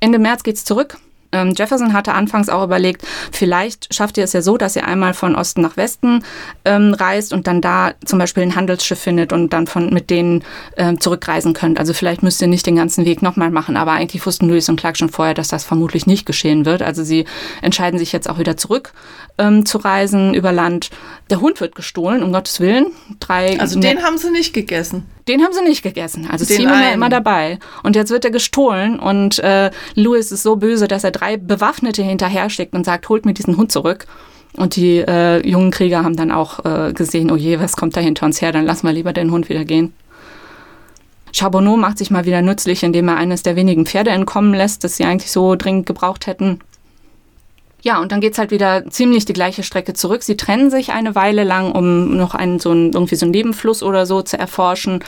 Ende 0.00 0.18
März 0.18 0.42
geht's 0.42 0.64
zurück. 0.64 0.98
Ähm, 1.32 1.54
Jefferson 1.56 1.92
hatte 1.92 2.12
anfangs 2.12 2.48
auch 2.48 2.64
überlegt, 2.64 3.06
vielleicht 3.32 3.92
schafft 3.94 4.18
ihr 4.18 4.24
es 4.24 4.32
ja 4.32 4.42
so, 4.42 4.56
dass 4.56 4.76
ihr 4.76 4.86
einmal 4.86 5.14
von 5.14 5.34
Osten 5.36 5.60
nach 5.62 5.76
Westen 5.76 6.24
ähm, 6.64 6.94
reist 6.94 7.32
und 7.32 7.46
dann 7.46 7.60
da 7.60 7.92
zum 8.04 8.18
Beispiel 8.18 8.42
ein 8.42 8.56
Handelsschiff 8.56 8.98
findet 8.98 9.32
und 9.32 9.52
dann 9.52 9.66
von 9.66 9.92
mit 9.92 10.10
denen 10.10 10.44
ähm, 10.76 11.00
zurückreisen 11.00 11.52
könnt. 11.52 11.78
Also 11.78 11.94
vielleicht 11.94 12.22
müsst 12.22 12.40
ihr 12.40 12.48
nicht 12.48 12.66
den 12.66 12.76
ganzen 12.76 13.04
Weg 13.04 13.22
nochmal 13.22 13.50
machen, 13.50 13.76
aber 13.76 13.92
eigentlich 13.92 14.24
wussten 14.26 14.48
Lewis 14.48 14.68
und 14.68 14.78
Clark 14.78 14.96
schon 14.96 15.08
vorher, 15.08 15.34
dass 15.34 15.48
das 15.48 15.64
vermutlich 15.64 16.06
nicht 16.06 16.26
geschehen 16.26 16.64
wird. 16.64 16.82
Also 16.82 17.04
sie 17.04 17.26
entscheiden 17.62 17.98
sich 17.98 18.12
jetzt 18.12 18.28
auch 18.28 18.38
wieder 18.38 18.56
zurück 18.56 18.92
ähm, 19.38 19.64
zu 19.64 19.78
reisen 19.78 20.34
über 20.34 20.52
Land. 20.52 20.90
Der 21.30 21.40
Hund 21.40 21.60
wird 21.60 21.74
gestohlen, 21.74 22.22
um 22.22 22.32
Gottes 22.32 22.60
Willen. 22.60 22.86
Drei 23.20 23.58
Also 23.60 23.80
den 23.80 24.02
haben 24.02 24.18
sie 24.18 24.30
nicht 24.30 24.52
gegessen. 24.52 25.06
Den 25.30 25.42
haben 25.42 25.52
sie 25.52 25.62
nicht 25.62 25.82
gegessen. 25.82 26.28
Also 26.30 26.44
Den 26.44 26.58
Simon 26.58 26.72
war 26.72 26.92
immer 26.92 27.08
dabei. 27.08 27.58
Und 27.82 27.94
jetzt 27.94 28.10
wird 28.10 28.24
er 28.24 28.30
gestohlen 28.30 28.98
und 28.98 29.38
äh, 29.38 29.70
Louis 29.94 30.32
ist 30.32 30.42
so 30.42 30.56
böse, 30.56 30.88
dass 30.88 31.04
er 31.04 31.12
drei 31.12 31.36
Bewaffnete 31.36 32.02
hinterher 32.02 32.50
schickt 32.50 32.74
und 32.74 32.84
sagt, 32.84 33.08
holt 33.08 33.24
mir 33.24 33.34
diesen 33.34 33.56
Hund 33.56 33.70
zurück. 33.70 34.06
Und 34.56 34.74
die 34.74 34.98
äh, 34.98 35.46
jungen 35.46 35.70
Krieger 35.70 36.02
haben 36.02 36.16
dann 36.16 36.32
auch 36.32 36.64
äh, 36.64 36.92
gesehen, 36.92 37.30
oh 37.30 37.36
je, 37.36 37.60
was 37.60 37.76
kommt 37.76 37.96
da 37.96 38.00
hinter 38.00 38.26
uns 38.26 38.42
her, 38.42 38.50
dann 38.50 38.66
lassen 38.66 38.86
wir 38.86 38.92
lieber 38.92 39.12
den 39.12 39.30
Hund 39.30 39.48
wieder 39.48 39.64
gehen. 39.64 39.92
Charbonneau 41.32 41.76
macht 41.76 41.98
sich 41.98 42.10
mal 42.10 42.24
wieder 42.24 42.42
nützlich, 42.42 42.82
indem 42.82 43.06
er 43.06 43.16
eines 43.16 43.44
der 43.44 43.54
wenigen 43.54 43.86
Pferde 43.86 44.10
entkommen 44.10 44.52
lässt, 44.52 44.82
das 44.82 44.96
sie 44.96 45.04
eigentlich 45.04 45.30
so 45.30 45.54
dringend 45.54 45.86
gebraucht 45.86 46.26
hätten. 46.26 46.58
Ja, 47.82 48.00
und 48.00 48.12
dann 48.12 48.20
geht's 48.20 48.38
halt 48.38 48.50
wieder 48.50 48.84
ziemlich 48.90 49.24
die 49.24 49.32
gleiche 49.32 49.62
Strecke 49.62 49.94
zurück. 49.94 50.22
Sie 50.22 50.36
trennen 50.36 50.70
sich 50.70 50.92
eine 50.92 51.14
Weile 51.14 51.44
lang, 51.44 51.72
um 51.72 52.16
noch 52.16 52.34
einen 52.34 52.58
so 52.58 52.70
einen, 52.70 52.92
irgendwie 52.92 53.16
so 53.16 53.24
einen 53.24 53.32
Nebenfluss 53.32 53.82
oder 53.82 54.06
so 54.06 54.22
zu 54.22 54.38
erforschen. 54.38 55.02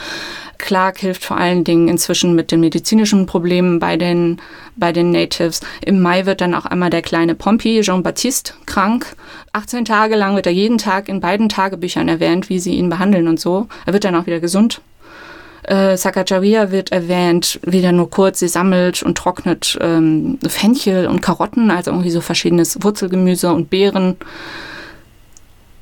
Clark 0.58 0.98
hilft 0.98 1.24
vor 1.24 1.36
allen 1.36 1.64
Dingen 1.64 1.88
inzwischen 1.88 2.34
mit 2.34 2.52
den 2.52 2.60
medizinischen 2.60 3.26
Problemen 3.26 3.78
bei 3.80 3.96
den, 3.96 4.40
bei 4.76 4.92
den 4.92 5.10
Natives. 5.10 5.60
Im 5.84 6.00
Mai 6.00 6.24
wird 6.24 6.40
dann 6.40 6.54
auch 6.54 6.66
einmal 6.66 6.90
der 6.90 7.02
kleine 7.02 7.34
Pompey, 7.34 7.80
Jean-Baptiste, 7.80 8.54
krank. 8.64 9.16
18 9.52 9.84
Tage 9.84 10.14
lang 10.14 10.36
wird 10.36 10.46
er 10.46 10.52
jeden 10.52 10.78
Tag 10.78 11.08
in 11.08 11.20
beiden 11.20 11.48
Tagebüchern 11.48 12.08
erwähnt, 12.08 12.48
wie 12.48 12.60
sie 12.60 12.76
ihn 12.76 12.88
behandeln 12.88 13.28
und 13.28 13.40
so. 13.40 13.66
Er 13.86 13.92
wird 13.92 14.04
dann 14.04 14.14
auch 14.14 14.26
wieder 14.26 14.40
gesund. 14.40 14.80
Äh, 15.62 15.96
Sakajaria 15.96 16.70
wird 16.70 16.90
erwähnt, 16.90 17.60
wieder 17.62 17.92
nur 17.92 18.10
kurz, 18.10 18.40
sie 18.40 18.48
sammelt 18.48 19.02
und 19.02 19.16
trocknet 19.16 19.78
ähm, 19.80 20.38
Fenchel 20.46 21.06
und 21.06 21.22
Karotten, 21.22 21.70
also 21.70 21.92
irgendwie 21.92 22.10
so 22.10 22.20
verschiedenes 22.20 22.82
Wurzelgemüse 22.82 23.52
und 23.52 23.70
Beeren. 23.70 24.16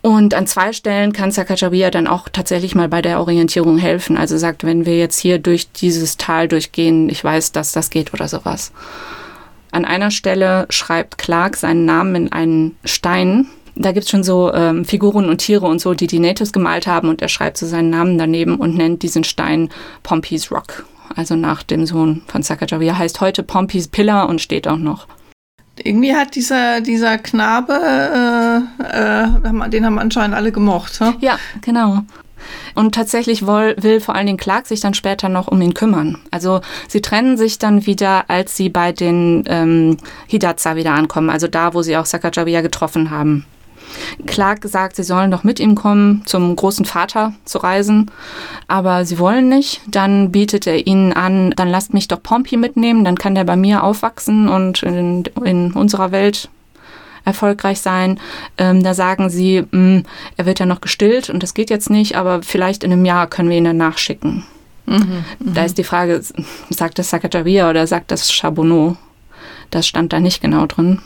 Und 0.03 0.35
an 0.35 0.47
zwei 0.47 0.73
Stellen 0.73 1.13
kann 1.13 1.31
Sakajaria 1.31 1.91
dann 1.91 2.07
auch 2.07 2.29
tatsächlich 2.29 2.75
mal 2.75 2.89
bei 2.89 3.03
der 3.03 3.21
Orientierung 3.21 3.77
helfen. 3.77 4.17
Also 4.17 4.39
sagt, 4.39 4.65
wenn 4.65 4.87
wir 4.87 4.99
jetzt 4.99 5.19
hier 5.19 5.39
durch 5.39 5.73
dieses 5.73 6.17
Tal 6.17 6.49
durchgehen, 6.49 7.09
ich 7.11 7.23
weiß, 7.23 7.53
dass 7.53 7.73
das 7.73 7.91
geht 7.91 8.15
oder 8.15 8.27
sowas. 8.27 8.73
An 9.73 9.85
einer 9.85 10.11
Stelle 10.11 10.67
schreibt 10.71 11.19
Clark 11.19 11.57
seinen 11.57 11.85
Namen 11.85 12.15
in 12.17 12.33
einen 12.33 12.77
Stein. 12.85 13.47
Da 13.81 13.93
gibt's 13.93 14.11
schon 14.11 14.23
so 14.23 14.53
ähm, 14.53 14.85
Figuren 14.85 15.31
und 15.31 15.39
Tiere 15.39 15.67
und 15.67 15.81
so, 15.81 15.95
die 15.95 16.07
die 16.07 16.19
Natives 16.19 16.53
gemalt 16.53 16.87
haben. 16.87 17.09
Und 17.09 17.23
er 17.23 17.29
schreibt 17.29 17.57
so 17.57 17.67
seinen 17.67 17.89
Namen 17.89 18.19
daneben 18.19 18.57
und 18.57 18.77
nennt 18.77 19.03
diesen 19.03 19.25
Stein 19.25 19.71
Pompey's 20.03 20.53
Rock. 20.53 20.85
Also 21.17 21.35
nach 21.35 21.63
dem 21.63 21.87
Sohn 21.87 22.23
von 22.27 22.43
Sakajaria. 22.43 22.99
Heißt 22.99 23.21
heute 23.21 23.43
Pompey's 23.43 23.89
Pillar 23.89 24.29
und 24.29 24.41
steht 24.41 24.69
auch 24.69 24.77
noch. 24.77 25.07
Irgendwie 25.83 26.15
hat 26.15 26.35
dieser, 26.35 26.83
dieser 26.83 27.17
Knabe, 27.17 27.73
äh, 28.83 29.25
äh, 29.25 29.71
den 29.71 29.87
haben 29.87 29.99
anscheinend 29.99 30.37
alle 30.37 30.53
gemocht. 30.53 31.01
hä? 31.01 31.15
Ja, 31.21 31.39
genau. 31.63 32.03
Und 32.75 32.95
tatsächlich 32.95 33.47
woll, 33.47 33.77
will 33.79 34.01
vor 34.01 34.15
allen 34.15 34.27
Dingen 34.27 34.39
Clark 34.39 34.67
sich 34.67 34.81
dann 34.81 34.95
später 34.95 35.29
noch 35.29 35.49
um 35.49 35.61
ihn 35.63 35.75
kümmern. 35.75 36.19
Also 36.31 36.61
sie 36.89 37.01
trennen 37.01 37.37
sich 37.37 37.59
dann 37.59 37.87
wieder, 37.87 38.29
als 38.29 38.57
sie 38.57 38.69
bei 38.69 38.93
den 38.93 39.45
ähm, 39.47 39.97
Hidatsa 40.27 40.77
wieder 40.77 40.93
ankommen, 40.93 41.31
also 41.31 41.49
da, 41.49 41.75
wo 41.75 41.83
sie 41.83 41.97
auch 41.97 42.07
Sakajaria 42.07 42.61
getroffen 42.61 43.11
haben. 43.11 43.47
Clark 44.27 44.65
sagt, 44.65 44.97
sie 44.97 45.03
sollen 45.03 45.31
doch 45.31 45.45
mit 45.45 45.61
ihm 45.61 45.75
kommen, 45.75 46.23
zum 46.27 46.55
großen 46.57 46.85
Vater 46.85 47.35
zu 47.45 47.59
reisen, 47.59 48.11
aber 48.69 49.05
sie 49.05 49.19
wollen 49.19 49.49
nicht. 49.49 49.81
Dann 49.87 50.33
bietet 50.33 50.67
er 50.67 50.87
ihnen 50.87 51.13
an, 51.13 51.53
dann 51.57 51.69
lasst 51.69 51.95
mich 51.95 52.09
doch 52.09 52.23
Pompey 52.23 52.57
mitnehmen, 52.57 53.05
dann 53.05 53.17
kann 53.17 53.35
der 53.35 53.45
bei 53.45 53.57
mir 53.57 53.83
aufwachsen 53.83 54.49
und 54.49 54.83
in, 54.83 55.25
in 55.45 55.73
unserer 55.73 56.13
Welt 56.13 56.49
erfolgreich 57.25 57.81
sein. 57.81 58.19
Ähm, 58.59 58.83
da 58.83 58.95
sagen 58.95 59.31
sie, 59.31 59.65
mh, 59.71 60.03
er 60.37 60.47
wird 60.47 60.59
ja 60.59 60.67
noch 60.67 60.81
gestillt 60.81 61.31
und 61.31 61.43
das 61.43 61.55
geht 61.55 61.71
jetzt 61.71 61.91
nicht, 61.91 62.17
aber 62.17 62.43
vielleicht 62.43 62.85
in 62.85 62.93
einem 62.93 63.05
Jahr 63.05 63.27
können 63.27 63.51
wir 63.51 63.59
ihn 63.59 63.65
dann 63.65 63.77
nachschicken. 63.77 64.45
Da 65.39 65.65
ist 65.65 65.79
die 65.79 65.85
Frage, 65.85 66.21
sagt 66.71 66.99
das 66.99 67.11
Sakajaria 67.11 67.71
oder 67.71 67.87
sagt 67.87 68.11
das 68.11 68.33
Charbonneau? 68.33 68.97
Das 69.71 69.87
stand 69.87 70.13
da 70.13 70.19
nicht 70.19 70.43
genau 70.43 70.67
drin. 70.67 71.01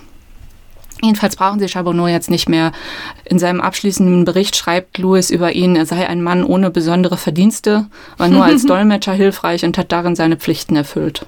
Jedenfalls 1.02 1.36
brauchen 1.36 1.58
sie 1.60 1.68
Charbonneau 1.68 2.06
jetzt 2.06 2.30
nicht 2.30 2.48
mehr. 2.48 2.72
In 3.24 3.38
seinem 3.38 3.60
abschließenden 3.60 4.24
Bericht 4.24 4.56
schreibt 4.56 4.98
Louis 4.98 5.30
über 5.30 5.52
ihn, 5.52 5.76
er 5.76 5.86
sei 5.86 6.08
ein 6.08 6.22
Mann 6.22 6.44
ohne 6.44 6.70
besondere 6.70 7.16
Verdienste, 7.16 7.86
war 8.16 8.28
nur 8.28 8.44
als 8.44 8.62
Dolmetscher 8.66 9.12
hilfreich 9.12 9.64
und 9.64 9.76
hat 9.76 9.92
darin 9.92 10.16
seine 10.16 10.36
Pflichten 10.36 10.76
erfüllt. 10.76 11.26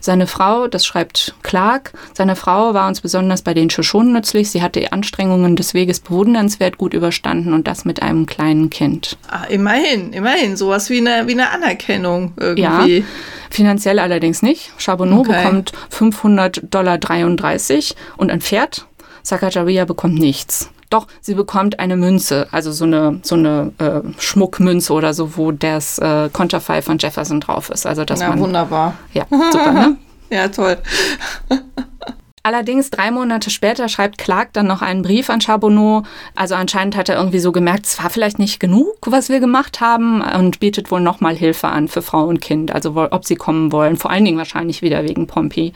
Seine 0.00 0.26
Frau, 0.26 0.66
das 0.66 0.84
schreibt 0.84 1.34
Clark, 1.42 1.92
seine 2.12 2.36
Frau 2.36 2.74
war 2.74 2.88
uns 2.88 3.00
besonders 3.00 3.40
bei 3.40 3.54
den 3.54 3.70
Shoshonen 3.70 4.12
nützlich. 4.12 4.50
Sie 4.50 4.60
hatte 4.60 4.80
die 4.80 4.92
Anstrengungen 4.92 5.56
des 5.56 5.72
Weges 5.72 6.00
bewundernswert 6.00 6.76
gut 6.76 6.92
überstanden 6.92 7.54
und 7.54 7.66
das 7.66 7.86
mit 7.86 8.02
einem 8.02 8.26
kleinen 8.26 8.68
Kind. 8.68 9.16
Ah, 9.30 9.44
immerhin, 9.44 10.12
immerhin. 10.12 10.58
Sowas 10.58 10.90
wie 10.90 10.98
eine, 10.98 11.26
wie 11.26 11.32
eine 11.32 11.48
Anerkennung 11.50 12.34
irgendwie. 12.38 12.98
Ja, 12.98 13.04
finanziell 13.48 13.98
allerdings 13.98 14.42
nicht. 14.42 14.72
Charbonneau 14.76 15.20
Okay. 15.20 15.42
bekommt 15.42 15.72
500 15.88 16.62
Dollar 16.68 16.98
33 16.98 17.96
und 18.18 18.30
ein 18.30 18.42
Pferd. 18.42 18.86
Sakajaria 19.24 19.84
bekommt 19.84 20.14
nichts. 20.14 20.70
Doch, 20.90 21.08
sie 21.20 21.34
bekommt 21.34 21.80
eine 21.80 21.96
Münze, 21.96 22.46
also 22.52 22.70
so 22.70 22.84
eine, 22.84 23.18
so 23.22 23.34
eine 23.34 23.72
äh, 23.78 24.00
Schmuckmünze 24.20 24.92
oder 24.92 25.12
so, 25.12 25.36
wo 25.36 25.50
das 25.50 25.98
äh, 25.98 26.28
Konterfei 26.32 26.82
von 26.82 26.98
Jefferson 26.98 27.40
drauf 27.40 27.70
ist. 27.70 27.84
Also, 27.84 28.04
dass 28.04 28.20
Na, 28.20 28.28
man. 28.28 28.38
wunderbar. 28.38 28.94
Ja, 29.12 29.26
super, 29.28 29.72
ne? 29.72 29.96
Ja, 30.30 30.48
toll. 30.48 30.78
Allerdings 32.42 32.90
drei 32.90 33.10
Monate 33.10 33.50
später 33.50 33.88
schreibt 33.88 34.18
Clark 34.18 34.52
dann 34.52 34.66
noch 34.66 34.82
einen 34.82 35.02
Brief 35.02 35.30
an 35.30 35.40
Charbonneau. 35.40 36.02
Also 36.34 36.54
anscheinend 36.54 36.96
hat 36.96 37.08
er 37.08 37.16
irgendwie 37.16 37.38
so 37.38 37.52
gemerkt, 37.52 37.86
es 37.86 38.02
war 38.02 38.10
vielleicht 38.10 38.38
nicht 38.38 38.60
genug, 38.60 38.96
was 39.06 39.30
wir 39.30 39.40
gemacht 39.40 39.80
haben 39.80 40.20
und 40.20 40.60
bietet 40.60 40.90
wohl 40.90 41.00
nochmal 41.00 41.34
Hilfe 41.36 41.68
an 41.68 41.88
für 41.88 42.02
Frau 42.02 42.24
und 42.24 42.40
Kind. 42.40 42.70
Also 42.70 42.94
ob 43.10 43.24
sie 43.24 43.36
kommen 43.36 43.70
wollen. 43.72 43.96
Vor 43.96 44.10
allen 44.10 44.24
Dingen 44.24 44.38
wahrscheinlich 44.38 44.82
wieder 44.82 45.04
wegen 45.04 45.26
Pompey. 45.26 45.72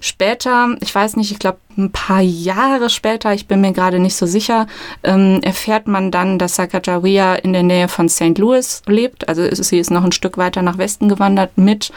Später, 0.00 0.76
ich 0.80 0.94
weiß 0.94 1.16
nicht, 1.16 1.30
ich 1.32 1.38
glaube 1.38 1.58
ein 1.78 1.90
paar 1.90 2.20
Jahre 2.20 2.90
später, 2.90 3.32
ich 3.32 3.46
bin 3.48 3.60
mir 3.62 3.72
gerade 3.72 3.98
nicht 3.98 4.14
so 4.16 4.26
sicher, 4.26 4.66
ähm, 5.02 5.40
erfährt 5.42 5.88
man 5.88 6.10
dann, 6.10 6.38
dass 6.38 6.56
Sacagawea 6.56 7.36
in 7.36 7.52
der 7.54 7.62
Nähe 7.62 7.88
von 7.88 8.08
St. 8.08 8.36
Louis 8.38 8.82
lebt. 8.86 9.28
Also 9.28 9.42
ist- 9.42 9.64
sie 9.64 9.78
ist 9.78 9.90
noch 9.90 10.04
ein 10.04 10.12
Stück 10.12 10.36
weiter 10.36 10.60
nach 10.62 10.76
Westen 10.78 11.08
gewandert 11.08 11.56
mit 11.56 11.90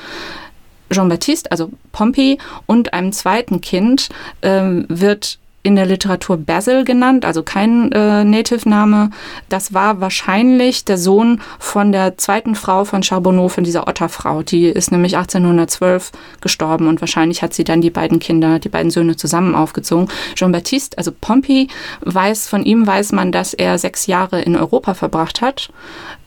Jean-Baptiste, 0.90 1.52
also 1.52 1.70
Pompey, 1.92 2.38
und 2.66 2.94
einem 2.94 3.12
zweiten 3.12 3.60
Kind 3.60 4.08
ähm, 4.42 4.86
wird 4.88 5.38
in 5.64 5.76
der 5.76 5.86
Literatur 5.86 6.38
Basil 6.38 6.86
genannt, 6.86 7.26
also 7.26 7.44
kein 7.44 7.92
äh, 7.92 8.24
Native-Name. 8.24 9.10
Das 9.50 9.74
war 9.74 10.00
wahrscheinlich 10.00 10.86
der 10.86 10.98
Sohn 10.98 11.42
von 11.60 11.92
der 11.92 12.18
zweiten 12.18 12.56
Frau 12.56 12.86
von 12.86 13.04
Charbonneau, 13.04 13.50
von 13.50 13.66
dieser 13.66 13.86
Otterfrau. 13.88 14.44
Die 14.44 14.68
ist 14.68 14.92
nämlich 14.94 15.18
1812 15.18 16.12
gestorben 16.40 16.88
und 16.88 17.02
wahrscheinlich 17.02 17.42
hat 17.42 17.54
sie 17.54 17.66
dann 17.66 17.82
die 17.82 17.90
beiden 17.90 18.20
Kinder, 18.20 18.60
die 18.60 18.70
beiden 18.70 18.92
Söhne 18.92 19.18
zusammen 19.18 19.56
aufgezogen. 19.56 20.08
Jean-Baptiste, 20.36 20.98
also 20.98 21.12
Pompey, 21.20 21.68
weiß, 22.02 22.48
von 22.48 22.64
ihm 22.64 22.88
weiß 22.88 23.12
man, 23.12 23.34
dass 23.34 23.54
er 23.54 23.78
sechs 23.78 24.08
Jahre 24.08 24.42
in 24.42 24.56
Europa 24.56 24.94
verbracht 24.94 25.42
hat, 25.42 25.70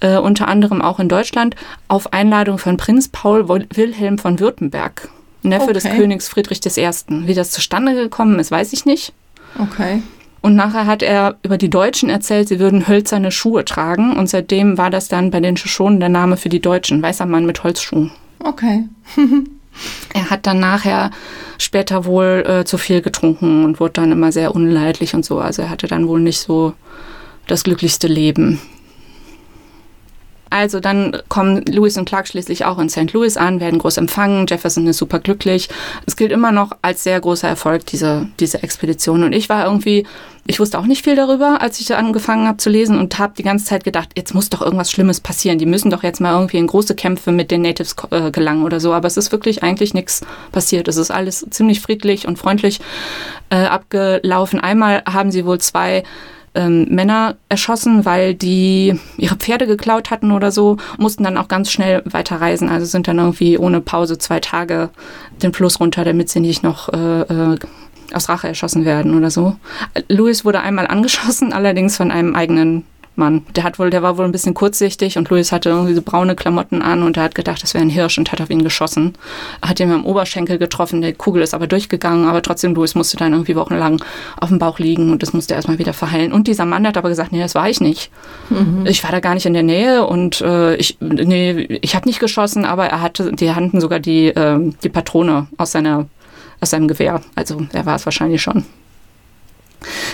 äh, 0.00 0.18
unter 0.18 0.48
anderem 0.48 0.82
auch 0.82 0.98
in 1.00 1.08
Deutschland, 1.08 1.56
auf 1.88 2.12
Einladung 2.12 2.58
von 2.58 2.76
Prinz 2.76 3.08
Paul 3.08 3.48
Wil- 3.48 3.68
Wilhelm 3.72 4.18
von 4.18 4.38
Württemberg. 4.38 5.08
Neffe 5.42 5.64
Okay. 5.64 5.72
des 5.72 5.84
Königs 5.84 6.28
Friedrich 6.28 6.60
I. 6.76 6.90
Wie 7.26 7.32
das 7.32 7.50
zustande 7.52 7.94
gekommen 7.94 8.38
ist, 8.38 8.50
weiß 8.50 8.74
ich 8.74 8.84
nicht. 8.84 9.14
Okay. 9.58 10.02
Und 10.42 10.56
nachher 10.56 10.86
hat 10.86 11.02
er 11.02 11.36
über 11.42 11.58
die 11.58 11.68
Deutschen 11.68 12.08
erzählt, 12.08 12.48
sie 12.48 12.60
würden 12.60 12.88
hölzerne 12.88 13.30
Schuhe 13.30 13.64
tragen. 13.64 14.16
Und 14.16 14.28
seitdem 14.28 14.78
war 14.78 14.90
das 14.90 15.08
dann 15.08 15.30
bei 15.30 15.40
den 15.40 15.56
Shoshonen 15.56 16.00
der 16.00 16.08
Name 16.08 16.36
für 16.36 16.48
die 16.48 16.60
Deutschen. 16.60 17.02
Weißer 17.02 17.26
Mann 17.26 17.46
mit 17.46 17.62
Holzschuhen. 17.62 18.10
Okay. 18.42 18.84
Er 20.12 20.28
hat 20.30 20.46
dann 20.46 20.58
nachher 20.58 21.10
später 21.56 22.04
wohl 22.04 22.44
äh, 22.46 22.64
zu 22.64 22.76
viel 22.76 23.00
getrunken 23.00 23.64
und 23.64 23.80
wurde 23.80 23.94
dann 23.94 24.12
immer 24.12 24.32
sehr 24.32 24.54
unleidlich 24.54 25.14
und 25.14 25.24
so. 25.24 25.38
Also 25.38 25.62
er 25.62 25.70
hatte 25.70 25.86
dann 25.86 26.08
wohl 26.08 26.20
nicht 26.20 26.40
so 26.40 26.74
das 27.46 27.64
glücklichste 27.64 28.08
Leben. 28.08 28.60
Also 30.50 30.80
dann 30.80 31.16
kommen 31.28 31.64
Lewis 31.64 31.96
und 31.96 32.06
Clark 32.06 32.26
schließlich 32.26 32.64
auch 32.64 32.78
in 32.78 32.88
St. 32.88 33.12
Louis 33.12 33.36
an, 33.36 33.60
werden 33.60 33.78
groß 33.78 33.96
empfangen. 33.96 34.46
Jefferson 34.48 34.86
ist 34.88 34.98
super 34.98 35.20
glücklich. 35.20 35.68
Es 36.06 36.16
gilt 36.16 36.32
immer 36.32 36.50
noch 36.50 36.72
als 36.82 37.04
sehr 37.04 37.20
großer 37.20 37.48
Erfolg, 37.48 37.86
diese, 37.86 38.28
diese 38.40 38.62
Expedition. 38.62 39.22
Und 39.22 39.32
ich 39.32 39.48
war 39.48 39.64
irgendwie, 39.64 40.06
ich 40.46 40.58
wusste 40.58 40.80
auch 40.80 40.86
nicht 40.86 41.04
viel 41.04 41.14
darüber, 41.14 41.62
als 41.62 41.80
ich 41.80 41.86
da 41.86 41.96
angefangen 41.96 42.48
habe 42.48 42.58
zu 42.58 42.68
lesen 42.68 42.98
und 42.98 43.18
habe 43.20 43.34
die 43.38 43.44
ganze 43.44 43.64
Zeit 43.64 43.84
gedacht, 43.84 44.10
jetzt 44.16 44.34
muss 44.34 44.50
doch 44.50 44.60
irgendwas 44.60 44.90
Schlimmes 44.90 45.20
passieren. 45.20 45.58
Die 45.58 45.66
müssen 45.66 45.90
doch 45.90 46.02
jetzt 46.02 46.20
mal 46.20 46.32
irgendwie 46.32 46.58
in 46.58 46.66
große 46.66 46.96
Kämpfe 46.96 47.30
mit 47.30 47.52
den 47.52 47.62
Natives 47.62 47.94
äh, 48.10 48.32
gelangen 48.32 48.64
oder 48.64 48.80
so. 48.80 48.92
Aber 48.92 49.06
es 49.06 49.16
ist 49.16 49.30
wirklich 49.30 49.62
eigentlich 49.62 49.94
nichts 49.94 50.22
passiert. 50.50 50.88
Es 50.88 50.96
ist 50.96 51.12
alles 51.12 51.46
ziemlich 51.50 51.80
friedlich 51.80 52.26
und 52.26 52.38
freundlich 52.38 52.80
äh, 53.50 53.66
abgelaufen. 53.66 54.58
Einmal 54.58 55.04
haben 55.06 55.30
sie 55.30 55.46
wohl 55.46 55.60
zwei 55.60 56.02
ähm, 56.54 56.86
Männer 56.90 57.36
erschossen, 57.48 58.04
weil 58.04 58.34
die 58.34 58.98
ihre 59.16 59.36
Pferde 59.36 59.66
geklaut 59.66 60.10
hatten 60.10 60.32
oder 60.32 60.50
so, 60.50 60.76
mussten 60.98 61.24
dann 61.24 61.36
auch 61.36 61.48
ganz 61.48 61.70
schnell 61.70 62.02
weiterreisen. 62.04 62.68
Also 62.68 62.86
sind 62.86 63.08
dann 63.08 63.18
irgendwie 63.18 63.58
ohne 63.58 63.80
Pause 63.80 64.18
zwei 64.18 64.40
Tage 64.40 64.90
den 65.42 65.52
Fluss 65.52 65.80
runter, 65.80 66.04
damit 66.04 66.28
sie 66.28 66.40
nicht 66.40 66.62
noch 66.62 66.88
äh, 66.88 67.20
äh, 67.22 67.58
aus 68.12 68.28
Rache 68.28 68.48
erschossen 68.48 68.84
werden 68.84 69.16
oder 69.16 69.30
so. 69.30 69.56
Louis 70.08 70.44
wurde 70.44 70.60
einmal 70.60 70.86
angeschossen, 70.86 71.52
allerdings 71.52 71.96
von 71.96 72.10
einem 72.10 72.34
eigenen 72.34 72.84
Mann. 73.16 73.44
Der 73.54 73.64
hat 73.64 73.78
wohl, 73.78 73.90
der 73.90 74.02
war 74.02 74.16
wohl 74.16 74.24
ein 74.24 74.32
bisschen 74.32 74.54
kurzsichtig 74.54 75.18
und 75.18 75.28
Louis 75.28 75.52
hatte 75.52 75.68
irgendwie 75.68 75.94
so 75.94 76.02
braune 76.02 76.34
Klamotten 76.34 76.82
an 76.82 77.02
und 77.02 77.16
er 77.16 77.24
hat 77.24 77.34
gedacht, 77.34 77.62
das 77.62 77.74
wäre 77.74 77.82
ein 77.82 77.90
Hirsch 77.90 78.18
und 78.18 78.32
hat 78.32 78.40
auf 78.40 78.50
ihn 78.50 78.64
geschossen. 78.64 79.14
Er 79.60 79.70
hat 79.70 79.80
ihn 79.80 79.90
am 79.90 80.04
Oberschenkel 80.04 80.58
getroffen, 80.58 81.02
die 81.02 81.12
Kugel 81.12 81.42
ist 81.42 81.54
aber 81.54 81.66
durchgegangen, 81.66 82.26
aber 82.26 82.42
trotzdem 82.42 82.74
Louis 82.74 82.94
musste 82.94 83.16
dann 83.16 83.32
irgendwie 83.32 83.56
wochenlang 83.56 84.02
auf 84.40 84.48
dem 84.48 84.58
Bauch 84.58 84.78
liegen 84.78 85.10
und 85.10 85.22
das 85.22 85.32
musste 85.32 85.54
erstmal 85.54 85.78
wieder 85.78 85.92
verheilen. 85.92 86.32
Und 86.32 86.46
dieser 86.46 86.66
Mann 86.66 86.86
hat 86.86 86.96
aber 86.96 87.08
gesagt, 87.08 87.32
nee, 87.32 87.40
das 87.40 87.54
war 87.54 87.68
ich 87.68 87.80
nicht. 87.80 88.10
Ich 88.84 89.04
war 89.04 89.10
da 89.10 89.20
gar 89.20 89.34
nicht 89.34 89.46
in 89.46 89.54
der 89.54 89.62
Nähe 89.62 90.06
und 90.06 90.40
äh, 90.40 90.76
ich, 90.76 90.96
nee, 91.00 91.78
ich 91.82 91.94
habe 91.94 92.08
nicht 92.08 92.20
geschossen, 92.20 92.64
aber 92.64 92.86
er 92.86 93.00
hatte, 93.00 93.32
die 93.32 93.52
hatten 93.52 93.80
sogar 93.80 94.00
die, 94.00 94.28
äh, 94.28 94.72
die 94.82 94.88
Patrone 94.88 95.46
aus 95.56 95.72
seiner 95.72 96.06
aus 96.60 96.70
seinem 96.70 96.88
Gewehr. 96.88 97.20
Also 97.34 97.66
er 97.72 97.86
war 97.86 97.96
es 97.96 98.04
wahrscheinlich 98.04 98.42
schon. 98.42 98.64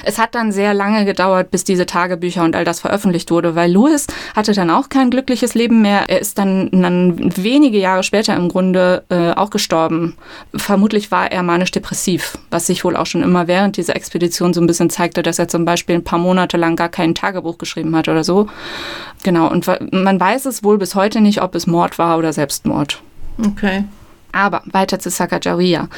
Es 0.09 0.19
hat 0.19 0.37
dann 0.37 0.53
sehr 0.53 0.73
lange 0.73 1.05
gedauert, 1.05 1.51
bis 1.51 1.65
diese 1.65 1.85
Tagebücher 1.85 2.45
und 2.45 2.55
all 2.55 2.65
das 2.65 2.79
veröffentlicht 2.79 3.33
wurde, 3.33 3.57
weil 3.57 3.73
Louis 3.73 4.07
hatte 4.37 4.53
dann 4.53 4.71
auch 4.71 4.89
kein 4.89 5.11
glückliches 5.11 5.55
Leben 5.55 5.83
mehr. 5.83 6.05
Er 6.09 6.21
ist 6.21 6.39
dann, 6.39 6.71
dann 6.71 7.37
wenige 7.37 7.79
Jahre 7.79 8.05
später 8.05 8.37
im 8.37 8.49
Grunde 8.49 9.03
äh, 9.09 9.33
auch 9.33 9.51
gestorben. 9.51 10.17
Vermutlich 10.55 11.11
war 11.11 11.33
er 11.33 11.43
manisch-depressiv, 11.43 12.39
was 12.51 12.69
sich 12.69 12.85
wohl 12.85 12.95
auch 12.95 13.07
schon 13.07 13.25
immer 13.25 13.49
während 13.49 13.79
dieser 13.79 13.97
Expedition 13.97 14.55
so 14.55 14.61
ein 14.61 14.69
bisschen 14.69 14.91
zeigte, 14.91 15.25
dass 15.25 15.41
er 15.41 15.49
zum 15.49 15.65
Beispiel 15.65 15.97
ein 15.97 16.05
paar 16.05 16.21
Monate 16.21 16.57
lang 16.57 16.77
gar 16.77 16.89
kein 16.89 17.17
Tagebuch 17.17 17.59
geschrieben 17.59 17.97
hat 17.97 18.07
oder 18.07 18.23
so. 18.23 18.47
Genau, 19.25 19.51
und 19.51 19.67
man 19.93 20.21
weiß 20.21 20.47
es 20.47 20.63
wohl 20.63 20.79
bis 20.79 20.95
heute 20.95 21.21
nicht, 21.21 21.43
ob 21.43 21.57
es 21.57 21.67
Mord 21.67 21.99
war 21.99 22.17
oder 22.17 22.33
Selbstmord. 22.33 23.03
Okay. 23.45 23.83
Aber 24.31 24.63
weiter 24.67 25.01
zu 25.01 25.11
Sacagawea. 25.11 25.89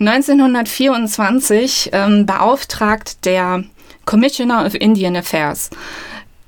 1924 0.00 1.90
ähm, 1.92 2.26
beauftragt 2.26 3.24
der 3.24 3.64
Commissioner 4.04 4.64
of 4.64 4.74
Indian 4.74 5.16
Affairs 5.16 5.70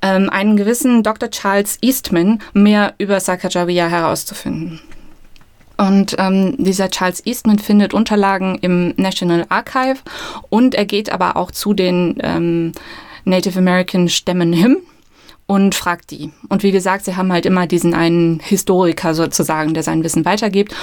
ähm, 0.02 0.30
einen 0.30 0.56
gewissen 0.56 1.02
Dr. 1.02 1.30
Charles 1.30 1.78
Eastman, 1.80 2.40
mehr 2.52 2.94
über 2.98 3.20
Sacagawea 3.20 3.88
herauszufinden. 3.88 4.80
Und 5.76 6.16
ähm, 6.18 6.56
dieser 6.58 6.90
Charles 6.90 7.24
Eastman 7.24 7.58
findet 7.58 7.94
Unterlagen 7.94 8.58
im 8.60 8.92
National 8.96 9.46
Archive 9.48 9.98
und 10.50 10.74
er 10.74 10.84
geht 10.84 11.10
aber 11.10 11.36
auch 11.36 11.50
zu 11.50 11.72
den 11.72 12.18
ähm, 12.22 12.72
Native 13.24 13.58
American 13.58 14.08
Stämmen 14.10 14.52
hin 14.52 14.76
und 15.46 15.74
fragt 15.74 16.10
die. 16.10 16.32
Und 16.50 16.62
wie 16.62 16.70
gesagt, 16.70 17.06
sie 17.06 17.16
haben 17.16 17.32
halt 17.32 17.46
immer 17.46 17.66
diesen 17.66 17.94
einen 17.94 18.40
Historiker 18.40 19.14
sozusagen, 19.14 19.72
der 19.72 19.82
sein 19.82 20.04
Wissen 20.04 20.26
weitergibt. 20.26 20.74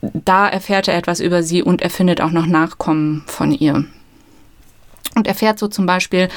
Da 0.00 0.48
erfährt 0.48 0.88
er 0.88 0.96
etwas 0.96 1.20
über 1.20 1.42
sie 1.42 1.62
und 1.62 1.82
er 1.82 1.90
findet 1.90 2.20
auch 2.20 2.30
noch 2.30 2.46
Nachkommen 2.46 3.24
von 3.26 3.52
ihr. 3.52 3.84
Und 5.14 5.26
erfährt 5.26 5.58
so 5.58 5.68
zum 5.68 5.86
Beispiel, 5.86 6.28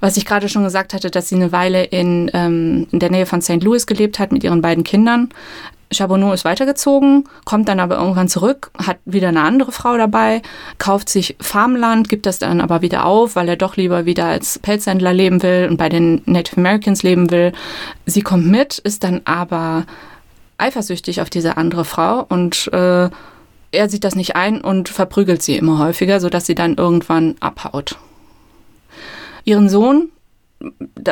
was 0.00 0.18
ich 0.18 0.26
gerade 0.26 0.48
schon 0.48 0.64
gesagt 0.64 0.92
hatte, 0.92 1.10
dass 1.10 1.28
sie 1.28 1.36
eine 1.36 1.52
Weile 1.52 1.84
in, 1.84 2.30
ähm, 2.34 2.86
in 2.92 2.98
der 2.98 3.10
Nähe 3.10 3.24
von 3.24 3.40
St. 3.40 3.62
Louis 3.62 3.86
gelebt 3.86 4.18
hat 4.18 4.30
mit 4.30 4.44
ihren 4.44 4.60
beiden 4.60 4.84
Kindern. 4.84 5.30
Charbonneau 5.92 6.32
ist 6.32 6.44
weitergezogen, 6.44 7.24
kommt 7.44 7.68
dann 7.68 7.80
aber 7.80 7.96
irgendwann 7.96 8.28
zurück, 8.28 8.70
hat 8.76 8.98
wieder 9.04 9.28
eine 9.28 9.42
andere 9.42 9.70
Frau 9.70 9.96
dabei, 9.96 10.42
kauft 10.78 11.08
sich 11.08 11.36
Farmland, 11.40 12.08
gibt 12.08 12.26
das 12.26 12.40
dann 12.40 12.60
aber 12.60 12.82
wieder 12.82 13.06
auf, 13.06 13.36
weil 13.36 13.48
er 13.48 13.56
doch 13.56 13.76
lieber 13.76 14.04
wieder 14.04 14.26
als 14.26 14.58
Pelzhändler 14.58 15.12
leben 15.12 15.42
will 15.42 15.68
und 15.70 15.76
bei 15.76 15.88
den 15.88 16.22
Native 16.26 16.56
Americans 16.58 17.02
leben 17.02 17.30
will. 17.30 17.52
Sie 18.04 18.22
kommt 18.22 18.46
mit, 18.46 18.78
ist 18.78 19.04
dann 19.04 19.20
aber 19.24 19.86
eifersüchtig 20.58 21.20
auf 21.20 21.30
diese 21.30 21.56
andere 21.56 21.84
Frau 21.84 22.24
und 22.28 22.68
äh, 22.72 23.10
er 23.72 23.88
sieht 23.88 24.04
das 24.04 24.14
nicht 24.14 24.36
ein 24.36 24.60
und 24.60 24.88
verprügelt 24.88 25.42
sie 25.42 25.56
immer 25.56 25.78
häufiger, 25.78 26.20
sodass 26.20 26.46
sie 26.46 26.54
dann 26.54 26.76
irgendwann 26.76 27.36
abhaut. 27.40 27.96
Ihren 29.44 29.68
Sohn, 29.68 30.10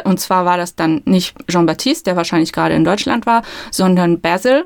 und 0.04 0.20
zwar 0.20 0.44
war 0.44 0.56
das 0.56 0.74
dann 0.74 1.02
nicht 1.04 1.36
Jean-Baptiste, 1.48 2.04
der 2.04 2.16
wahrscheinlich 2.16 2.52
gerade 2.52 2.74
in 2.74 2.84
Deutschland 2.84 3.26
war, 3.26 3.42
sondern 3.70 4.20
Basil, 4.20 4.64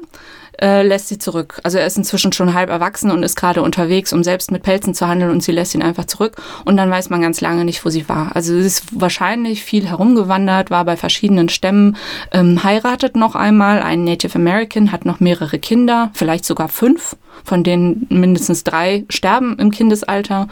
äh, 0.61 0.83
lässt 0.83 1.09
sie 1.09 1.19
zurück. 1.19 1.61
Also 1.63 1.79
er 1.79 1.87
ist 1.87 1.97
inzwischen 1.97 2.33
schon 2.33 2.55
halb 2.55 2.71
erwachsen 2.71 3.11
und 3.11 3.23
ist 3.23 3.37
gerade 3.37 3.63
unterwegs, 3.63 4.13
um 4.13 4.25
selbst 4.25 4.51
mit 4.51 4.63
Pelzen 4.63 4.95
zu 4.95 5.07
handeln 5.07 5.31
und 5.31 5.43
sie 5.43 5.53
lässt 5.53 5.75
ihn 5.75 5.83
einfach 5.83 6.07
zurück. 6.07 6.37
Und 6.65 6.77
dann 6.77 6.91
weiß 6.91 7.11
man 7.11 7.23
ganz 7.23 7.41
lange 7.41 7.65
nicht, 7.65 7.85
wo 7.85 7.91
sie 7.91 8.09
war. 8.09 8.35
Also 8.35 8.53
sie 8.55 8.67
ist 8.67 9.01
wahrscheinlich 9.01 9.63
viel 9.63 9.87
herumgewandert, 9.89 10.71
war 10.71 10.85
bei 10.85 10.97
verschiedenen 10.97 11.49
Stämmen, 11.49 11.97
ähm, 12.33 12.63
heiratet 12.65 13.17
noch 13.17 13.35
einmal, 13.35 13.83
ein 13.83 14.05
Native 14.05 14.35
American, 14.37 14.93
hat 14.93 15.05
noch 15.05 15.21
mehrere 15.21 15.59
Kinder, 15.59 16.11
vielleicht 16.15 16.45
sogar 16.45 16.69
fünf, 16.69 17.17
von 17.45 17.63
denen 17.63 18.07
mindestens 18.11 18.65
drei 18.65 19.05
sterben 19.09 19.57
im 19.59 19.71
Kindesalter. 19.71 20.49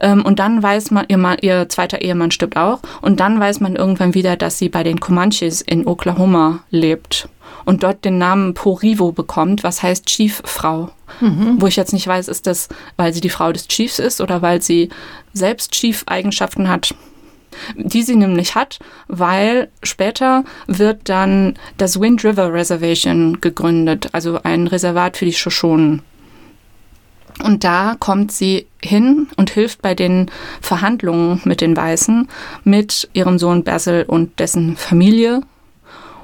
Ähm, 0.00 0.24
und 0.24 0.38
dann 0.38 0.62
weiß 0.62 0.90
man, 0.90 1.04
ihr, 1.08 1.18
Mann, 1.18 1.38
ihr 1.40 1.68
zweiter 1.68 2.00
Ehemann 2.00 2.30
stirbt 2.30 2.56
auch. 2.56 2.80
Und 3.02 3.20
dann 3.20 3.38
weiß 3.38 3.60
man 3.60 3.76
irgendwann 3.76 4.14
wieder, 4.14 4.36
dass 4.36 4.58
sie 4.58 4.68
bei 4.68 4.82
den 4.82 4.98
Comanches 4.98 5.60
in 5.60 5.86
Oklahoma 5.86 6.60
lebt 6.70 7.28
und 7.64 7.82
dort 7.82 8.04
den 8.04 8.18
Namen 8.18 8.54
Porivo 8.54 9.12
bekommt, 9.12 9.62
was 9.62 9.82
heißt 9.82 10.06
Chief-Frau. 10.06 10.90
Mhm. 11.20 11.56
Wo 11.60 11.66
ich 11.66 11.76
jetzt 11.76 11.92
nicht 11.92 12.06
weiß, 12.06 12.28
ist 12.28 12.46
das, 12.46 12.68
weil 12.96 13.12
sie 13.12 13.20
die 13.20 13.30
Frau 13.30 13.52
des 13.52 13.68
Chiefs 13.68 13.98
ist 13.98 14.20
oder 14.20 14.42
weil 14.42 14.62
sie 14.62 14.88
selbst 15.32 15.72
Chief-Eigenschaften 15.72 16.68
hat. 16.68 16.94
Die 17.76 18.02
sie 18.02 18.14
nämlich 18.14 18.54
hat, 18.54 18.78
weil 19.08 19.68
später 19.82 20.44
wird 20.68 21.08
dann 21.08 21.58
das 21.78 22.00
Wind 22.00 22.24
River 22.24 22.52
Reservation 22.52 23.40
gegründet, 23.40 24.08
also 24.12 24.40
ein 24.44 24.68
Reservat 24.68 25.16
für 25.16 25.24
die 25.24 25.32
Shoshonen. 25.32 26.02
Und 27.42 27.64
da 27.64 27.96
kommt 27.98 28.32
sie 28.32 28.66
hin 28.82 29.28
und 29.36 29.50
hilft 29.50 29.82
bei 29.82 29.94
den 29.94 30.30
Verhandlungen 30.60 31.40
mit 31.44 31.60
den 31.60 31.76
Weißen, 31.76 32.28
mit 32.64 33.08
ihrem 33.14 33.38
Sohn 33.38 33.64
Basil 33.64 34.04
und 34.06 34.38
dessen 34.38 34.76
Familie 34.76 35.42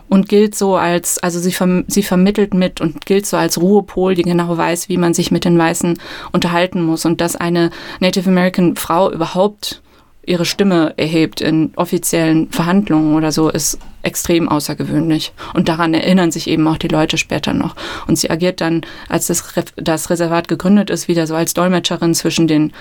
und 0.08 0.28
gilt 0.28 0.54
so 0.54 0.76
als, 0.76 1.18
also 1.18 1.38
sie, 1.38 1.52
verm 1.52 1.84
sie 1.88 2.02
vermittelt 2.02 2.54
mit 2.54 2.80
und 2.80 3.06
gilt 3.06 3.26
so 3.26 3.36
als 3.36 3.60
Ruhepol, 3.60 4.14
die 4.14 4.22
genau 4.22 4.56
weiß, 4.56 4.88
wie 4.88 4.98
man 4.98 5.14
sich 5.14 5.30
mit 5.30 5.44
den 5.44 5.58
Weißen 5.58 5.98
unterhalten 6.32 6.82
muss 6.82 7.04
und 7.04 7.20
dass 7.20 7.36
eine 7.36 7.70
Native 8.00 8.28
American 8.28 8.76
Frau 8.76 9.10
überhaupt 9.10 9.82
ihre 10.26 10.44
Stimme 10.44 10.92
erhebt 10.96 11.40
in 11.40 11.72
offiziellen 11.76 12.50
Verhandlungen 12.50 13.14
oder 13.14 13.30
so, 13.30 13.48
ist 13.48 13.78
extrem 14.02 14.48
außergewöhnlich. 14.48 15.32
Und 15.54 15.68
daran 15.68 15.94
erinnern 15.94 16.32
sich 16.32 16.48
eben 16.48 16.66
auch 16.66 16.78
die 16.78 16.88
Leute 16.88 17.16
später 17.16 17.54
noch. 17.54 17.76
Und 18.06 18.18
sie 18.18 18.28
agiert 18.28 18.60
dann, 18.60 18.82
als 19.08 19.28
das, 19.28 19.56
Re 19.56 19.64
das 19.76 20.10
Reservat 20.10 20.48
gegründet 20.48 20.90
ist, 20.90 21.08
wieder 21.08 21.26
so 21.26 21.34
als 21.34 21.54
Dolmetscherin 21.54 22.14
zwischen 22.14 22.48
den 22.48 22.72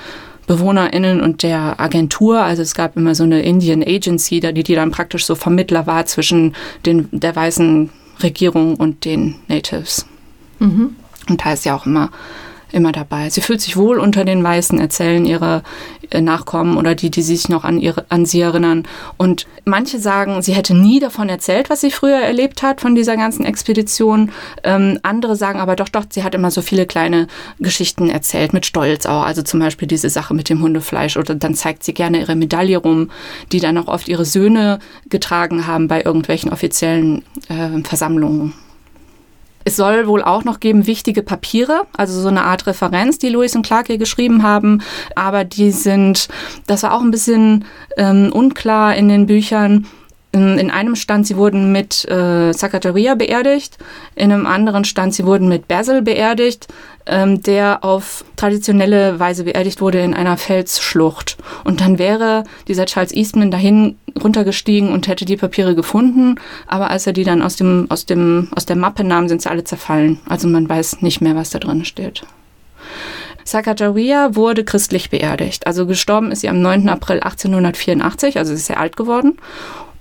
BewohnerInnen 0.47 1.21
und 1.21 1.43
der 1.43 1.79
Agentur. 1.79 2.41
Also 2.41 2.61
es 2.61 2.75
gab 2.75 2.97
immer 2.97 3.15
so 3.15 3.23
eine 3.23 3.41
Indian 3.41 3.83
Agency, 3.83 4.39
die, 4.39 4.63
die 4.63 4.75
dann 4.75 4.91
praktisch 4.91 5.25
so 5.25 5.35
Vermittler 5.35 5.87
war 5.87 6.05
zwischen 6.05 6.55
den, 6.85 7.07
der 7.11 7.35
weißen 7.35 7.89
Regierung 8.21 8.75
und 8.75 9.05
den 9.05 9.35
Natives. 9.47 10.05
Mhm. 10.59 10.95
Und 11.29 11.43
da 11.43 11.53
ist 11.53 11.65
ja 11.65 11.75
auch 11.75 11.85
immer 11.85 12.11
immer 12.76 12.91
dabei. 12.91 13.30
Sie 13.30 13.41
fühlt 13.41 13.61
sich 13.61 13.78
wohl 13.78 13.99
unter 13.99 14.26
den 14.26 14.43
Weißen, 14.43 14.80
erzählen 14.80 15.26
ihre 15.26 15.63
äh, 16.11 16.21
Nachkommen 16.21 16.78
oder 16.78 16.93
die, 16.93 17.09
die 17.09 17.21
sich 17.21 17.47
noch 17.47 17.63
an, 17.63 17.80
ihre, 17.80 18.05
an 18.09 18.26
sie 18.26 18.41
erinnern. 18.41 18.84
Und 19.17 19.47
manche 19.63 19.97
sagen, 19.97 20.41
sie 20.41 20.53
hätte 20.53 20.76
nie 20.76 20.99
davon 20.99 21.30
erzählt, 21.30 21.69
was 21.69 21.82
sie 21.82 21.89
früher 21.89 22.19
erlebt 22.19 22.61
hat, 22.61 22.82
von 22.82 22.93
dieser 22.93 23.15
ganzen 23.15 23.45
Expedition. 23.45 24.32
Ähm, 24.63 24.99
andere 25.03 25.36
sagen 25.36 25.59
aber 25.59 25.76
doch, 25.76 25.89
doch, 25.89 26.05
sie 26.09 26.23
hat 26.23 26.36
immer 26.36 26.51
so 26.51 26.61
viele 26.61 26.86
kleine 26.86 27.28
Geschichten 27.59 28.09
erzählt, 28.09 28.53
mit 28.53 28.65
Stolz 28.65 29.05
auch. 29.05 29.23
Also 29.23 29.41
zum 29.41 29.61
Beispiel 29.61 29.88
diese 29.88 30.09
Sache 30.09 30.34
mit 30.34 30.49
dem 30.49 30.61
Hundefleisch. 30.61 31.15
Oder 31.15 31.34
dann 31.34 31.55
zeigt 31.55 31.84
sie 31.84 31.93
gerne 31.93 32.19
ihre 32.19 32.36
Medaille 32.36 32.78
rum, 32.78 33.09
die 33.53 33.61
dann 33.61 33.78
auch 33.78 33.88
oft 33.88 34.09
ihre 34.09 34.26
Söhne 34.26 34.80
getragen 35.09 35.65
haben 35.65 35.88
bei 35.88 36.03
irgendwelchen 36.03 36.51
offiziellen 36.51 37.23
äh, 37.47 37.82
Versammlungen. 37.84 38.53
Es 39.68 39.76
soll 39.76 40.07
wohl 40.07 40.22
auch 40.22 40.43
noch 40.43 40.59
geben 40.59 40.86
wichtige 40.86 41.24
Papiere, 41.24 41.88
also 41.97 42.22
so 42.22 42.28
eine 42.28 42.43
Art 42.43 42.68
Referenz, 42.68 43.18
die 43.18 43.30
Lewis 43.30 43.55
und 43.55 43.66
Clark 43.66 43.88
hier 43.88 43.97
geschrieben 43.97 44.43
haben, 44.43 44.84
aber 45.16 45.43
die 45.43 45.72
sind, 45.72 46.28
das 46.68 46.84
war 46.84 46.93
auch 46.93 47.01
ein 47.01 47.09
bisschen 47.11 47.66
ähm, 47.97 48.32
unklar 48.32 48.95
in 48.95 49.09
den 49.09 49.26
Büchern. 49.26 49.88
In 50.36 50.69
einem 50.69 50.95
stand, 50.95 51.25
sie 51.25 51.38
wurden 51.38 51.71
mit 51.71 52.03
äh, 52.09 52.51
Sakajaria 52.51 53.15
beerdigt, 53.15 53.77
in 54.15 54.33
einem 54.33 54.45
anderen 54.45 54.83
stand, 54.83 55.13
sie 55.13 55.25
wurden 55.25 55.47
mit 55.47 55.69
Basil 55.69 56.01
beerdigt, 56.01 56.67
ähm, 57.05 57.41
der 57.41 57.86
auf 57.86 58.25
traditionelle 58.36 59.17
Weise 59.17 59.45
beerdigt 59.45 59.79
wurde 59.79 60.01
in 60.01 60.13
einer 60.13 60.36
Felsschlucht. 60.36 61.38
Und 61.63 61.79
dann 61.79 61.99
wäre 61.99 62.43
dieser 62.67 62.86
Charles 62.86 63.13
Eastman 63.13 63.49
dahin 63.49 63.97
runtergestiegen 64.21 64.91
und 64.91 65.07
hätte 65.07 65.23
die 65.23 65.38
Papiere 65.38 65.73
gefunden, 65.73 66.36
aber 66.67 66.89
als 66.89 67.07
er 67.07 67.13
die 67.13 67.23
dann 67.23 67.41
aus, 67.41 67.55
dem, 67.55 67.86
aus, 67.88 68.05
dem, 68.05 68.49
aus 68.53 68.65
der 68.65 68.75
Mappe 68.75 69.05
nahm, 69.05 69.29
sind 69.29 69.41
sie 69.41 69.49
alle 69.49 69.63
zerfallen. 69.63 70.19
Also 70.27 70.49
man 70.49 70.67
weiß 70.67 71.01
nicht 71.01 71.21
mehr, 71.21 71.36
was 71.38 71.49
da 71.49 71.59
drin 71.59 71.86
steht. 71.86 72.23
Sakajaria 73.45 74.36
wurde 74.36 74.65
christlich 74.65 75.11
beerdigt. 75.11 75.65
Also 75.65 75.86
gestorben 75.86 76.31
ist 76.31 76.41
sie 76.41 76.49
am 76.49 76.61
9. 76.61 76.89
April 76.89 77.21
1884, 77.21 78.38
also 78.38 78.49
sie 78.49 78.57
ist 78.57 78.65
sehr 78.65 78.79
alt 78.81 78.97
geworden 78.97 79.38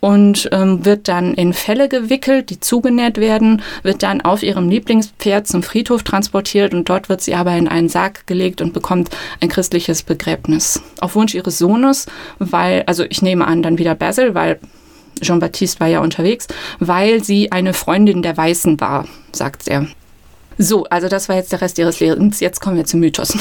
und 0.05 0.51
ähm, 0.53 0.85
wird 0.85 1.09
dann 1.09 1.33
in 1.33 1.55
Felle 1.55 1.89
gewickelt, 1.89 2.51
die 2.51 2.61
zugenäht 2.61 3.17
werden, 3.17 3.63
wird 3.83 4.03
dann 4.03 4.21
auf 4.21 4.43
ihrem 4.43 4.69
Lieblingspferd 4.69 5.47
zum 5.47 5.63
Friedhof 5.63 6.03
transportiert 6.03 6.75
und 6.75 6.91
dort 6.91 7.09
wird 7.09 7.23
sie 7.23 7.35
aber 7.35 7.57
in 7.57 7.69
einen 7.69 7.89
Sarg 7.89 8.27
gelegt 8.27 8.61
und 8.61 8.75
bekommt 8.75 9.09
ein 9.41 9.49
christliches 9.49 10.03
Begräbnis. 10.03 10.83
Auf 11.01 11.15
Wunsch 11.15 11.35
ihres 11.35 11.57
Sohnes, 11.57 12.05
weil, 12.39 12.83
also 12.87 13.05
ich 13.09 13.23
nehme 13.23 13.47
an, 13.47 13.63
dann 13.63 13.79
wieder 13.79 13.95
Basil, 13.95 14.35
weil 14.35 14.61
Jean-Baptiste 15.23 15.81
war 15.81 15.89
ja 15.89 16.01
unterwegs, 16.01 16.49
weil 16.81 17.25
sie 17.25 17.51
eine 17.51 17.73
Freundin 17.73 18.21
der 18.21 18.37
Weißen 18.37 18.79
war, 18.83 19.09
sagt 19.33 19.69
er. 19.69 19.87
So, 20.59 20.85
also 20.85 21.09
das 21.09 21.31
war 21.31 21.37
jetzt 21.37 21.51
der 21.51 21.63
Rest 21.63 21.79
ihres 21.79 22.01
Lebens. 22.01 22.41
Jetzt 22.41 22.61
kommen 22.61 22.77
wir 22.77 22.85
zum 22.85 23.01
Mythos. 23.01 23.39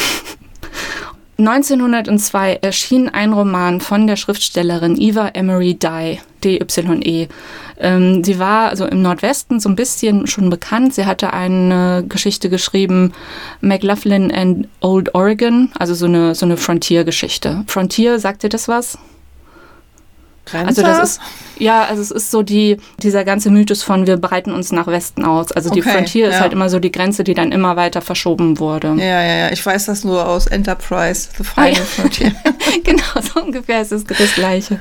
1902 1.48 2.60
erschien 2.62 3.10
ein 3.10 3.34
Roman 3.34 3.82
von 3.82 4.08
der 4.08 4.16
Schriftstellerin 4.16 5.00
Eva 5.00 5.30
Emery 5.30 5.76
Dye, 5.76 6.20
D-Y-E. 6.44 7.28
Ähm, 7.80 8.24
sie 8.24 8.40
war 8.40 8.70
also 8.70 8.86
im 8.86 9.02
Nordwesten 9.02 9.60
so 9.60 9.68
ein 9.68 9.76
bisschen 9.76 10.26
schon 10.28 10.50
bekannt. 10.50 10.94
Sie 10.94 11.06
hatte 11.06 11.34
eine 11.34 12.06
Geschichte 12.08 12.50
geschrieben, 12.50 13.14
McLaughlin 13.62 14.34
and 14.34 14.68
Old 14.80 15.14
Oregon, 15.16 15.72
also 15.78 15.94
so 15.94 16.06
eine, 16.06 16.34
so 16.34 16.46
eine 16.46 16.56
Frontier-Geschichte. 16.56 17.64
Frontier, 17.68 18.20
sagt 18.20 18.44
dir 18.44 18.50
das 18.50 18.68
was? 18.68 18.98
Grenze? 20.46 20.68
Also 20.68 20.82
das 20.82 21.10
ist 21.12 21.22
ja, 21.58 21.84
also 21.84 22.02
es 22.02 22.12
ist 22.12 22.32
so 22.32 22.42
die 22.42 22.78
dieser 23.02 23.24
ganze 23.24 23.50
Mythos 23.50 23.84
von 23.84 24.08
wir 24.08 24.18
breiten 24.18 24.52
uns 24.52 24.72
nach 24.72 24.88
Westen 24.88 25.24
aus. 25.24 25.52
Also 25.52 25.70
die 25.70 25.82
okay, 25.82 25.92
Frontier 25.92 26.26
ja. 26.28 26.32
ist 26.32 26.40
halt 26.40 26.54
immer 26.54 26.70
so 26.70 26.80
die 26.80 26.92
Grenze, 26.92 27.24
die 27.24 27.34
dann 27.34 27.52
immer 27.52 27.76
weiter 27.76 28.02
verschoben 28.02 28.60
wurde. 28.60 28.96
Ja, 28.98 29.24
ja, 29.24 29.36
ja. 29.36 29.52
Ich 29.52 29.66
weiß 29.66 29.86
das 29.86 30.04
nur 30.04 30.28
aus 30.28 30.48
Enterprise, 30.48 31.30
The 31.38 31.44
Final 31.44 31.72
ah, 31.72 31.76
ja. 31.76 31.82
Frontier. 31.84 32.32
genau, 32.84 33.04
so 33.22 33.42
ungefähr 33.42 33.82
ist 33.82 33.92
es 33.92 34.04
das 34.04 34.34
Gleiche. 34.36 34.80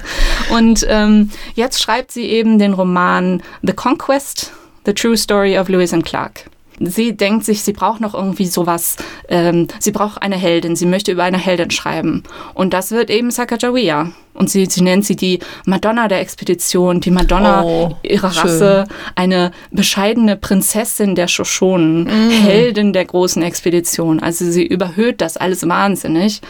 Und 0.51 0.87
ähm, 0.89 1.31
jetzt 1.55 1.83
schreibt 1.83 2.13
sie 2.13 2.25
eben 2.25 2.59
den 2.59 2.73
Roman 2.73 3.43
The 3.63 3.73
Conquest, 3.73 4.53
The 4.87 4.95
True 4.95 5.17
Story 5.17 5.59
of 5.59 5.69
Lewis 5.69 5.93
and 5.93 6.05
Clark 6.05 6.47
sie 6.81 7.17
denkt 7.17 7.45
sich, 7.45 7.63
sie 7.63 7.73
braucht 7.73 8.01
noch 8.01 8.15
irgendwie 8.15 8.47
sowas, 8.47 8.97
ähm, 9.29 9.69
sie 9.79 9.93
braucht 9.93 10.23
eine 10.23 10.37
Heldin, 10.37 10.77
sie 10.77 10.87
möchte 10.87 11.13
über 11.13 11.25
eine 11.25 11.39
Heldin 11.39 11.71
schreiben. 11.71 12.23
Und 12.55 12.73
das 12.73 12.91
wird 12.91 13.11
eben 13.11 13.31
Sacagawea. 13.31 14.13
Und 14.35 14.49
sie, 14.49 14.65
sie 14.65 14.81
nennt 14.81 15.05
sie 15.05 15.15
die 15.15 15.41
Madonna 15.67 16.09
der 16.09 16.21
Expedition, 16.21 17.01
die 17.01 17.11
Madonna 17.11 17.63
oh, 17.65 17.97
ihrer 18.03 18.35
Rasse, 18.35 18.87
eine 19.15 19.51
bescheidene 19.71 20.37
Prinzessin 20.37 21.15
der 21.15 21.29
Shoshonen, 21.29 22.05
mm. 22.05 22.31
Heldin 22.31 22.93
der 22.95 23.05
großen 23.05 23.43
Expedition. 23.43 24.21
Also 24.21 24.51
sie 24.51 24.65
überhöht 24.65 25.21
das 25.21 25.37
alles 25.37 25.69
wahnsinnig. 25.69 26.41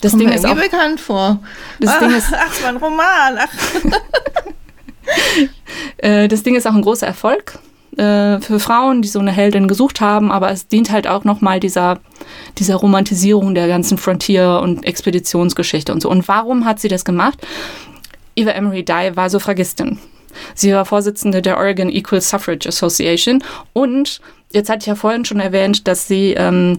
Das 0.00 0.12
Kommt 0.12 0.24
Ding 0.24 0.32
ist 0.32 0.44
auch 0.44 0.56
bekannt 0.56 0.98
vor. 0.98 1.38
Das 1.78 1.90
ach, 1.90 2.00
Ding 2.00 2.16
ist, 2.16 2.32
ach, 2.32 2.66
ein 2.66 2.76
Roman. 2.78 3.38
Ach. 3.38 3.48
Äh, 5.98 6.28
das 6.28 6.42
Ding 6.42 6.54
ist 6.54 6.66
auch 6.66 6.74
ein 6.74 6.82
großer 6.82 7.06
Erfolg 7.06 7.58
äh, 8.00 8.40
für 8.40 8.58
Frauen, 8.58 9.02
die 9.02 9.08
so 9.08 9.18
eine 9.18 9.30
Heldin 9.30 9.68
gesucht 9.68 10.00
haben, 10.00 10.32
aber 10.32 10.50
es 10.50 10.68
dient 10.68 10.90
halt 10.90 11.06
auch 11.06 11.24
nochmal 11.24 11.60
dieser, 11.60 11.98
dieser 12.56 12.76
Romantisierung 12.76 13.54
der 13.54 13.68
ganzen 13.68 13.98
Frontier- 13.98 14.60
und 14.62 14.86
Expeditionsgeschichte 14.86 15.92
und 15.92 16.00
so. 16.00 16.08
Und 16.08 16.26
warum 16.26 16.64
hat 16.64 16.80
sie 16.80 16.88
das 16.88 17.04
gemacht? 17.04 17.46
Eva 18.36 18.52
Emery 18.52 18.84
Dye 18.84 19.16
war 19.16 19.28
Suffragistin. 19.28 19.98
Sie 20.54 20.72
war 20.72 20.86
Vorsitzende 20.86 21.42
der 21.42 21.58
Oregon 21.58 21.90
Equal 21.90 22.22
Suffrage 22.22 22.68
Association 22.68 23.44
und 23.74 24.20
jetzt 24.50 24.70
hatte 24.70 24.80
ich 24.80 24.86
ja 24.86 24.94
vorhin 24.94 25.26
schon 25.26 25.40
erwähnt, 25.40 25.86
dass 25.86 26.08
sie 26.08 26.32
ähm, 26.32 26.78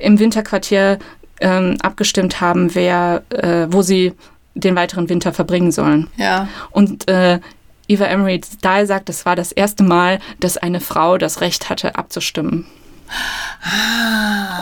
im 0.00 0.18
Winterquartier 0.18 0.98
ähm, 1.40 1.76
abgestimmt 1.82 2.40
haben, 2.40 2.74
wer, 2.74 3.24
äh, 3.28 3.66
wo 3.68 3.82
sie 3.82 4.14
den 4.54 4.74
weiteren 4.74 5.10
Winter 5.10 5.34
verbringen 5.34 5.70
sollen. 5.70 6.06
Ja. 6.16 6.48
Und 6.70 7.08
äh, 7.08 7.40
Eva 7.88 8.04
Emery 8.06 8.40
Dahl 8.62 8.86
sagt, 8.86 9.08
es 9.08 9.26
war 9.26 9.36
das 9.36 9.52
erste 9.52 9.82
Mal, 9.82 10.18
dass 10.40 10.56
eine 10.56 10.80
Frau 10.80 11.18
das 11.18 11.40
Recht 11.40 11.70
hatte, 11.70 11.96
abzustimmen. 11.96 12.66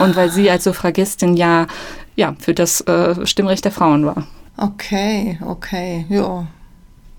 Und 0.00 0.16
weil 0.16 0.30
sie 0.30 0.50
als 0.50 0.64
Suffragistin 0.64 1.36
ja, 1.36 1.66
ja 2.16 2.34
für 2.38 2.54
das 2.54 2.80
äh, 2.82 3.26
Stimmrecht 3.26 3.64
der 3.64 3.72
Frauen 3.72 4.04
war. 4.04 4.26
Okay, 4.56 5.38
okay, 5.44 6.06
ja. 6.08 6.46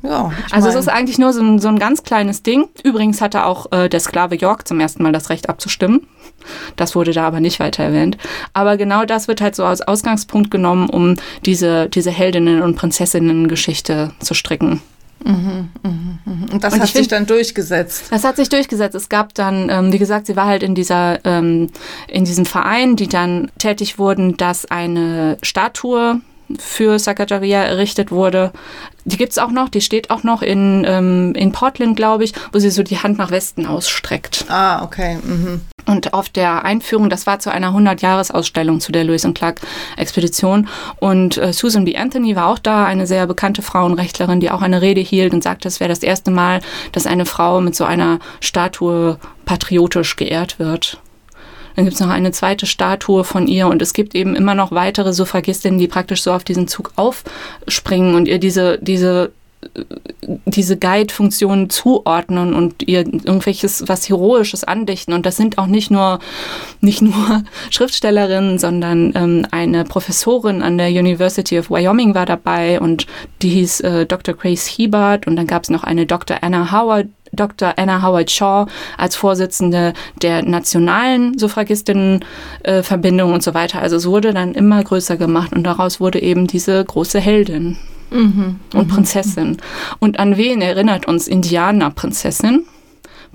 Ja, 0.03 0.31
also 0.51 0.67
mein. 0.67 0.77
es 0.77 0.85
ist 0.85 0.87
eigentlich 0.87 1.17
nur 1.17 1.33
so 1.33 1.41
ein, 1.41 1.57
so 1.57 1.67
ein 1.67 1.79
ganz 1.79 2.03
kleines 2.03 2.43
Ding. 2.43 2.67
Übrigens 2.83 3.21
hatte 3.21 3.45
auch 3.45 3.71
äh, 3.71 3.89
der 3.89 3.99
Sklave 3.99 4.35
York 4.35 4.67
zum 4.67 4.79
ersten 4.79 5.01
Mal 5.01 5.11
das 5.11 5.31
Recht 5.31 5.49
abzustimmen. 5.49 6.05
Das 6.75 6.95
wurde 6.95 7.11
da 7.11 7.25
aber 7.25 7.39
nicht 7.39 7.59
weiter 7.59 7.83
erwähnt. 7.83 8.17
Aber 8.53 8.77
genau 8.77 9.05
das 9.05 9.27
wird 9.27 9.41
halt 9.41 9.55
so 9.55 9.65
als 9.65 9.81
Ausgangspunkt 9.81 10.51
genommen, 10.51 10.89
um 10.89 11.15
diese, 11.45 11.89
diese 11.89 12.11
Heldinnen- 12.11 12.61
und 12.61 12.75
Prinzessinnen-Geschichte 12.75 14.11
zu 14.19 14.35
stricken. 14.35 14.81
Mhm. 15.23 15.69
Und 16.51 16.63
das 16.63 16.73
und 16.73 16.81
hat 16.81 16.87
sich 16.87 16.97
find, 16.97 17.11
dann 17.11 17.25
durchgesetzt. 17.25 18.05
Das 18.11 18.23
hat 18.23 18.35
sich 18.35 18.49
durchgesetzt. 18.49 18.95
Es 18.95 19.09
gab 19.09 19.33
dann, 19.33 19.69
ähm, 19.69 19.91
wie 19.91 19.97
gesagt, 19.97 20.27
sie 20.27 20.35
war 20.35 20.45
halt 20.45 20.63
in 20.63 20.75
dieser, 20.75 21.19
ähm, 21.25 21.69
in 22.07 22.25
diesem 22.25 22.45
Verein, 22.45 22.95
die 22.95 23.07
dann 23.07 23.51
tätig 23.57 23.97
wurden, 23.97 24.37
dass 24.37 24.65
eine 24.65 25.37
Statue 25.41 26.21
für 26.57 26.99
Sakajaria 26.99 27.63
errichtet 27.63 28.11
wurde. 28.11 28.51
Die 29.03 29.17
gibt 29.17 29.31
es 29.31 29.37
auch 29.37 29.51
noch, 29.51 29.69
die 29.69 29.81
steht 29.81 30.09
auch 30.09 30.23
noch 30.23 30.41
in, 30.41 30.85
ähm, 30.87 31.33
in 31.35 31.51
Portland, 31.51 31.95
glaube 31.95 32.23
ich, 32.23 32.33
wo 32.51 32.59
sie 32.59 32.71
so 32.71 32.83
die 32.83 32.97
Hand 32.97 33.17
nach 33.17 33.31
Westen 33.31 33.65
ausstreckt. 33.65 34.45
Ah, 34.49 34.83
okay. 34.83 35.17
Mhm. 35.23 35.61
Und 35.85 36.13
auf 36.13 36.29
der 36.29 36.65
Einführung, 36.65 37.09
das 37.09 37.27
war 37.27 37.39
zu 37.39 37.51
einer 37.51 37.69
100-Jahres-Ausstellung 37.69 38.79
zu 38.79 38.91
der 38.91 39.03
Lewis 39.03 39.23
und 39.23 39.37
Clark-Expedition. 39.37 40.67
Und 40.99 41.37
äh, 41.37 41.53
Susan 41.53 41.85
B. 41.85 41.95
Anthony 41.95 42.35
war 42.35 42.47
auch 42.47 42.59
da, 42.59 42.85
eine 42.85 43.05
sehr 43.05 43.27
bekannte 43.27 43.61
Frauenrechtlerin, 43.61 44.39
die 44.39 44.49
auch 44.49 44.63
eine 44.63 44.81
Rede 44.81 45.01
hielt 45.01 45.33
und 45.33 45.43
sagte, 45.43 45.67
es 45.67 45.79
wäre 45.79 45.89
das 45.89 46.01
erste 46.01 46.31
Mal, 46.31 46.61
dass 46.91 47.05
eine 47.05 47.27
Frau 47.27 47.61
mit 47.61 47.75
so 47.75 47.85
einer 47.85 48.19
Statue 48.39 49.19
patriotisch 49.45 50.15
geehrt 50.15 50.57
wird. 50.57 50.99
Dann 51.75 51.85
gibt 51.85 51.95
es 51.95 52.01
noch 52.01 52.09
eine 52.09 52.31
zweite 52.31 52.65
Statue 52.65 53.23
von 53.23 53.47
ihr 53.47 53.67
und 53.67 53.81
es 53.81 53.93
gibt 53.93 54.15
eben 54.15 54.35
immer 54.35 54.55
noch 54.55 54.71
weitere 54.71 55.13
Suffragistinnen, 55.13 55.79
die 55.79 55.87
praktisch 55.87 56.23
so 56.23 56.31
auf 56.31 56.43
diesen 56.43 56.67
Zug 56.67 56.93
aufspringen 56.95 58.15
und 58.15 58.27
ihr 58.27 58.39
diese, 58.39 58.79
diese 58.81 59.31
diese 60.45 60.77
Guide-Funktion 60.77 61.69
zuordnen 61.69 62.53
und 62.53 62.87
ihr 62.87 62.99
irgendwelches 62.99 63.83
was 63.87 64.07
Heroisches 64.07 64.63
andichten. 64.63 65.13
Und 65.13 65.25
das 65.25 65.37
sind 65.37 65.57
auch 65.57 65.65
nicht 65.65 65.91
nur, 65.91 66.19
nicht 66.81 67.01
nur 67.01 67.43
Schriftstellerinnen, 67.69 68.59
sondern 68.59 69.11
ähm, 69.15 69.45
eine 69.51 69.83
Professorin 69.83 70.61
an 70.61 70.77
der 70.77 70.89
University 70.89 71.59
of 71.59 71.69
Wyoming 71.69 72.15
war 72.15 72.25
dabei 72.25 72.79
und 72.79 73.05
die 73.41 73.49
hieß 73.49 73.81
äh, 73.81 74.05
Dr. 74.05 74.35
Grace 74.35 74.67
Hebert 74.67 75.27
und 75.27 75.35
dann 75.35 75.47
gab 75.47 75.63
es 75.63 75.69
noch 75.69 75.83
eine 75.83 76.05
Dr. 76.05 76.37
Anna 76.41 76.71
Howard, 76.71 77.07
Dr. 77.35 77.73
Anna 77.77 78.01
Howard 78.01 78.31
Shaw 78.31 78.67
als 78.97 79.15
Vorsitzende 79.15 79.93
der 80.21 80.43
nationalen 80.43 81.37
Suffragistinnenverbindung 81.37 83.33
und 83.33 83.43
so 83.43 83.53
weiter. 83.53 83.81
Also 83.81 83.97
es 83.97 84.07
wurde 84.07 84.33
dann 84.33 84.53
immer 84.53 84.83
größer 84.83 85.17
gemacht 85.17 85.53
und 85.53 85.63
daraus 85.63 85.99
wurde 85.99 86.21
eben 86.21 86.47
diese 86.47 86.83
große 86.83 87.19
Heldin. 87.19 87.77
Mhm, 88.11 88.59
und 88.73 88.87
mhm. 88.87 88.91
Prinzessin. 88.91 89.57
Und 89.99 90.19
an 90.19 90.37
wen 90.37 90.61
erinnert 90.61 91.07
uns 91.07 91.27
Indianerprinzessin? 91.27 92.65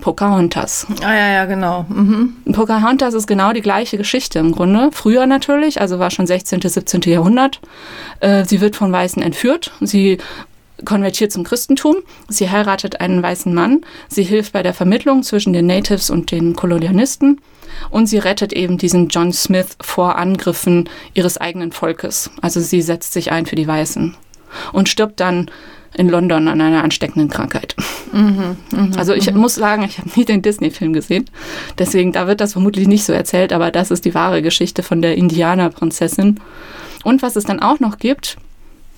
Pocahontas. 0.01 0.87
Ah 1.03 1.13
ja, 1.13 1.27
ja, 1.31 1.45
genau. 1.45 1.85
Mhm. 1.87 2.33
Pocahontas 2.51 3.13
ist 3.13 3.27
genau 3.27 3.53
die 3.53 3.61
gleiche 3.61 3.97
Geschichte 3.97 4.39
im 4.39 4.51
Grunde. 4.51 4.89
Früher 4.91 5.27
natürlich, 5.27 5.79
also 5.79 5.99
war 5.99 6.09
schon 6.09 6.27
16., 6.27 6.61
17. 6.61 7.01
Jahrhundert. 7.03 7.61
Äh, 8.19 8.43
sie 8.45 8.59
wird 8.59 8.75
von 8.75 8.91
Weißen 8.91 9.21
entführt. 9.21 9.71
Sie 9.79 10.17
konvertiert 10.85 11.31
zum 11.31 11.43
Christentum. 11.43 11.97
Sie 12.29 12.49
heiratet 12.49 13.01
einen 13.01 13.21
weißen 13.21 13.53
Mann. 13.53 13.81
Sie 14.07 14.23
hilft 14.23 14.53
bei 14.53 14.63
der 14.63 14.73
Vermittlung 14.73 15.23
zwischen 15.23 15.53
den 15.53 15.67
Natives 15.67 16.09
und 16.09 16.31
den 16.31 16.55
Kolonialisten. 16.55 17.41
Und 17.89 18.07
sie 18.07 18.17
rettet 18.17 18.53
eben 18.53 18.77
diesen 18.77 19.07
John 19.07 19.31
Smith 19.33 19.77
vor 19.81 20.17
Angriffen 20.17 20.89
ihres 21.13 21.37
eigenen 21.37 21.71
Volkes. 21.71 22.29
Also 22.41 22.59
sie 22.59 22.81
setzt 22.81 23.13
sich 23.13 23.31
ein 23.31 23.45
für 23.45 23.55
die 23.55 23.67
Weißen 23.67 24.15
und 24.73 24.89
stirbt 24.89 25.19
dann 25.19 25.49
in 25.93 26.07
London 26.07 26.47
an 26.47 26.61
einer 26.61 26.83
ansteckenden 26.83 27.29
Krankheit. 27.29 27.75
Mhm, 28.13 28.55
mh, 28.71 28.97
also 28.97 29.13
ich 29.13 29.29
mh. 29.29 29.37
muss 29.37 29.55
sagen, 29.55 29.83
ich 29.83 29.97
habe 29.97 30.09
nie 30.15 30.25
den 30.25 30.41
Disney-Film 30.41 30.93
gesehen. 30.93 31.25
Deswegen, 31.77 32.13
da 32.13 32.27
wird 32.27 32.39
das 32.39 32.53
vermutlich 32.53 32.87
nicht 32.87 33.03
so 33.03 33.13
erzählt, 33.13 33.51
aber 33.51 33.71
das 33.71 33.91
ist 33.91 34.05
die 34.05 34.13
wahre 34.13 34.41
Geschichte 34.41 34.83
von 34.83 35.01
der 35.01 35.17
Indianerprinzessin. 35.17 36.39
Und 37.03 37.21
was 37.21 37.35
es 37.35 37.43
dann 37.43 37.59
auch 37.59 37.79
noch 37.79 37.97
gibt, 37.97 38.37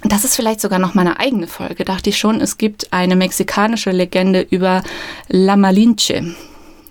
das 0.04 0.26
ist 0.26 0.36
vielleicht 0.36 0.62
sogar 0.62 0.80
noch 0.80 0.94
meine 0.94 1.20
eigene 1.20 1.48
Folge, 1.48 1.86
dachte 1.86 2.10
ich 2.10 2.18
schon, 2.18 2.42
es 2.42 2.58
gibt 2.58 2.92
eine 2.92 3.16
mexikanische 3.16 3.92
Legende 3.92 4.42
über 4.42 4.84
La 5.30 5.56
Malinche 5.56 6.36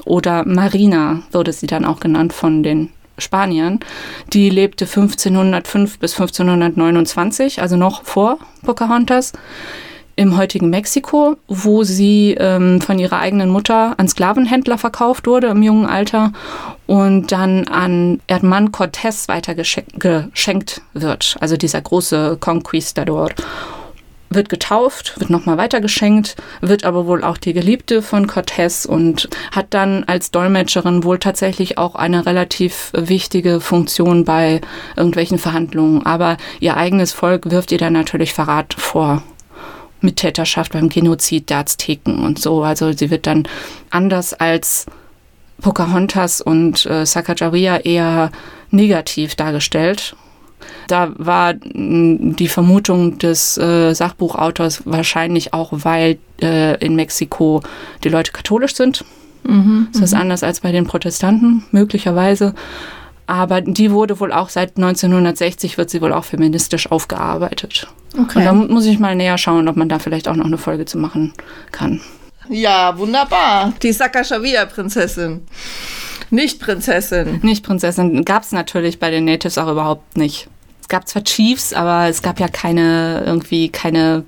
oder 0.04 0.44
Marina, 0.46 1.22
wurde 1.30 1.52
sie 1.52 1.66
dann 1.66 1.84
auch 1.84 2.00
genannt 2.00 2.32
von 2.32 2.62
den 2.62 2.90
Spaniern. 3.18 3.80
Die 4.32 4.50
lebte 4.50 4.86
1505 4.86 5.98
bis 5.98 6.14
1529, 6.14 7.60
also 7.60 7.76
noch 7.76 8.04
vor 8.04 8.38
Pocahontas 8.62 9.32
im 10.16 10.36
heutigen 10.36 10.70
Mexiko, 10.70 11.36
wo 11.48 11.84
sie 11.84 12.36
ähm, 12.38 12.80
von 12.80 12.98
ihrer 12.98 13.18
eigenen 13.18 13.50
Mutter 13.50 13.94
an 13.98 14.08
Sklavenhändler 14.08 14.78
verkauft 14.78 15.26
wurde 15.26 15.48
im 15.48 15.62
jungen 15.62 15.86
Alter 15.86 16.32
und 16.86 17.32
dann 17.32 17.68
an 17.68 18.20
Hernán 18.28 18.70
Cortés 18.70 19.28
weitergeschenkt 19.28 20.82
wird, 20.92 21.36
also 21.40 21.56
dieser 21.56 21.80
große 21.80 22.36
Conquistador 22.40 23.30
wird 24.34 24.48
getauft, 24.48 25.18
wird 25.18 25.30
nochmal 25.30 25.58
weitergeschenkt, 25.58 26.36
wird 26.60 26.84
aber 26.84 27.06
wohl 27.06 27.24
auch 27.24 27.36
die 27.36 27.52
Geliebte 27.52 28.02
von 28.02 28.26
Cortés 28.26 28.86
und 28.86 29.28
hat 29.50 29.66
dann 29.70 30.04
als 30.04 30.30
Dolmetscherin 30.30 31.04
wohl 31.04 31.18
tatsächlich 31.18 31.78
auch 31.78 31.94
eine 31.94 32.26
relativ 32.26 32.90
wichtige 32.94 33.60
Funktion 33.60 34.24
bei 34.24 34.60
irgendwelchen 34.96 35.38
Verhandlungen. 35.38 36.04
Aber 36.06 36.36
ihr 36.60 36.76
eigenes 36.76 37.12
Volk 37.12 37.50
wirft 37.50 37.72
ihr 37.72 37.78
dann 37.78 37.92
natürlich 37.92 38.32
Verrat 38.32 38.74
vor. 38.74 39.22
Mittäterschaft 40.02 40.72
beim 40.72 40.88
Genozid 40.88 41.50
der 41.50 41.58
Azteken 41.58 42.24
und 42.24 42.38
so. 42.38 42.62
Also 42.62 42.92
sie 42.92 43.10
wird 43.10 43.26
dann 43.26 43.48
anders 43.90 44.34
als 44.34 44.86
Pocahontas 45.60 46.40
und 46.40 46.86
äh, 46.86 47.06
Sacagawea 47.06 47.78
eher 47.78 48.30
negativ 48.70 49.34
dargestellt. 49.34 50.16
Da 50.88 51.12
war 51.16 51.54
die 51.54 52.48
Vermutung 52.48 53.18
des 53.18 53.58
äh, 53.58 53.94
Sachbuchautors 53.94 54.82
wahrscheinlich 54.84 55.54
auch, 55.54 55.70
weil 55.72 56.18
äh, 56.40 56.76
in 56.84 56.94
Mexiko 56.94 57.62
die 58.04 58.08
Leute 58.08 58.32
katholisch 58.32 58.74
sind. 58.74 59.04
Mhm, 59.44 59.88
das 59.92 60.02
ist 60.02 60.14
mhm. 60.14 60.20
anders 60.20 60.42
als 60.42 60.60
bei 60.60 60.72
den 60.72 60.86
Protestanten, 60.86 61.64
möglicherweise. 61.72 62.54
Aber 63.26 63.60
die 63.60 63.92
wurde 63.92 64.18
wohl 64.20 64.32
auch 64.32 64.48
seit 64.48 64.76
1960 64.76 65.78
wird 65.78 65.90
sie 65.90 66.02
wohl 66.02 66.12
auch 66.12 66.24
feministisch 66.24 66.90
aufgearbeitet. 66.90 67.86
Okay. 68.18 68.38
Und 68.38 68.44
da 68.44 68.52
muss 68.52 68.86
ich 68.86 68.98
mal 68.98 69.14
näher 69.14 69.38
schauen, 69.38 69.68
ob 69.68 69.76
man 69.76 69.88
da 69.88 69.98
vielleicht 69.98 70.28
auch 70.28 70.36
noch 70.36 70.44
eine 70.44 70.58
Folge 70.58 70.84
zu 70.84 70.98
machen 70.98 71.32
kann. 71.70 72.00
Ja, 72.48 72.98
wunderbar. 72.98 73.72
Die 73.82 73.92
Sakashavia-Prinzessin. 73.92 75.42
Nicht 76.30 76.60
Prinzessin. 76.60 77.40
Nicht 77.42 77.64
Prinzessin. 77.64 78.24
Gab 78.24 78.42
es 78.42 78.52
natürlich 78.52 78.98
bei 78.98 79.10
den 79.10 79.24
Natives 79.24 79.58
auch 79.58 79.70
überhaupt 79.70 80.16
nicht. 80.16 80.48
Es 80.80 80.88
gab 80.88 81.06
zwar 81.06 81.24
Chiefs, 81.24 81.72
aber 81.72 82.08
es 82.08 82.22
gab 82.22 82.40
ja 82.40 82.48
keine, 82.48 83.22
irgendwie 83.24 83.68
keine 83.68 84.24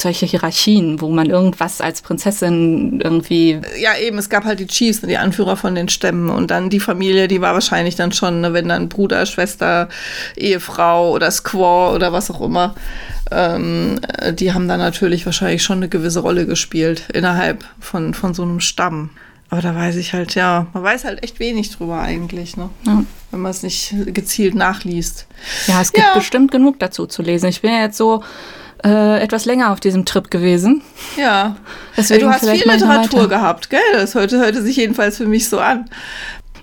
solche 0.00 0.26
Hierarchien, 0.26 1.00
wo 1.00 1.08
man 1.08 1.28
irgendwas 1.28 1.80
als 1.80 2.02
Prinzessin 2.02 3.00
irgendwie. 3.02 3.60
Ja, 3.78 3.96
eben, 3.96 4.18
es 4.18 4.28
gab 4.28 4.44
halt 4.44 4.60
die 4.60 4.66
Chiefs, 4.66 5.00
die 5.00 5.16
Anführer 5.16 5.56
von 5.56 5.74
den 5.74 5.88
Stämmen 5.88 6.30
und 6.30 6.50
dann 6.50 6.70
die 6.70 6.80
Familie, 6.80 7.28
die 7.28 7.40
war 7.40 7.54
wahrscheinlich 7.54 7.96
dann 7.96 8.12
schon, 8.12 8.40
ne, 8.40 8.52
wenn 8.52 8.68
dann 8.68 8.88
Bruder, 8.88 9.26
Schwester, 9.26 9.88
Ehefrau 10.36 11.10
oder 11.10 11.30
Squaw 11.30 11.94
oder 11.94 12.12
was 12.12 12.30
auch 12.30 12.40
immer, 12.40 12.74
ähm, 13.30 14.00
die 14.32 14.52
haben 14.52 14.68
dann 14.68 14.80
natürlich 14.80 15.26
wahrscheinlich 15.26 15.62
schon 15.62 15.78
eine 15.78 15.88
gewisse 15.88 16.20
Rolle 16.20 16.46
gespielt 16.46 17.04
innerhalb 17.12 17.64
von, 17.78 18.14
von 18.14 18.34
so 18.34 18.42
einem 18.42 18.60
Stamm. 18.60 19.10
Aber 19.50 19.62
da 19.62 19.74
weiß 19.74 19.96
ich 19.96 20.12
halt, 20.12 20.36
ja, 20.36 20.68
man 20.72 20.84
weiß 20.84 21.04
halt 21.04 21.24
echt 21.24 21.40
wenig 21.40 21.70
drüber 21.70 22.00
eigentlich, 22.00 22.56
ne? 22.56 22.70
Ja. 22.86 23.02
Wenn 23.32 23.40
man 23.40 23.50
es 23.50 23.64
nicht 23.64 23.94
gezielt 24.06 24.54
nachliest. 24.54 25.26
Ja, 25.66 25.80
es 25.80 25.92
gibt 25.92 26.06
ja. 26.06 26.14
bestimmt 26.14 26.52
genug 26.52 26.78
dazu 26.78 27.06
zu 27.06 27.22
lesen. 27.22 27.48
Ich 27.48 27.60
bin 27.60 27.72
ja 27.72 27.80
jetzt 27.80 27.96
so 27.96 28.22
äh, 28.84 29.20
etwas 29.20 29.44
länger 29.44 29.72
auf 29.72 29.80
diesem 29.80 30.04
Trip 30.04 30.30
gewesen. 30.30 30.82
Ja. 31.16 31.56
Deswegen 31.96 32.22
du 32.22 32.30
hast 32.30 32.48
viel 32.48 32.70
Literatur 32.70 33.28
gehabt, 33.28 33.70
gell? 33.70 33.80
Das 33.92 34.14
hörte, 34.14 34.38
hörte 34.38 34.62
sich 34.62 34.76
jedenfalls 34.76 35.16
für 35.16 35.26
mich 35.26 35.48
so 35.48 35.58
an. 35.58 35.86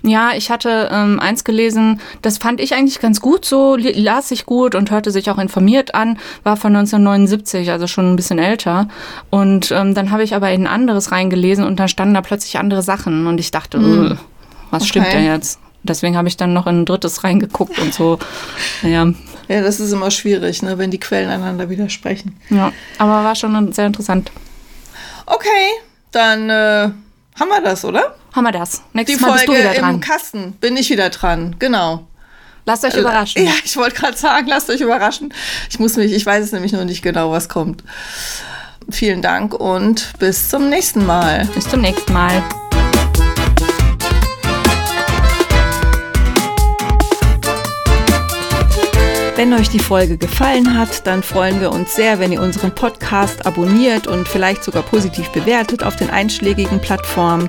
Ja, 0.02 0.30
ich 0.36 0.50
hatte 0.50 0.88
ähm, 0.92 1.18
eins 1.20 1.44
gelesen, 1.44 2.00
das 2.22 2.38
fand 2.38 2.60
ich 2.60 2.74
eigentlich 2.74 3.00
ganz 3.00 3.20
gut 3.20 3.44
so, 3.44 3.76
las 3.76 4.28
sich 4.28 4.46
gut 4.46 4.74
und 4.74 4.90
hörte 4.90 5.10
sich 5.10 5.30
auch 5.30 5.38
informiert 5.38 5.94
an, 5.94 6.18
war 6.44 6.56
von 6.56 6.74
1979, 6.74 7.70
also 7.70 7.86
schon 7.86 8.12
ein 8.12 8.16
bisschen 8.16 8.38
älter. 8.38 8.88
Und 9.30 9.70
ähm, 9.72 9.94
dann 9.94 10.10
habe 10.10 10.22
ich 10.22 10.34
aber 10.34 10.50
in 10.52 10.62
ein 10.62 10.72
anderes 10.72 11.10
reingelesen 11.12 11.64
und 11.64 11.80
dann 11.80 11.88
standen 11.88 12.14
da 12.14 12.20
plötzlich 12.20 12.58
andere 12.58 12.82
Sachen 12.82 13.26
und 13.26 13.38
ich 13.40 13.50
dachte, 13.50 13.78
mhm. 13.78 14.18
was 14.70 14.82
okay. 14.82 14.88
stimmt 14.88 15.12
denn 15.12 15.24
jetzt? 15.24 15.58
Deswegen 15.82 16.16
habe 16.16 16.28
ich 16.28 16.36
dann 16.36 16.52
noch 16.52 16.66
in 16.66 16.82
ein 16.82 16.84
drittes 16.84 17.24
reingeguckt 17.24 17.78
und 17.78 17.94
so. 17.94 18.18
Naja. 18.82 19.06
Ja, 19.48 19.62
das 19.62 19.80
ist 19.80 19.92
immer 19.92 20.10
schwierig, 20.10 20.62
ne, 20.62 20.78
wenn 20.78 20.90
die 20.90 21.00
Quellen 21.00 21.30
einander 21.30 21.70
widersprechen. 21.70 22.38
Ja, 22.50 22.72
aber 22.98 23.24
war 23.24 23.34
schon 23.34 23.72
sehr 23.72 23.86
interessant. 23.86 24.30
Okay, 25.26 25.46
dann 26.12 26.50
äh, 26.50 26.90
haben 27.38 27.48
wir 27.48 27.60
das, 27.62 27.84
oder? 27.84 28.14
Haben 28.34 28.44
wir 28.44 28.52
das. 28.52 28.82
Nächstes 28.92 29.18
die 29.18 29.24
Mal 29.24 29.38
Folge 29.38 29.52
bist 29.52 29.64
du 29.64 29.70
wieder 29.70 29.80
dran. 29.80 29.94
im 29.94 30.00
Kasten 30.00 30.52
bin 30.52 30.76
ich 30.76 30.90
wieder 30.90 31.10
dran, 31.10 31.56
genau. 31.58 32.06
Lasst 32.66 32.84
euch 32.84 32.96
überraschen. 32.96 33.44
Ja, 33.44 33.52
ich 33.64 33.76
wollte 33.78 33.96
gerade 33.96 34.16
sagen, 34.16 34.46
lasst 34.46 34.68
euch 34.68 34.82
überraschen. 34.82 35.32
Ich 35.70 35.78
muss 35.78 35.96
mich, 35.96 36.12
ich 36.12 36.26
weiß 36.26 36.44
es 36.44 36.52
nämlich 36.52 36.72
noch 36.72 36.84
nicht 36.84 37.00
genau, 37.00 37.30
was 37.30 37.48
kommt. 37.48 37.82
Vielen 38.90 39.22
Dank 39.22 39.54
und 39.54 40.12
bis 40.18 40.50
zum 40.50 40.68
nächsten 40.68 41.06
Mal. 41.06 41.46
Bis 41.54 41.68
zum 41.68 41.80
nächsten 41.80 42.12
Mal. 42.12 42.42
Wenn 49.38 49.54
euch 49.54 49.68
die 49.68 49.78
Folge 49.78 50.18
gefallen 50.18 50.76
hat, 50.76 51.06
dann 51.06 51.22
freuen 51.22 51.60
wir 51.60 51.70
uns 51.70 51.94
sehr, 51.94 52.18
wenn 52.18 52.32
ihr 52.32 52.42
unseren 52.42 52.74
Podcast 52.74 53.46
abonniert 53.46 54.08
und 54.08 54.26
vielleicht 54.26 54.64
sogar 54.64 54.82
positiv 54.82 55.28
bewertet 55.28 55.84
auf 55.84 55.94
den 55.94 56.10
einschlägigen 56.10 56.80
Plattformen. 56.80 57.48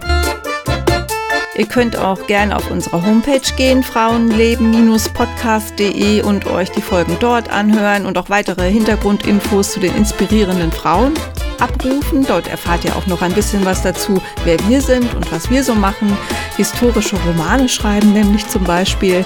Ihr 1.57 1.65
könnt 1.65 1.97
auch 1.97 2.27
gerne 2.27 2.55
auf 2.55 2.69
unsere 2.69 3.03
Homepage 3.03 3.41
gehen, 3.57 3.81
frauenleben-podcast.de 3.81 6.21
und 6.21 6.45
euch 6.45 6.69
die 6.69 6.83
Folgen 6.83 7.17
dort 7.19 7.49
anhören 7.49 8.05
und 8.05 8.19
auch 8.19 8.29
weitere 8.29 8.69
Hintergrundinfos 8.69 9.71
zu 9.71 9.79
den 9.79 9.95
inspirierenden 9.95 10.71
Frauen 10.71 11.15
abrufen. 11.59 12.23
Dort 12.23 12.49
erfahrt 12.49 12.85
ihr 12.85 12.95
auch 12.95 13.07
noch 13.07 13.23
ein 13.23 13.33
bisschen 13.33 13.65
was 13.65 13.81
dazu, 13.81 14.21
wer 14.43 14.59
wir 14.67 14.81
sind 14.81 15.11
und 15.15 15.31
was 15.31 15.49
wir 15.49 15.63
so 15.63 15.73
machen. 15.73 16.15
Historische 16.55 17.15
Romane 17.25 17.67
schreiben 17.67 18.13
nämlich 18.13 18.47
zum 18.47 18.63
Beispiel. 18.63 19.25